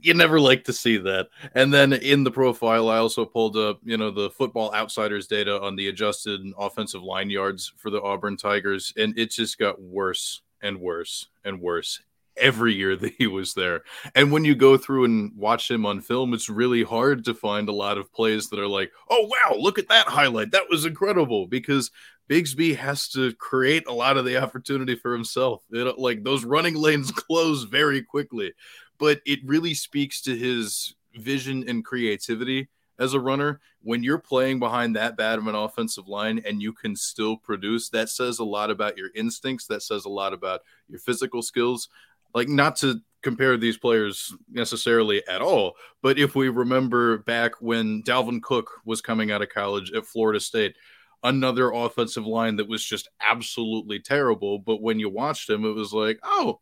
you 0.01 0.13
never 0.13 0.39
like 0.39 0.63
to 0.65 0.73
see 0.73 0.97
that. 0.97 1.27
And 1.53 1.73
then 1.73 1.93
in 1.93 2.23
the 2.23 2.31
profile, 2.31 2.89
I 2.89 2.97
also 2.97 3.25
pulled 3.25 3.57
up, 3.57 3.79
you 3.83 3.97
know, 3.97 4.11
the 4.11 4.29
Football 4.29 4.73
Outsiders 4.73 5.27
data 5.27 5.61
on 5.61 5.75
the 5.75 5.87
adjusted 5.87 6.41
offensive 6.57 7.03
line 7.03 7.29
yards 7.29 7.71
for 7.77 7.89
the 7.89 8.01
Auburn 8.01 8.37
Tigers, 8.37 8.93
and 8.97 9.17
it 9.17 9.31
just 9.31 9.57
got 9.57 9.81
worse 9.81 10.41
and 10.61 10.79
worse 10.79 11.27
and 11.43 11.61
worse 11.61 12.01
every 12.37 12.73
year 12.73 12.95
that 12.97 13.13
he 13.17 13.27
was 13.27 13.53
there. 13.53 13.83
And 14.15 14.31
when 14.31 14.45
you 14.45 14.55
go 14.55 14.77
through 14.77 15.05
and 15.05 15.31
watch 15.35 15.69
him 15.69 15.85
on 15.85 16.01
film, 16.01 16.33
it's 16.33 16.49
really 16.49 16.83
hard 16.83 17.25
to 17.25 17.33
find 17.33 17.69
a 17.69 17.73
lot 17.73 17.97
of 17.97 18.11
plays 18.13 18.49
that 18.49 18.59
are 18.59 18.67
like, 18.67 18.91
oh, 19.09 19.27
wow, 19.27 19.55
look 19.57 19.79
at 19.79 19.89
that 19.89 20.07
highlight. 20.07 20.51
That 20.51 20.69
was 20.69 20.85
incredible 20.85 21.47
because 21.47 21.91
Bigsby 22.29 22.75
has 22.75 23.07
to 23.09 23.33
create 23.33 23.87
a 23.87 23.93
lot 23.93 24.17
of 24.17 24.25
the 24.25 24.41
opportunity 24.41 24.95
for 24.95 25.13
himself. 25.13 25.63
It, 25.71 25.97
like 25.97 26.23
those 26.23 26.43
running 26.43 26.75
lanes 26.75 27.11
close 27.15 27.63
very 27.63 28.01
quickly 28.01 28.53
but 28.99 29.21
it 29.25 29.39
really 29.45 29.73
speaks 29.73 30.21
to 30.21 30.35
his 30.35 30.95
vision 31.15 31.63
and 31.67 31.83
creativity 31.83 32.69
as 32.99 33.13
a 33.13 33.19
runner. 33.19 33.59
When 33.81 34.03
you're 34.03 34.17
playing 34.17 34.59
behind 34.59 34.95
that 34.95 35.17
bad 35.17 35.39
of 35.39 35.47
an 35.47 35.55
offensive 35.55 36.07
line 36.07 36.41
and 36.45 36.61
you 36.61 36.73
can 36.73 36.95
still 36.95 37.37
produce, 37.37 37.89
that 37.89 38.09
says 38.09 38.39
a 38.39 38.43
lot 38.43 38.69
about 38.69 38.97
your 38.97 39.09
instincts. 39.15 39.67
That 39.67 39.83
says 39.83 40.05
a 40.05 40.09
lot 40.09 40.33
about 40.33 40.61
your 40.87 40.99
physical 40.99 41.41
skills. 41.41 41.89
Like, 42.33 42.49
not 42.49 42.75
to 42.77 42.99
compare 43.23 43.57
these 43.57 43.77
players 43.77 44.33
necessarily 44.51 45.25
at 45.27 45.41
all, 45.41 45.75
but 46.01 46.19
if 46.19 46.35
we 46.35 46.49
remember 46.49 47.19
back 47.19 47.53
when 47.61 48.03
Dalvin 48.03 48.41
Cook 48.41 48.69
was 48.85 49.01
coming 49.01 49.31
out 49.31 49.41
of 49.41 49.49
college 49.49 49.91
at 49.93 50.05
Florida 50.05 50.39
State, 50.39 50.75
another 51.23 51.71
offensive 51.71 52.25
line 52.25 52.57
that 52.57 52.67
was 52.67 52.83
just 52.83 53.09
absolutely 53.21 53.99
terrible. 53.99 54.59
But 54.59 54.81
when 54.81 54.99
you 54.99 55.09
watched 55.09 55.49
him, 55.49 55.65
it 55.65 55.73
was 55.73 55.93
like, 55.93 56.19
oh, 56.23 56.59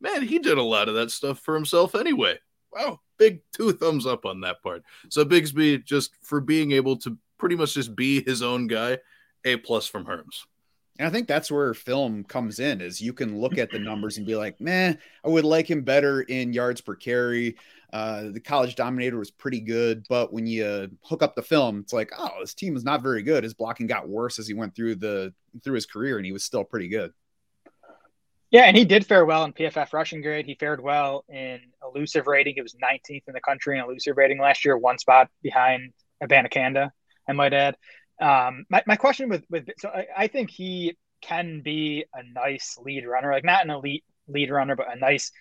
man, 0.00 0.22
he 0.22 0.38
did 0.38 0.58
a 0.58 0.62
lot 0.62 0.88
of 0.88 0.94
that 0.94 1.10
stuff 1.10 1.38
for 1.40 1.54
himself 1.54 1.94
anyway. 1.94 2.38
Wow, 2.72 3.00
big 3.18 3.40
two 3.52 3.72
thumbs 3.72 4.06
up 4.06 4.26
on 4.26 4.40
that 4.40 4.62
part. 4.62 4.82
So 5.08 5.24
Bigsby, 5.24 5.84
just 5.84 6.12
for 6.22 6.40
being 6.40 6.72
able 6.72 6.96
to 6.98 7.16
pretty 7.38 7.56
much 7.56 7.74
just 7.74 7.94
be 7.94 8.24
his 8.24 8.42
own 8.42 8.66
guy, 8.66 8.98
a 9.44 9.56
plus 9.58 9.86
from 9.86 10.04
Herms. 10.04 10.44
And 10.98 11.08
I 11.08 11.10
think 11.10 11.26
that's 11.26 11.50
where 11.50 11.74
film 11.74 12.22
comes 12.24 12.60
in 12.60 12.80
is 12.80 13.00
you 13.00 13.12
can 13.12 13.40
look 13.40 13.58
at 13.58 13.70
the 13.70 13.80
numbers 13.80 14.16
and 14.16 14.26
be 14.26 14.36
like, 14.36 14.60
man, 14.60 14.96
I 15.24 15.28
would 15.28 15.44
like 15.44 15.68
him 15.68 15.82
better 15.82 16.22
in 16.22 16.52
yards 16.52 16.80
per 16.80 16.94
carry. 16.94 17.56
Uh, 17.92 18.30
the 18.30 18.40
college 18.40 18.76
dominator 18.76 19.18
was 19.18 19.30
pretty 19.30 19.60
good, 19.60 20.06
but 20.08 20.32
when 20.32 20.46
you 20.46 20.88
hook 21.02 21.22
up 21.22 21.34
the 21.34 21.42
film, 21.42 21.80
it's 21.80 21.92
like, 21.92 22.12
oh, 22.16 22.30
this 22.40 22.54
team 22.54 22.76
is 22.76 22.84
not 22.84 23.02
very 23.02 23.22
good. 23.22 23.42
His 23.42 23.54
blocking 23.54 23.88
got 23.88 24.08
worse 24.08 24.38
as 24.38 24.46
he 24.46 24.54
went 24.54 24.74
through 24.74 24.96
the 24.96 25.32
through 25.62 25.74
his 25.74 25.86
career, 25.86 26.16
and 26.16 26.26
he 26.26 26.32
was 26.32 26.44
still 26.44 26.64
pretty 26.64 26.88
good. 26.88 27.12
Yeah, 28.54 28.66
and 28.66 28.76
he 28.76 28.84
did 28.84 29.04
fare 29.04 29.24
well 29.24 29.42
in 29.42 29.52
PFF 29.52 29.92
rushing 29.92 30.22
grade. 30.22 30.46
He 30.46 30.54
fared 30.54 30.80
well 30.80 31.24
in 31.28 31.58
elusive 31.84 32.28
rating. 32.28 32.54
He 32.54 32.62
was 32.62 32.76
19th 32.76 33.24
in 33.26 33.34
the 33.34 33.40
country 33.40 33.76
in 33.76 33.84
elusive 33.84 34.16
rating 34.16 34.38
last 34.38 34.64
year, 34.64 34.78
one 34.78 34.96
spot 34.96 35.28
behind 35.42 35.92
Abanikanda, 36.22 36.90
I 37.28 37.32
might 37.32 37.52
add. 37.52 37.74
Um, 38.22 38.64
my, 38.70 38.80
my 38.86 38.94
question 38.94 39.28
with, 39.28 39.44
with 39.50 39.66
so 39.78 39.88
I, 39.88 40.06
I 40.16 40.26
think 40.28 40.50
he 40.52 40.96
can 41.20 41.62
be 41.64 42.04
a 42.14 42.22
nice 42.32 42.78
lead 42.80 43.04
runner, 43.08 43.32
like 43.32 43.42
not 43.42 43.64
an 43.64 43.72
elite 43.72 44.04
lead 44.28 44.52
runner, 44.52 44.76
but 44.76 44.86
a 44.88 45.00
nice 45.00 45.32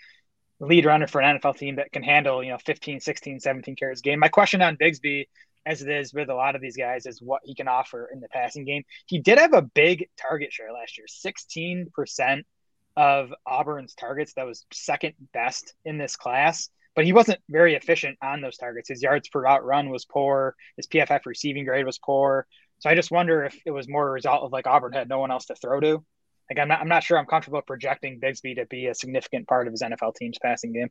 lead 0.60 0.86
runner 0.86 1.06
for 1.06 1.21
an 1.21 1.38
NFL 1.38 1.56
team 1.56 1.76
that 1.76 1.91
can 1.91 2.02
handle, 2.02 2.43
you 2.43 2.49
know, 2.49 2.58
15, 2.65 2.99
16, 2.99 3.39
17 3.41 3.76
carries 3.76 4.02
game. 4.02 4.17
My 4.17 4.28
question 4.28 4.63
on 4.63 4.76
Bigsby, 4.76 5.28
as 5.67 5.84
it 5.84 5.89
is 5.89 6.15
with 6.15 6.30
a 6.30 6.34
lot 6.36 6.56
of 6.56 6.63
these 6.63 6.78
guys, 6.78 7.06
is 7.06 7.21
what 7.21 7.41
he 7.43 7.54
can 7.54 7.67
offer 7.67 8.10
in 8.12 8.21
the 8.21 8.30
passing 8.30 8.65
game. 8.65 8.82
He 9.06 9.19
did 9.19 9.38
have 9.38 9.54
a 9.54 9.62
big 9.62 10.10
target 10.19 10.52
share 10.52 10.73
last 10.73 10.97
year, 10.97 11.06
16% 11.08 12.41
of 12.95 13.34
Auburn's 13.45 13.95
targets. 13.95 14.34
That 14.34 14.45
was 14.45 14.65
second 14.71 15.13
best 15.34 15.73
in 15.86 15.97
this 15.97 16.15
class, 16.15 16.69
but 16.95 17.06
he 17.06 17.13
wasn't 17.13 17.39
very 17.49 17.75
efficient 17.75 18.17
on 18.21 18.41
those 18.41 18.58
targets. 18.58 18.89
His 18.89 19.01
yards 19.01 19.29
per 19.29 19.41
route 19.41 19.65
run 19.65 19.89
was 19.89 20.06
poor. 20.06 20.56
His 20.77 20.88
PFF 20.88 21.25
receiving 21.25 21.65
grade 21.65 21.86
was 21.86 21.99
poor. 21.99 22.45
So 22.79 22.89
I 22.89 22.95
just 22.95 23.12
wonder 23.12 23.45
if 23.45 23.56
it 23.65 23.71
was 23.71 23.88
more 23.88 24.08
a 24.08 24.12
result 24.12 24.43
of 24.43 24.51
like 24.51 24.67
Auburn 24.67 24.93
had 24.93 25.10
no 25.10 25.19
one 25.19 25.32
else 25.32 25.45
to 25.45 25.56
throw 25.56 25.79
to. 25.79 26.03
Like 26.49 26.60
I'm 26.60 26.67
not, 26.67 26.82
I'm 26.82 26.89
not 26.89 27.03
sure 27.03 27.17
I'm 27.17 27.25
comfortable 27.25 27.62
projecting 27.62 28.19
Bigsby 28.19 28.58
to 28.58 28.65
be 28.65 28.88
a 28.88 28.95
significant 28.95 29.47
part 29.47 29.67
of 29.67 29.73
his 29.73 29.82
NFL 29.82 30.15
team's 30.15 30.38
passing 30.41 30.73
game. 30.73 30.89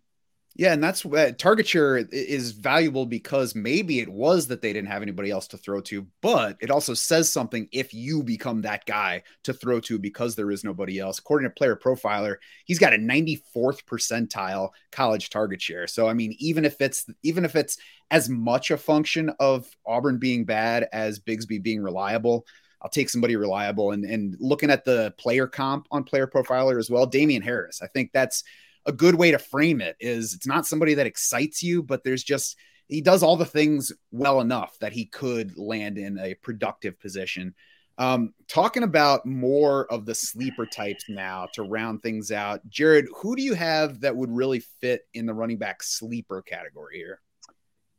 Yeah, 0.55 0.75
and 0.75 0.85
that's 0.85 1.03
what 1.03 1.39
target 1.39 1.67
share 1.67 1.97
is 1.97 2.53
valuable 2.53 3.07
because 3.07 3.55
maybe 3.55 4.01
it 4.01 4.09
was 4.09 4.49
that 4.49 4.61
they 4.61 4.75
didn't 4.75 4.91
have 4.91 5.01
anybody 5.01 5.31
else 5.31 5.47
to 5.49 5.57
throw 5.57 5.81
to, 5.83 6.07
but 6.21 6.59
it 6.61 6.71
also 6.71 6.93
says 6.93 7.33
something 7.33 7.69
if 7.73 7.95
you 7.95 8.23
become 8.23 8.61
that 8.63 8.85
guy 8.85 9.23
to 9.45 9.55
throw 9.55 9.81
to 9.81 9.99
because 9.99 10.37
there 10.37 10.51
is 10.51 10.63
nobody 10.63 10.99
else. 10.99 11.19
According 11.19 11.49
to 11.49 11.55
Player 11.55 11.75
Profiler, 11.75 12.37
he's 12.67 12.79
got 12.79 12.93
a 12.93 12.99
94th 12.99 13.85
percentile 13.87 14.71
college 14.91 15.31
target 15.31 15.63
share. 15.63 15.87
So 15.87 16.07
I 16.07 16.13
mean, 16.13 16.35
even 16.39 16.67
if 16.67 16.83
it's 16.83 17.07
even 17.23 17.47
if 17.47 17.57
it's 17.57 17.79
as 18.11 18.29
much 18.29 18.71
a 18.71 18.77
function 18.77 19.31
of 19.41 19.67
Auburn 19.87 20.19
being 20.19 20.45
bad 20.45 20.87
as 20.93 21.19
Bigsby 21.19 21.63
being 21.63 21.83
reliable, 21.83 22.47
I'll 22.83 22.91
take 22.91 23.09
somebody 23.09 23.37
reliable. 23.37 23.93
And 23.93 24.05
and 24.05 24.37
looking 24.39 24.71
at 24.71 24.85
the 24.85 25.15
player 25.17 25.47
comp 25.47 25.87
on 25.91 26.05
Player 26.05 26.27
Profiler 26.27 26.79
as 26.79 26.91
well, 26.91 27.07
Damien 27.07 27.41
Harris. 27.41 27.81
I 27.81 27.87
think 27.87 28.11
that's 28.13 28.45
a 28.87 28.93
good 28.93 29.15
way 29.15 29.31
to 29.31 29.39
frame 29.39 29.81
it 29.81 29.97
is 30.01 30.35
it's 30.35 30.47
not 30.47 30.67
somebody 30.67 30.95
that 30.95 31.07
excites 31.07 31.63
you, 31.63 31.83
but 31.83 32.05
there's 32.05 32.25
just 32.25 32.57
he 32.89 33.01
does 33.01 33.23
all 33.23 33.37
the 33.37 33.45
things 33.45 33.93
well 34.11 34.41
enough 34.41 34.77
that 34.81 34.93
he 34.93 35.07
could 35.07 35.57
land 35.57 35.99
in 35.99 36.19
a 36.19 36.35
productive 36.35 36.99
position. 37.01 37.55
Um, 37.99 38.35
talking 38.49 38.83
about 38.83 39.27
more 39.27 39.91
of 39.93 40.07
the 40.07 40.15
sleeper 40.15 40.67
types 40.67 41.05
now 41.09 41.47
to 41.55 41.63
round 41.63 42.03
things 42.03 42.33
out, 42.33 42.61
Jared, 42.69 43.07
who 43.17 43.37
do 43.37 43.43
you 43.43 43.55
have 43.55 44.01
that 44.01 44.17
would 44.17 44.31
really 44.31 44.61
fit 44.81 45.03
in 45.15 45.27
the 45.27 45.35
running 45.35 45.59
back 45.59 45.83
sleeper 45.83 46.43
category 46.43 46.97
here? 46.97 47.21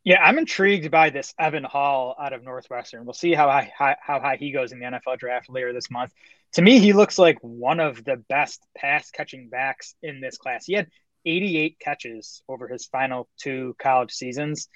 Yeah, 0.04 0.22
I'm 0.22 0.38
intrigued 0.38 0.92
by 0.92 1.12
this 1.12 1.34
Evan 1.40 1.64
Hull 1.64 2.16
out 2.20 2.34
of 2.34 2.44
Northwestern. 2.44 3.06
We'll 3.06 3.14
see 3.14 3.34
how 3.34 3.48
high, 3.48 3.72
how, 3.78 3.96
how 4.02 4.20
high 4.20 4.36
he 4.36 4.52
goes 4.52 4.74
in 4.74 4.80
the 4.80 4.86
NFL 4.86 5.18
draft 5.18 5.50
later 5.50 5.72
this 5.72 5.90
month. 5.90 6.12
To 6.54 6.62
me, 6.62 6.80
he 6.80 6.92
looks 6.92 7.18
like 7.18 7.38
one 7.42 7.80
of 7.80 8.04
the 8.04 8.18
best 8.18 8.62
pass 8.76 9.10
catching 9.12 9.48
backs 9.48 9.96
in 10.04 10.20
this 10.20 10.38
class. 10.38 10.66
He 10.66 10.74
had 10.74 10.88
88 11.26 11.80
catches 11.80 12.44
over 12.50 12.68
his 12.68 12.86
final 12.86 13.30
two 13.40 13.76
college 13.80 14.12
seasons. 14.12 14.68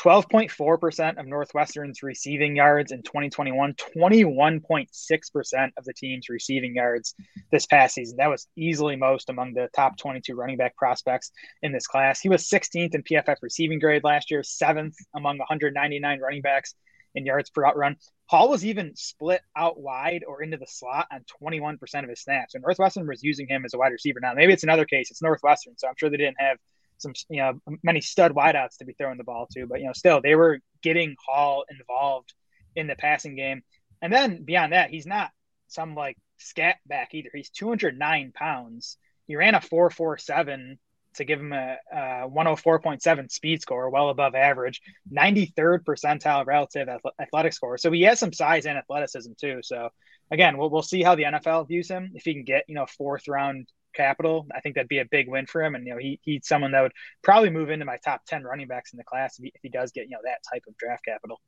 12.4% 0.00 1.18
of 1.18 1.26
Northwestern's 1.26 2.02
receiving 2.02 2.56
yards 2.56 2.90
in 2.92 3.02
2021, 3.02 3.74
21.6% 3.96 5.70
of 5.76 5.84
the 5.84 5.92
team's 5.94 6.28
receiving 6.28 6.74
yards 6.74 7.14
this 7.52 7.66
past 7.66 7.94
season. 7.94 8.16
That 8.16 8.30
was 8.30 8.48
easily 8.56 8.96
most 8.96 9.30
among 9.30 9.54
the 9.54 9.68
top 9.74 9.96
22 9.96 10.34
running 10.34 10.56
back 10.56 10.76
prospects 10.76 11.30
in 11.62 11.72
this 11.72 11.86
class. 11.86 12.20
He 12.20 12.28
was 12.28 12.48
16th 12.48 12.94
in 12.94 13.02
PFF 13.02 13.36
receiving 13.40 13.78
grade 13.78 14.04
last 14.04 14.30
year, 14.30 14.42
seventh 14.42 14.96
among 15.14 15.38
199 15.38 16.20
running 16.20 16.42
backs 16.42 16.74
in 17.14 17.24
yards 17.24 17.50
per 17.50 17.62
route 17.62 17.76
run. 17.76 17.96
Hull 18.26 18.50
was 18.50 18.64
even 18.64 18.96
split 18.96 19.42
out 19.56 19.78
wide 19.78 20.24
or 20.26 20.42
into 20.42 20.56
the 20.56 20.66
slot 20.66 21.06
on 21.12 21.24
21% 21.42 21.78
of 22.02 22.08
his 22.08 22.22
snaps. 22.22 22.54
And 22.54 22.62
Northwestern 22.62 23.06
was 23.06 23.22
using 23.22 23.46
him 23.46 23.64
as 23.64 23.74
a 23.74 23.78
wide 23.78 23.92
receiver. 23.92 24.18
Now, 24.20 24.34
maybe 24.34 24.52
it's 24.52 24.64
another 24.64 24.86
case. 24.86 25.10
It's 25.10 25.22
Northwestern, 25.22 25.74
so 25.76 25.86
I'm 25.86 25.94
sure 25.96 26.10
they 26.10 26.16
didn't 26.16 26.40
have– 26.40 26.58
some 26.98 27.12
you 27.28 27.38
know 27.38 27.60
many 27.82 28.00
stud 28.00 28.32
wideouts 28.32 28.78
to 28.78 28.84
be 28.84 28.94
throwing 28.94 29.18
the 29.18 29.24
ball 29.24 29.48
to, 29.52 29.66
but 29.66 29.80
you 29.80 29.86
know 29.86 29.92
still 29.92 30.20
they 30.20 30.34
were 30.34 30.60
getting 30.82 31.16
Hull 31.26 31.64
involved 31.70 32.32
in 32.76 32.86
the 32.86 32.96
passing 32.96 33.36
game. 33.36 33.62
And 34.02 34.12
then 34.12 34.44
beyond 34.44 34.72
that, 34.72 34.90
he's 34.90 35.06
not 35.06 35.30
some 35.68 35.94
like 35.94 36.16
scat 36.38 36.76
back 36.86 37.14
either. 37.14 37.30
He's 37.32 37.50
209 37.50 38.32
pounds. 38.34 38.98
He 39.26 39.36
ran 39.36 39.54
a 39.54 39.60
447 39.60 40.78
to 41.14 41.24
give 41.24 41.40
him 41.40 41.52
a, 41.52 41.76
a 41.92 41.96
104.7 42.28 43.30
speed 43.30 43.62
score, 43.62 43.88
well 43.88 44.10
above 44.10 44.34
average, 44.34 44.80
93rd 45.12 45.84
percentile 45.84 46.44
relative 46.44 46.88
athletic 47.20 47.52
score. 47.52 47.78
So 47.78 47.90
he 47.92 48.02
has 48.02 48.18
some 48.18 48.32
size 48.32 48.66
and 48.66 48.76
athleticism 48.76 49.32
too. 49.40 49.60
So 49.62 49.90
again, 50.30 50.58
we'll, 50.58 50.70
we'll 50.70 50.82
see 50.82 51.02
how 51.02 51.14
the 51.14 51.24
NFL 51.24 51.68
views 51.68 51.88
him. 51.88 52.12
If 52.14 52.24
he 52.24 52.34
can 52.34 52.44
get, 52.44 52.64
you 52.68 52.74
know, 52.74 52.86
fourth 52.86 53.28
round 53.28 53.68
capital. 53.94 54.46
I 54.54 54.60
think 54.60 54.74
that'd 54.74 54.88
be 54.88 54.98
a 54.98 55.04
big 55.04 55.28
win 55.28 55.46
for 55.46 55.62
him. 55.62 55.74
And, 55.74 55.86
you 55.86 55.92
know, 55.92 55.98
he, 55.98 56.20
he's 56.22 56.46
someone 56.46 56.72
that 56.72 56.82
would 56.82 56.92
probably 57.22 57.50
move 57.50 57.70
into 57.70 57.84
my 57.84 57.98
top 58.04 58.24
10 58.26 58.44
running 58.44 58.68
backs 58.68 58.92
in 58.92 58.98
the 58.98 59.04
class 59.04 59.38
if 59.38 59.44
he, 59.44 59.52
if 59.54 59.60
he 59.62 59.68
does 59.68 59.92
get, 59.92 60.04
you 60.04 60.10
know, 60.10 60.18
that 60.24 60.38
type 60.52 60.64
of 60.68 60.76
draft 60.76 61.04
capital. 61.04 61.40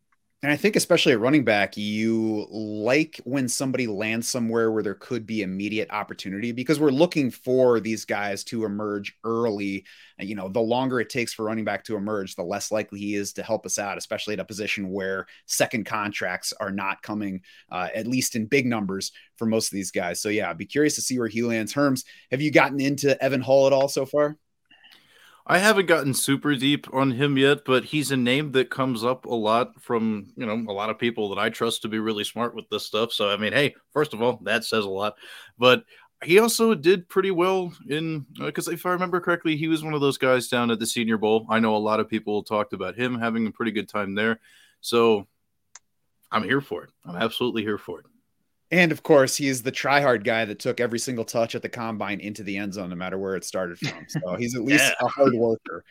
And 0.47 0.53
I 0.53 0.57
think, 0.57 0.77
especially 0.77 1.13
at 1.13 1.19
running 1.19 1.43
back, 1.43 1.77
you 1.77 2.47
like 2.53 3.21
when 3.25 3.49
somebody 3.49 3.89
lands 3.89 4.29
somewhere 4.29 4.71
where 4.71 4.85
there 4.85 4.95
could 4.95 5.27
be 5.27 5.43
immediate 5.43 5.91
opportunity 5.91 6.53
because 6.53 6.79
we're 6.79 6.91
looking 6.91 7.33
for 7.33 7.81
these 7.81 8.05
guys 8.05 8.45
to 8.45 8.65
emerge 8.65 9.19
early. 9.25 9.85
You 10.21 10.37
know, 10.37 10.49
the 10.49 10.61
longer 10.61 11.01
it 11.01 11.11
takes 11.11 11.35
for 11.35 11.45
running 11.45 11.65
back 11.65 11.83
to 11.87 11.97
emerge, 11.97 12.37
the 12.37 12.45
less 12.45 12.71
likely 12.71 13.01
he 13.01 13.17
is 13.17 13.33
to 13.33 13.43
help 13.43 13.67
us 13.67 13.77
out, 13.77 13.99
especially 13.99 14.35
at 14.35 14.39
a 14.39 14.45
position 14.45 14.93
where 14.93 15.27
second 15.47 15.85
contracts 15.85 16.53
are 16.61 16.71
not 16.71 17.03
coming, 17.03 17.41
uh, 17.73 17.89
at 17.93 18.07
least 18.07 18.37
in 18.37 18.47
big 18.47 18.67
numbers 18.67 19.11
for 19.35 19.47
most 19.47 19.73
of 19.73 19.75
these 19.75 19.91
guys. 19.91 20.21
So, 20.21 20.29
yeah, 20.29 20.49
I'd 20.49 20.59
be 20.59 20.65
curious 20.65 20.95
to 20.95 21.01
see 21.01 21.19
where 21.19 21.27
he 21.27 21.43
lands. 21.43 21.75
Herms, 21.75 22.05
have 22.31 22.41
you 22.41 22.53
gotten 22.53 22.81
into 22.81 23.21
Evan 23.21 23.41
Hull 23.41 23.67
at 23.67 23.73
all 23.73 23.89
so 23.89 24.07
far? 24.07 24.39
I 25.49 25.59
haven't 25.59 25.87
gotten 25.87 26.13
super 26.13 26.57
deep 26.57 26.93
on 26.93 27.13
him 27.13 27.39
yet, 27.39 27.65
but 27.65 27.85
he's 27.85 28.11
a 28.11 28.17
name 28.17 28.51
that 28.53 28.69
comes 28.69 29.05
up 29.05 29.27
a 29.27 29.35
lot 29.35 29.81
from, 29.81 30.33
you 30.37 30.45
know, 30.45 30.65
a 30.69 30.75
lot 30.75 30.91
of 30.91 30.99
people 30.99 31.29
that 31.29 31.41
I 31.41 31.51
trust 31.51 31.83
to 31.83 31.89
be 31.89 32.01
really 32.01 32.25
smart 32.25 32.55
with 32.57 32.69
this 32.69 32.85
stuff. 32.85 33.13
So, 33.13 33.31
I 33.31 33.37
mean, 33.37 33.53
hey, 33.53 33.77
first 33.93 34.13
of 34.13 34.21
all, 34.21 34.41
that 34.43 34.65
says 34.65 34.85
a 34.85 34.91
lot. 34.91 35.15
But 35.57 35.85
he 36.25 36.41
also 36.41 36.75
did 36.75 37.09
pretty 37.09 37.31
well 37.31 37.73
in, 37.89 38.27
because 38.41 38.67
uh, 38.67 38.73
if 38.73 38.85
I 38.87 38.91
remember 38.91 39.21
correctly, 39.21 39.57
he 39.57 39.69
was 39.69 39.85
one 39.85 39.95
of 39.95 40.01
those 40.01 40.19
guys 40.19 40.49
down 40.49 40.73
at 40.73 40.81
the 40.81 40.87
Senior 40.87 41.17
Bowl. 41.17 41.47
I 41.49 41.61
know 41.61 41.77
a 41.77 41.79
lot 41.79 42.01
of 42.01 42.09
people 42.09 42.43
talked 42.43 42.73
about 42.73 42.99
him 42.99 43.17
having 43.17 43.47
a 43.47 43.53
pretty 43.53 43.71
good 43.71 43.89
time 43.89 44.17
there. 44.17 44.41
So, 44.81 45.29
I'm 46.33 46.43
here 46.43 46.61
for 46.61 46.83
it. 46.83 46.91
I'm 47.05 47.17
absolutely 47.17 47.63
here 47.63 47.79
for 47.79 48.01
it. 48.01 48.07
And 48.71 48.91
of 48.91 49.03
course, 49.03 49.37
he's 49.37 49.63
the 49.63 49.73
tryhard 49.73 50.25
guy 50.25 50.45
that 50.45 50.59
took 50.59 50.81
every 50.81 50.99
single 50.99 51.25
touch 51.25 51.55
at 51.55 51.63
the 51.63 51.69
combine 51.69 52.21
into 52.21 52.43
the 52.43 52.57
end 52.57 52.75
zone, 52.75 52.91
no 52.91 52.97
matter 52.97 53.19
where 53.19 53.37
it 53.37 53.45
started 53.45 53.79
from. 53.79 54.07
So 54.09 54.35
he's 54.37 54.57
at 54.57 54.65
least 54.65 54.85
yeah. 54.85 55.07
a 55.07 55.09
hard 55.09 55.35
worker. 55.35 55.85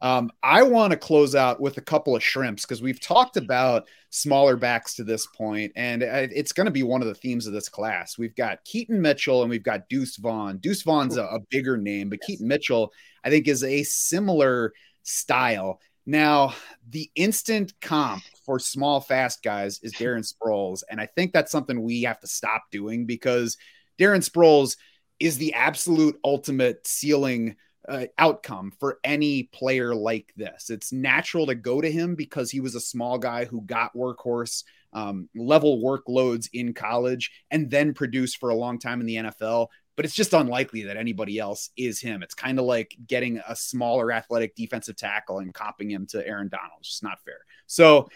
Um, 0.00 0.30
I 0.42 0.62
want 0.62 0.92
to 0.92 0.96
close 0.96 1.34
out 1.34 1.60
with 1.60 1.76
a 1.76 1.80
couple 1.80 2.14
of 2.14 2.22
shrimps 2.22 2.62
because 2.64 2.80
we've 2.80 3.00
talked 3.00 3.36
about 3.36 3.88
smaller 4.10 4.56
backs 4.56 4.94
to 4.94 5.04
this 5.04 5.26
point, 5.26 5.72
and 5.74 6.02
it's 6.02 6.52
going 6.52 6.66
to 6.66 6.70
be 6.70 6.84
one 6.84 7.02
of 7.02 7.08
the 7.08 7.14
themes 7.14 7.46
of 7.46 7.52
this 7.52 7.68
class. 7.68 8.16
We've 8.16 8.36
got 8.36 8.64
Keaton 8.64 9.00
Mitchell 9.02 9.42
and 9.42 9.50
we've 9.50 9.64
got 9.64 9.88
Deuce 9.88 10.16
Vaughn. 10.16 10.58
Deuce 10.58 10.82
Vaughn's 10.82 11.16
a, 11.16 11.24
a 11.24 11.40
bigger 11.50 11.76
name, 11.76 12.10
but 12.10 12.20
yes. 12.22 12.26
Keaton 12.28 12.46
Mitchell, 12.46 12.92
I 13.24 13.30
think, 13.30 13.48
is 13.48 13.64
a 13.64 13.82
similar 13.82 14.72
style. 15.02 15.80
Now, 16.06 16.54
the 16.88 17.10
instant 17.16 17.72
comp 17.80 18.22
for 18.48 18.58
small, 18.58 18.98
fast 18.98 19.42
guys 19.42 19.78
is 19.82 19.92
Darren 19.92 20.26
Sproles. 20.26 20.82
And 20.90 20.98
I 20.98 21.04
think 21.04 21.34
that's 21.34 21.52
something 21.52 21.82
we 21.82 22.04
have 22.04 22.18
to 22.20 22.26
stop 22.26 22.62
doing 22.72 23.04
because 23.04 23.58
Darren 24.00 24.26
Sproles 24.26 24.78
is 25.20 25.36
the 25.36 25.52
absolute 25.52 26.18
ultimate 26.24 26.86
ceiling 26.86 27.56
uh, 27.86 28.06
outcome 28.16 28.72
for 28.80 29.00
any 29.04 29.42
player 29.52 29.94
like 29.94 30.32
this. 30.34 30.70
It's 30.70 30.94
natural 30.94 31.44
to 31.48 31.54
go 31.54 31.82
to 31.82 31.92
him 31.92 32.14
because 32.14 32.50
he 32.50 32.60
was 32.60 32.74
a 32.74 32.80
small 32.80 33.18
guy 33.18 33.44
who 33.44 33.60
got 33.60 33.94
workhorse 33.94 34.64
um, 34.94 35.28
level 35.36 35.82
workloads 35.82 36.48
in 36.54 36.72
college 36.72 37.30
and 37.50 37.70
then 37.70 37.92
produced 37.92 38.38
for 38.38 38.48
a 38.48 38.56
long 38.56 38.78
time 38.78 39.02
in 39.02 39.06
the 39.06 39.16
NFL 39.16 39.66
but 39.98 40.04
it's 40.04 40.14
just 40.14 40.32
unlikely 40.32 40.84
that 40.84 40.96
anybody 40.96 41.40
else 41.40 41.70
is 41.76 42.00
him. 42.00 42.22
It's 42.22 42.32
kind 42.32 42.60
of 42.60 42.66
like 42.66 42.96
getting 43.04 43.40
a 43.48 43.56
smaller 43.56 44.12
athletic 44.12 44.54
defensive 44.54 44.94
tackle 44.94 45.40
and 45.40 45.52
copying 45.52 45.90
him 45.90 46.06
to 46.10 46.24
Aaron 46.24 46.48
Donald. 46.48 46.78
It's 46.78 46.90
just 46.90 47.02
not 47.02 47.18
fair. 47.24 47.40
So 47.66 48.08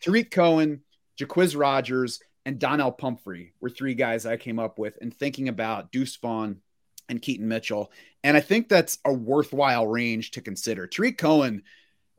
Tarik 0.00 0.30
Cohen, 0.30 0.82
Jacquizz 1.18 1.58
Rodgers, 1.58 2.20
and 2.44 2.58
Donnel 2.58 2.92
Pumphrey 2.92 3.52
were 3.60 3.70
three 3.70 3.94
guys 3.94 4.24
I 4.24 4.36
came 4.36 4.58
up 4.58 4.78
with 4.78 4.96
and 5.00 5.14
thinking 5.14 5.48
about 5.48 5.92
Deuce 5.92 6.16
Vaughn 6.16 6.60
and 7.08 7.20
Keaton 7.20 7.48
Mitchell. 7.48 7.92
And 8.24 8.36
I 8.36 8.40
think 8.40 8.68
that's 8.68 8.98
a 9.04 9.12
worthwhile 9.12 9.86
range 9.86 10.30
to 10.32 10.40
consider. 10.40 10.86
Tarik 10.86 11.18
Cohen 11.18 11.62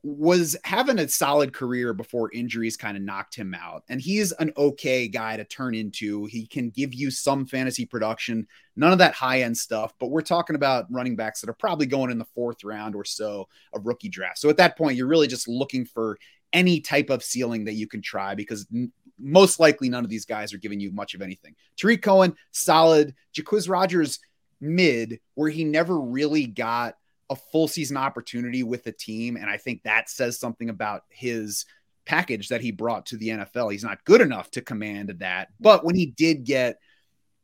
was 0.01 0.55
having 0.63 0.97
a 0.99 1.07
solid 1.07 1.51
career 1.51 1.93
before 1.93 2.31
injuries 2.31 2.77
kind 2.77 2.95
of 2.95 3.03
knocked 3.03 3.35
him 3.35 3.53
out. 3.53 3.83
And 3.89 3.99
he's 3.99 4.31
an 4.33 4.53
okay 4.55 5.07
guy 5.07 5.35
to 5.35 5.43
turn 5.43 5.75
into. 5.75 6.25
He 6.25 6.45
can 6.45 6.69
give 6.69 6.93
you 6.93 7.11
some 7.11 7.45
fantasy 7.45 7.85
production, 7.85 8.47
none 8.75 8.93
of 8.93 8.99
that 8.99 9.13
high 9.13 9.41
end 9.41 9.57
stuff, 9.57 9.93
but 9.99 10.07
we're 10.07 10.21
talking 10.21 10.55
about 10.55 10.85
running 10.89 11.15
backs 11.15 11.41
that 11.41 11.49
are 11.49 11.53
probably 11.53 11.85
going 11.85 12.11
in 12.11 12.17
the 12.17 12.25
fourth 12.33 12.63
round 12.63 12.95
or 12.95 13.03
so 13.03 13.47
of 13.73 13.85
rookie 13.85 14.09
draft. 14.09 14.37
So 14.37 14.49
at 14.49 14.57
that 14.57 14.77
point, 14.77 14.95
you're 14.95 15.07
really 15.07 15.27
just 15.27 15.47
looking 15.47 15.85
for 15.85 16.17
any 16.53 16.79
type 16.81 17.09
of 17.09 17.23
ceiling 17.23 17.65
that 17.65 17.73
you 17.73 17.87
can 17.87 18.01
try 18.01 18.35
because 18.35 18.65
n- 18.73 18.91
most 19.17 19.59
likely 19.59 19.89
none 19.89 20.03
of 20.03 20.09
these 20.09 20.25
guys 20.25 20.53
are 20.53 20.57
giving 20.57 20.79
you 20.79 20.91
much 20.91 21.13
of 21.13 21.21
anything. 21.21 21.55
Tarik 21.77 22.01
Cohen, 22.01 22.35
solid. 22.51 23.13
Jacquizz 23.35 23.69
Rodgers, 23.69 24.19
mid, 24.61 25.19
where 25.35 25.49
he 25.49 25.63
never 25.63 25.99
really 25.99 26.47
got 26.47 26.95
a 27.29 27.35
full 27.35 27.67
season 27.67 27.97
opportunity 27.97 28.63
with 28.63 28.83
the 28.83 28.91
team. 28.91 29.35
And 29.35 29.49
I 29.49 29.57
think 29.57 29.83
that 29.83 30.09
says 30.09 30.39
something 30.39 30.69
about 30.69 31.03
his 31.09 31.65
package 32.05 32.49
that 32.49 32.61
he 32.61 32.71
brought 32.71 33.05
to 33.07 33.17
the 33.17 33.29
NFL. 33.29 33.71
He's 33.71 33.83
not 33.83 34.03
good 34.03 34.21
enough 34.21 34.49
to 34.51 34.61
command 34.61 35.15
that. 35.19 35.49
But 35.59 35.85
when 35.85 35.95
he 35.95 36.07
did 36.07 36.43
get 36.43 36.79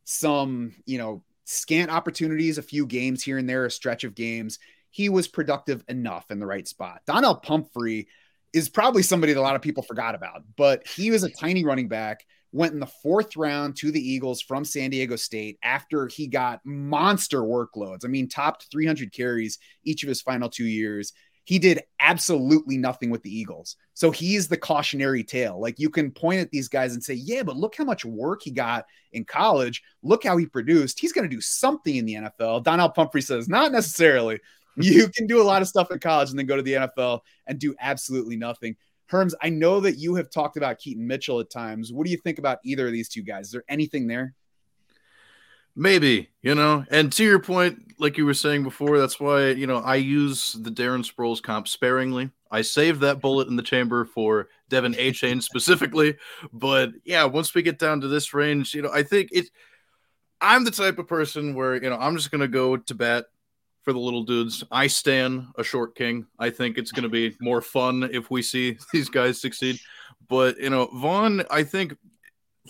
some, 0.05 0.73
you 0.85 0.97
know, 0.97 1.23
scant 1.43 1.91
opportunities, 1.91 2.57
a 2.57 2.63
few 2.63 2.87
games 2.87 3.23
here 3.23 3.37
and 3.37 3.47
there, 3.47 3.65
a 3.65 3.71
stretch 3.71 4.03
of 4.03 4.15
games, 4.15 4.57
he 4.89 5.09
was 5.09 5.27
productive 5.27 5.83
enough 5.87 6.31
in 6.31 6.39
the 6.39 6.47
right 6.47 6.67
spot. 6.67 7.01
Donnel 7.05 7.35
Pumphrey 7.35 8.07
is 8.55 8.69
probably 8.69 9.03
somebody 9.03 9.33
that 9.33 9.39
a 9.39 9.41
lot 9.41 9.57
of 9.57 9.61
people 9.61 9.83
forgot 9.83 10.15
about, 10.15 10.43
but 10.55 10.87
he 10.87 11.11
was 11.11 11.23
a 11.23 11.29
tiny 11.29 11.65
running 11.65 11.89
back 11.89 12.25
went 12.53 12.71
in 12.71 12.79
the 12.79 12.85
fourth 12.85 13.35
round 13.35 13.75
to 13.75 13.91
the 13.91 13.99
Eagles 13.99 14.41
from 14.41 14.63
San 14.63 14.89
Diego 14.89 15.17
State 15.17 15.59
after 15.61 16.07
he 16.07 16.25
got 16.25 16.61
monster 16.63 17.41
workloads. 17.41 18.05
I 18.05 18.07
mean, 18.07 18.29
topped 18.29 18.67
300 18.71 19.11
carries 19.11 19.59
each 19.83 20.03
of 20.03 20.09
his 20.09 20.21
final 20.21 20.47
two 20.47 20.63
years. 20.63 21.11
He 21.43 21.59
did 21.59 21.83
absolutely 21.99 22.77
nothing 22.77 23.09
with 23.09 23.23
the 23.23 23.37
Eagles. 23.37 23.75
So 23.93 24.09
he's 24.09 24.47
the 24.47 24.55
cautionary 24.55 25.21
tale. 25.21 25.59
Like 25.59 25.79
you 25.79 25.89
can 25.89 26.11
point 26.11 26.39
at 26.39 26.49
these 26.49 26.69
guys 26.69 26.93
and 26.93 27.03
say, 27.03 27.15
yeah, 27.15 27.43
but 27.43 27.57
look 27.57 27.75
how 27.75 27.83
much 27.83 28.05
work 28.05 28.41
he 28.41 28.51
got 28.51 28.85
in 29.11 29.25
college. 29.25 29.83
Look 30.01 30.23
how 30.23 30.37
he 30.37 30.45
produced. 30.45 30.97
He's 30.97 31.11
going 31.11 31.29
to 31.29 31.35
do 31.35 31.41
something 31.41 31.93
in 31.93 32.05
the 32.05 32.15
NFL. 32.15 32.63
Donnel 32.63 32.89
Pumphrey 32.89 33.21
says, 33.21 33.49
not 33.49 33.73
necessarily. 33.73 34.39
You 34.77 35.07
can 35.09 35.27
do 35.27 35.41
a 35.41 35.43
lot 35.43 35.61
of 35.61 35.67
stuff 35.67 35.91
in 35.91 35.99
college 35.99 36.29
and 36.29 36.39
then 36.39 36.45
go 36.45 36.55
to 36.55 36.61
the 36.61 36.73
NFL 36.73 37.21
and 37.47 37.59
do 37.59 37.75
absolutely 37.79 38.35
nothing. 38.35 38.75
Herms, 39.11 39.33
I 39.41 39.49
know 39.49 39.79
that 39.81 39.97
you 39.97 40.15
have 40.15 40.29
talked 40.29 40.57
about 40.57 40.79
Keaton 40.79 41.05
Mitchell 41.05 41.39
at 41.39 41.49
times. 41.49 41.93
What 41.93 42.05
do 42.05 42.11
you 42.11 42.17
think 42.17 42.39
about 42.39 42.59
either 42.63 42.87
of 42.87 42.93
these 42.93 43.09
two 43.09 43.21
guys? 43.21 43.47
Is 43.47 43.51
there 43.51 43.63
anything 43.69 44.07
there? 44.07 44.33
Maybe, 45.75 46.29
you 46.41 46.55
know, 46.55 46.85
and 46.89 47.11
to 47.13 47.23
your 47.23 47.39
point, 47.39 47.99
like 47.99 48.17
you 48.17 48.25
were 48.25 48.33
saying 48.33 48.63
before, 48.63 48.97
that's 48.97 49.19
why, 49.19 49.49
you 49.49 49.67
know, 49.67 49.77
I 49.77 49.95
use 49.95 50.53
the 50.53 50.69
Darren 50.69 51.05
Sproles 51.05 51.41
comp 51.41 51.67
sparingly. 51.67 52.31
I 52.49 52.61
saved 52.61 53.01
that 53.01 53.19
bullet 53.19 53.49
in 53.49 53.57
the 53.57 53.63
chamber 53.63 54.05
for 54.05 54.47
De'Von 54.71 54.97
Achane 54.97 55.43
specifically. 55.43 56.15
But 56.53 56.91
yeah, 57.03 57.25
once 57.25 57.53
we 57.53 57.61
get 57.61 57.77
down 57.77 58.01
to 58.01 58.07
this 58.07 58.33
range, 58.33 58.73
you 58.73 58.81
know, 58.81 58.91
I 58.91 59.03
think 59.03 59.29
it. 59.31 59.49
I'm 60.41 60.63
the 60.63 60.71
type 60.71 60.99
of 60.99 61.07
person 61.07 61.55
where 61.55 61.81
you 61.81 61.89
know 61.89 61.97
I'm 61.97 62.15
just 62.15 62.31
gonna 62.31 62.47
go 62.47 62.77
to 62.77 62.95
bat 62.95 63.25
for 63.85 63.93
the 63.93 63.99
little 63.99 64.23
dudes. 64.23 64.63
I 64.71 64.87
stand 64.87 65.45
a 65.57 65.63
short 65.63 65.95
king. 65.95 66.25
I 66.39 66.49
think 66.49 66.77
it's 66.77 66.91
gonna 66.91 67.07
be 67.07 67.37
more 67.39 67.61
fun 67.61 68.09
if 68.11 68.29
we 68.29 68.41
see 68.41 68.77
these 68.91 69.07
guys 69.07 69.39
succeed. 69.39 69.79
But 70.27 70.59
you 70.59 70.71
know, 70.71 70.87
Vaughn, 70.87 71.43
I 71.49 71.63
think 71.63 71.95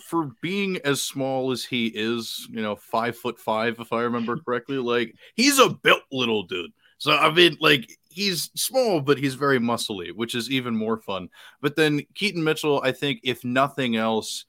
for 0.04 0.30
being 0.42 0.78
as 0.84 1.02
small 1.02 1.50
as 1.52 1.64
he 1.64 1.86
is, 1.86 2.46
you 2.50 2.60
know, 2.62 2.76
five 2.76 3.16
foot 3.16 3.38
five, 3.38 3.80
if 3.80 3.92
I 3.92 4.02
remember 4.02 4.36
correctly, 4.46 4.76
like 4.76 5.14
he's 5.34 5.58
a 5.58 5.70
built 5.70 6.02
little 6.12 6.44
dude. 6.44 6.72
So 6.98 7.12
I 7.12 7.32
mean, 7.32 7.56
like 7.60 7.90
he's 8.10 8.50
small, 8.54 9.00
but 9.00 9.18
he's 9.18 9.34
very 9.34 9.58
muscly, 9.58 10.12
which 10.12 10.34
is 10.34 10.50
even 10.50 10.76
more 10.76 10.98
fun. 10.98 11.30
But 11.62 11.76
then 11.76 12.02
Keaton 12.14 12.44
Mitchell, 12.44 12.80
I 12.84 12.92
think, 12.92 13.20
if 13.22 13.42
nothing 13.42 13.96
else, 13.96 14.44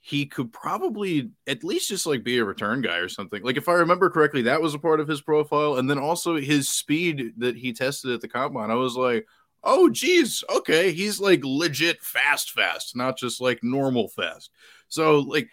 he 0.00 0.24
could 0.24 0.52
probably 0.52 1.30
at 1.46 1.62
least 1.62 1.88
just 1.88 2.06
like 2.06 2.24
be 2.24 2.38
a 2.38 2.44
return 2.44 2.80
guy 2.80 2.96
or 2.96 3.08
something. 3.08 3.42
Like 3.42 3.58
if 3.58 3.68
I 3.68 3.74
remember 3.74 4.08
correctly, 4.08 4.42
that 4.42 4.62
was 4.62 4.74
a 4.74 4.78
part 4.78 4.98
of 5.00 5.08
his 5.08 5.20
profile, 5.20 5.76
and 5.76 5.88
then 5.88 5.98
also 5.98 6.36
his 6.36 6.68
speed 6.68 7.34
that 7.36 7.56
he 7.56 7.72
tested 7.72 8.12
at 8.12 8.20
the 8.20 8.28
combine. 8.28 8.70
I 8.70 8.76
was 8.76 8.96
like, 8.96 9.26
oh 9.62 9.90
geez, 9.90 10.42
okay, 10.54 10.92
he's 10.92 11.20
like 11.20 11.40
legit 11.44 12.02
fast, 12.02 12.52
fast, 12.52 12.96
not 12.96 13.18
just 13.18 13.40
like 13.42 13.62
normal 13.62 14.08
fast. 14.08 14.50
So 14.88 15.18
like 15.18 15.50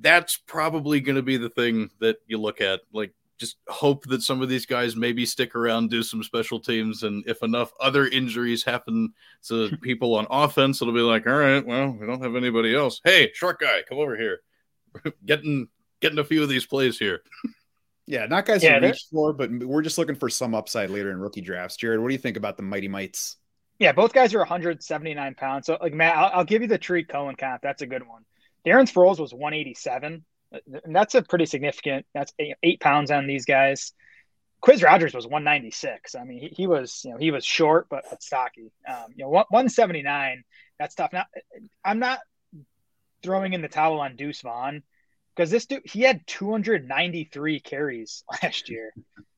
that's 0.00 0.36
probably 0.36 1.00
going 1.00 1.16
to 1.16 1.22
be 1.22 1.36
the 1.36 1.50
thing 1.50 1.90
that 2.00 2.16
you 2.26 2.38
look 2.38 2.60
at. 2.60 2.80
Like 2.92 3.12
just 3.38 3.56
hope 3.68 4.04
that 4.06 4.22
some 4.22 4.42
of 4.42 4.48
these 4.48 4.66
guys 4.66 4.96
maybe 4.96 5.26
stick 5.26 5.54
around, 5.54 5.90
do 5.90 6.02
some 6.02 6.22
special 6.22 6.60
teams, 6.60 7.02
and 7.02 7.24
if 7.26 7.42
enough 7.42 7.72
other 7.80 8.06
injuries 8.06 8.64
happen 8.64 9.12
to 9.48 9.76
people 9.82 10.14
on 10.14 10.26
offense, 10.30 10.80
it'll 10.80 10.94
be 10.94 11.00
like, 11.00 11.26
all 11.26 11.36
right, 11.36 11.64
well, 11.64 11.96
we 11.98 12.06
don't 12.06 12.22
have 12.22 12.36
anybody 12.36 12.74
else. 12.74 13.00
Hey, 13.04 13.30
short 13.34 13.60
guy, 13.60 13.82
come 13.88 13.98
over 13.98 14.16
here. 14.16 14.40
getting 15.24 15.68
getting 16.00 16.18
a 16.18 16.24
few 16.24 16.42
of 16.42 16.48
these 16.48 16.66
plays 16.66 16.98
here. 16.98 17.22
Yeah, 18.06 18.26
not 18.26 18.46
guys 18.46 18.62
yeah, 18.62 18.78
to 18.78 18.86
reach 18.86 19.06
for, 19.10 19.32
but 19.32 19.50
we're 19.50 19.82
just 19.82 19.98
looking 19.98 20.14
for 20.14 20.30
some 20.30 20.54
upside 20.54 20.90
later 20.90 21.10
in 21.10 21.18
rookie 21.18 21.40
drafts. 21.40 21.76
Jared, 21.76 22.00
what 22.00 22.08
do 22.08 22.14
you 22.14 22.20
think 22.20 22.36
about 22.36 22.56
the 22.56 22.62
Mighty 22.62 22.88
Mites? 22.88 23.36
Yeah, 23.78 23.92
both 23.92 24.12
guys 24.12 24.32
are 24.32 24.38
179 24.38 25.34
pounds. 25.34 25.66
So, 25.66 25.76
like, 25.80 25.92
Matt, 25.92 26.16
I'll, 26.16 26.30
I'll 26.32 26.44
give 26.44 26.62
you 26.62 26.68
the 26.68 26.78
Tarik 26.78 27.08
Cohen 27.08 27.34
count. 27.34 27.60
That's 27.62 27.82
a 27.82 27.86
good 27.86 28.06
one. 28.06 28.24
Darren 28.64 28.90
Sproles 28.90 29.18
was 29.18 29.34
187. 29.34 30.24
And 30.52 30.94
that's 30.94 31.14
a 31.14 31.22
pretty 31.22 31.46
significant. 31.46 32.06
That's 32.14 32.32
eight, 32.38 32.80
pounds 32.80 33.10
on 33.10 33.26
these 33.26 33.44
guys. 33.44 33.92
Quizz 34.62 34.82
Rodgers 34.82 35.14
was 35.14 35.26
196. 35.26 36.14
I 36.14 36.24
mean, 36.24 36.40
he, 36.40 36.48
he, 36.48 36.66
was, 36.66 37.02
you 37.04 37.10
know, 37.10 37.18
he 37.18 37.30
was 37.30 37.44
short 37.44 37.88
but, 37.88 38.04
but 38.08 38.22
stocky. 38.22 38.72
Um, 38.88 39.06
you 39.14 39.24
know, 39.24 39.30
179. 39.30 40.44
That's 40.78 40.94
tough. 40.94 41.12
Now, 41.12 41.24
I'm 41.84 41.98
not 41.98 42.20
throwing 43.22 43.52
in 43.52 43.62
the 43.62 43.68
towel 43.68 44.00
on 44.00 44.16
Deuce 44.16 44.40
Vaughn 44.40 44.82
because 45.34 45.50
this 45.50 45.66
dude 45.66 45.82
he 45.84 46.02
had 46.02 46.26
293 46.26 47.60
carries 47.60 48.24
last 48.42 48.68
year 48.68 48.92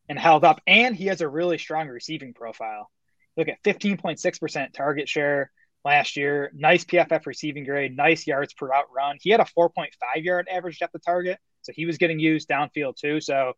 and 0.09 0.18
held 0.18 0.44
up, 0.44 0.61
and 0.66 0.94
he 0.96 1.06
has 1.06 1.20
a 1.20 1.28
really 1.28 1.59
strong 1.59 1.88
receiving 1.88 2.32
profile. 2.32 2.90
Look 3.36 3.48
at 3.48 3.62
15.6% 3.62 4.72
target 4.72 5.09
share, 5.09 5.50
last 5.85 6.16
year. 6.16 6.51
Nice 6.55 6.85
PFF 6.85 7.26
receiving 7.26 7.64
grade, 7.64 7.97
nice 7.97 8.26
yards 8.26 8.53
per 8.55 8.68
route 8.68 8.87
run. 8.95 9.16
He 9.20 9.31
had 9.31 9.41
a 9.41 9.45
4.5 9.45 9.89
yard 10.16 10.49
average 10.51 10.79
depth 10.79 10.95
of 10.95 11.05
target, 11.05 11.39
so 11.62 11.72
he 11.74 11.87
was 11.87 11.99
getting 11.99 12.18
used 12.18 12.49
downfield 12.49 12.97
too. 12.97 13.20
So 13.20 13.55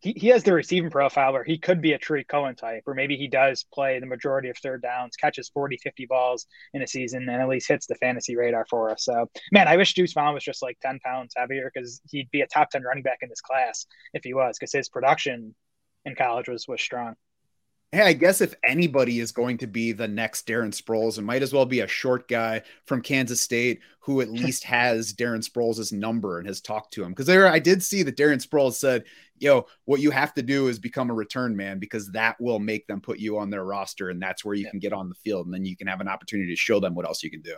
he, 0.00 0.14
he 0.16 0.28
has 0.28 0.42
the 0.42 0.52
receiving 0.52 0.90
profile 0.90 1.32
where 1.32 1.44
he 1.44 1.58
could 1.58 1.82
be 1.82 1.92
a 1.92 1.98
Tarik 1.98 2.26
Cohen 2.26 2.56
type, 2.56 2.82
or 2.86 2.94
maybe 2.94 3.16
he 3.16 3.28
does 3.28 3.64
play 3.72 4.00
the 4.00 4.06
majority 4.06 4.48
of 4.48 4.56
third 4.56 4.82
downs, 4.82 5.16
catches 5.16 5.50
40, 5.50 5.76
50 5.76 6.06
balls 6.06 6.46
in 6.72 6.82
a 6.82 6.86
season, 6.86 7.28
and 7.28 7.42
at 7.42 7.48
least 7.48 7.68
hits 7.68 7.86
the 7.86 7.94
fantasy 7.96 8.34
radar 8.36 8.66
for 8.68 8.90
us. 8.90 9.04
So, 9.04 9.30
man, 9.52 9.68
I 9.68 9.76
wish 9.76 9.94
Deuce 9.94 10.14
Vaughn 10.14 10.34
was 10.34 10.44
just 10.44 10.62
like 10.62 10.78
10 10.80 11.00
pounds 11.00 11.34
heavier 11.36 11.70
because 11.72 12.00
he'd 12.10 12.30
be 12.30 12.40
a 12.40 12.46
top 12.46 12.70
10 12.70 12.82
running 12.82 13.02
back 13.02 13.18
in 13.20 13.28
this 13.28 13.42
class 13.42 13.86
if 14.14 14.24
he 14.24 14.32
was, 14.32 14.56
because 14.58 14.72
his 14.72 14.88
production 14.88 15.54
in 16.06 16.14
college 16.14 16.48
was 16.48 16.66
was 16.66 16.80
strong. 16.80 17.14
Hey, 17.92 18.02
I 18.02 18.12
guess 18.12 18.40
if 18.40 18.54
anybody 18.62 19.18
is 19.18 19.32
going 19.32 19.58
to 19.58 19.66
be 19.66 19.90
the 19.90 20.06
next 20.06 20.46
Darren 20.46 20.70
Sproles, 20.70 21.18
it 21.18 21.22
might 21.22 21.42
as 21.42 21.52
well 21.52 21.66
be 21.66 21.80
a 21.80 21.88
short 21.88 22.28
guy 22.28 22.62
from 22.86 23.02
Kansas 23.02 23.40
State 23.40 23.80
who 23.98 24.20
at 24.20 24.30
least 24.30 24.62
has 24.62 25.12
Darren 25.12 25.44
Sproles' 25.44 25.92
number 25.92 26.38
and 26.38 26.46
has 26.46 26.60
talked 26.60 26.92
to 26.94 27.02
him. 27.02 27.10
Because 27.10 27.26
there, 27.26 27.48
I 27.48 27.58
did 27.58 27.82
see 27.82 28.04
that 28.04 28.16
Darren 28.16 28.46
Sproles 28.46 28.74
said, 28.74 29.04
"Yo, 29.38 29.66
what 29.86 30.00
you 30.00 30.12
have 30.12 30.32
to 30.34 30.42
do 30.42 30.68
is 30.68 30.78
become 30.78 31.10
a 31.10 31.14
return 31.14 31.56
man 31.56 31.80
because 31.80 32.08
that 32.12 32.40
will 32.40 32.60
make 32.60 32.86
them 32.86 33.00
put 33.00 33.18
you 33.18 33.38
on 33.38 33.50
their 33.50 33.64
roster, 33.64 34.10
and 34.10 34.22
that's 34.22 34.44
where 34.44 34.54
you 34.54 34.64
yeah. 34.64 34.70
can 34.70 34.78
get 34.78 34.92
on 34.92 35.08
the 35.08 35.16
field, 35.16 35.46
and 35.46 35.54
then 35.54 35.64
you 35.64 35.76
can 35.76 35.88
have 35.88 36.00
an 36.00 36.08
opportunity 36.08 36.50
to 36.50 36.56
show 36.56 36.78
them 36.78 36.94
what 36.94 37.06
else 37.06 37.24
you 37.24 37.30
can 37.30 37.42
do." 37.42 37.56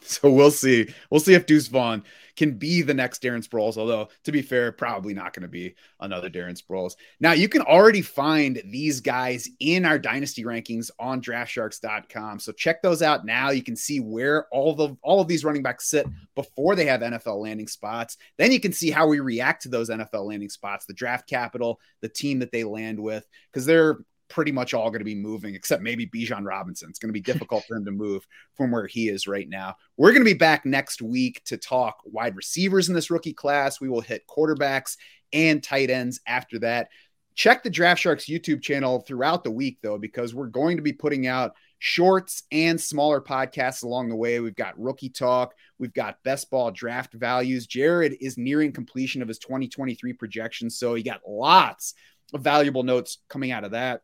So 0.08 0.30
we'll 0.30 0.50
see. 0.50 0.88
We'll 1.10 1.20
see 1.20 1.34
if 1.34 1.44
Deuce 1.44 1.68
Vaughn 1.68 2.02
can 2.38 2.52
be 2.52 2.82
the 2.82 2.94
next 2.94 3.20
Darren 3.20 3.46
Sproles. 3.46 3.76
Although, 3.76 4.08
to 4.24 4.32
be 4.32 4.42
fair, 4.42 4.70
probably 4.72 5.12
not 5.12 5.34
going 5.34 5.42
to 5.42 5.48
be 5.48 5.74
another 6.00 6.30
Darren 6.30 6.58
Sproles. 6.58 6.94
Now, 7.20 7.32
you 7.32 7.48
can 7.48 7.62
already 7.62 8.00
find 8.00 8.62
these 8.64 9.00
guys 9.00 9.48
in 9.58 9.84
our 9.84 9.98
dynasty 9.98 10.44
rankings 10.44 10.90
on 10.98 11.20
draftsharks.com. 11.20 12.38
So 12.38 12.52
check 12.52 12.80
those 12.80 13.02
out 13.02 13.26
now. 13.26 13.50
You 13.50 13.62
can 13.62 13.76
see 13.76 13.98
where 13.98 14.46
all 14.52 14.74
the 14.74 14.96
all 15.02 15.20
of 15.20 15.28
these 15.28 15.44
running 15.44 15.62
backs 15.62 15.90
sit 15.90 16.06
before 16.36 16.76
they 16.76 16.86
have 16.86 17.00
NFL 17.00 17.42
landing 17.42 17.68
spots. 17.68 18.16
Then 18.38 18.52
you 18.52 18.60
can 18.60 18.72
see 18.72 18.90
how 18.90 19.08
we 19.08 19.20
react 19.20 19.62
to 19.62 19.68
those 19.68 19.90
NFL 19.90 20.28
landing 20.28 20.48
spots, 20.48 20.86
the 20.86 20.94
draft 20.94 21.28
capital, 21.28 21.80
the 22.00 22.08
team 22.08 22.38
that 22.38 22.52
they 22.52 22.64
land 22.64 23.00
with, 23.00 23.26
because 23.52 23.66
they're 23.66 23.98
pretty 24.28 24.52
much 24.52 24.74
all 24.74 24.90
going 24.90 25.00
to 25.00 25.04
be 25.04 25.14
moving, 25.14 25.54
except 25.54 25.82
maybe 25.82 26.06
Bijan 26.06 26.44
Robinson. 26.44 26.88
It's 26.90 26.98
going 26.98 27.08
to 27.08 27.12
be 27.14 27.20
difficult 27.20 27.64
for 27.64 27.76
him 27.76 27.84
to 27.86 27.90
move 27.90 28.26
from 28.54 28.70
where 28.70 28.86
he 28.86 29.08
is 29.08 29.26
right 29.26 29.48
now. 29.48 29.76
We're 29.96 30.12
going 30.12 30.24
to 30.24 30.30
be 30.30 30.38
back 30.38 30.64
next 30.64 31.02
week 31.02 31.42
to 31.46 31.56
talk 31.56 31.98
wide 32.04 32.36
receivers 32.36 32.88
in 32.88 32.94
this 32.94 33.10
rookie 33.10 33.32
class. 33.32 33.80
We 33.80 33.88
will 33.88 34.00
hit 34.00 34.26
quarterbacks 34.26 34.96
and 35.32 35.62
tight 35.62 35.90
ends 35.90 36.20
after 36.26 36.58
that. 36.60 36.88
Check 37.34 37.62
the 37.62 37.70
Draft 37.70 38.00
Sharks 38.00 38.26
YouTube 38.26 38.62
channel 38.62 39.00
throughout 39.00 39.44
the 39.44 39.50
week, 39.50 39.78
though, 39.80 39.98
because 39.98 40.34
we're 40.34 40.46
going 40.46 40.76
to 40.76 40.82
be 40.82 40.92
putting 40.92 41.26
out 41.26 41.54
shorts 41.78 42.42
and 42.50 42.80
smaller 42.80 43.20
podcasts 43.20 43.84
along 43.84 44.08
the 44.08 44.16
way. 44.16 44.40
We've 44.40 44.56
got 44.56 44.78
rookie 44.78 45.10
talk, 45.10 45.54
we've 45.78 45.94
got 45.94 46.22
best 46.24 46.50
ball 46.50 46.72
draft 46.72 47.14
values. 47.14 47.66
Jared 47.66 48.16
is 48.20 48.36
nearing 48.36 48.72
completion 48.72 49.22
of 49.22 49.28
his 49.28 49.38
2023 49.38 50.12
projections, 50.14 50.76
so 50.76 50.94
he 50.94 51.02
got 51.04 51.20
lots 51.26 51.94
of 52.34 52.40
valuable 52.40 52.82
notes 52.82 53.18
coming 53.28 53.52
out 53.52 53.64
of 53.64 53.70
that 53.70 54.02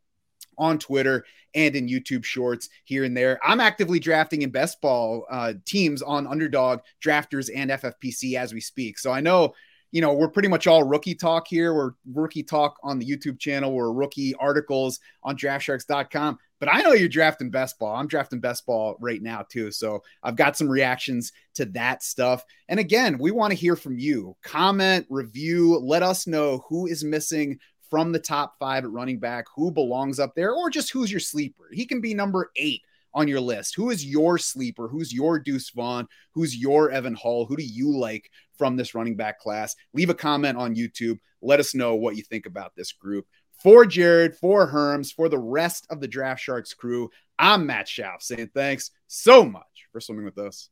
on 0.59 0.78
Twitter 0.78 1.24
and 1.55 1.76
in 1.76 1.88
YouTube 1.88 2.24
shorts 2.24 2.68
here 2.84 3.05
and 3.05 3.16
there. 3.16 3.38
I'm 3.44 3.61
actively 3.61 3.98
drafting 3.98 4.42
in 4.42 4.50
best 4.50 4.80
ball 4.80 5.26
uh, 5.30 5.55
teams 5.64 6.02
on 6.02 6.26
underdog 6.26 6.80
drafters 7.05 7.50
and 7.55 7.70
FFPC 7.70 8.36
as 8.36 8.52
we 8.52 8.61
speak. 8.61 8.98
So 8.98 9.12
I 9.12 9.20
know, 9.20 9.55
you 9.92 10.00
know, 10.00 10.12
we're 10.12 10.28
pretty 10.28 10.48
much 10.48 10.66
all 10.66 10.82
rookie 10.82 11.14
talk 11.14 11.46
here. 11.46 11.72
We're 11.72 11.92
rookie 12.12 12.42
talk 12.42 12.78
on 12.82 12.98
the 12.98 13.07
YouTube 13.07 13.38
channel. 13.38 13.72
We're 13.72 13.92
rookie 13.92 14.34
articles 14.34 14.98
on 15.22 15.36
draftsharks.com. 15.36 16.38
But 16.61 16.68
I 16.72 16.80
know 16.80 16.92
you're 16.92 17.09
drafting 17.09 17.50
best 17.50 17.78
ball. 17.78 17.94
I'm 17.94 18.07
drafting 18.07 18.40
best 18.40 18.64
ball 18.64 18.96
right 18.98 19.20
now, 19.20 19.44
too. 19.48 19.70
So 19.70 20.02
I've 20.22 20.36
got 20.36 20.57
some 20.57 20.68
reactions 20.68 21.32
to 21.55 21.66
that 21.66 22.02
stuff. 22.02 22.44
And 22.68 22.80
again, 22.80 23.18
we 23.18 23.32
want 23.32 23.50
to 23.50 23.59
hear 23.59 23.76
from 23.76 23.98
you. 23.98 24.34
Comment, 24.42 25.07
review, 25.11 25.78
let 25.78 26.02
us 26.02 26.26
know 26.26 26.64
who 26.68 26.86
is 26.86 27.05
missing 27.05 27.59
from 27.95 28.11
the 28.11 28.18
top 28.18 28.57
five 28.59 28.82
at 28.82 28.90
running 28.90 29.20
back, 29.20 29.45
who 29.55 29.70
belongs 29.70 30.18
up 30.18 30.34
there, 30.34 30.53
or 30.53 30.68
just 30.68 30.90
who's 30.90 31.12
your 31.12 31.20
sleeper. 31.20 31.68
He 31.70 31.86
can 31.86 32.01
be 32.01 32.12
number 32.12 32.51
eight 32.57 32.82
on 33.14 33.28
your 33.28 33.40
list. 33.40 33.76
Who 33.76 33.90
is 33.90 34.05
your 34.05 34.36
sleeper? 34.36 34.88
Who's 34.88 35.14
your 35.14 35.38
Deuce 35.38 35.70
Vaughn? 35.70 36.09
Who's 36.32 36.57
your 36.57 36.90
Evan 36.90 37.14
Hull? 37.14 37.47
Who 37.47 37.57
do 37.57 37.62
you 37.62 37.97
like 37.97 38.32
from 38.59 38.74
this 38.74 38.97
running 38.97 39.14
back 39.14 39.38
class? 39.38 39.76
Leave 39.92 40.11
a 40.11 40.14
comment 40.14 40.59
on 40.59 40.74
YouTube. 40.74 41.20
Let 41.40 41.61
us 41.61 41.72
know 41.72 41.95
what 41.95 42.16
you 42.16 42.24
think 42.24 42.47
about 42.47 42.72
this 42.74 42.90
group. 42.90 43.28
For 43.62 43.86
Jared, 43.86 44.34
for 44.34 44.68
Herms, 44.68 45.14
for 45.14 45.28
the 45.28 45.38
rest 45.38 45.86
of 45.88 46.01
the 46.01 46.09
Draft 46.09 46.42
Sharks 46.42 46.74
crew, 46.74 47.11
I'm 47.38 47.64
Matt 47.64 47.86
Schauf 47.86 48.22
saying 48.22 48.51
thanks 48.55 48.90
so 49.07 49.45
much 49.45 49.86
for 49.92 50.01
swimming 50.01 50.24
with 50.24 50.38
us. 50.38 50.68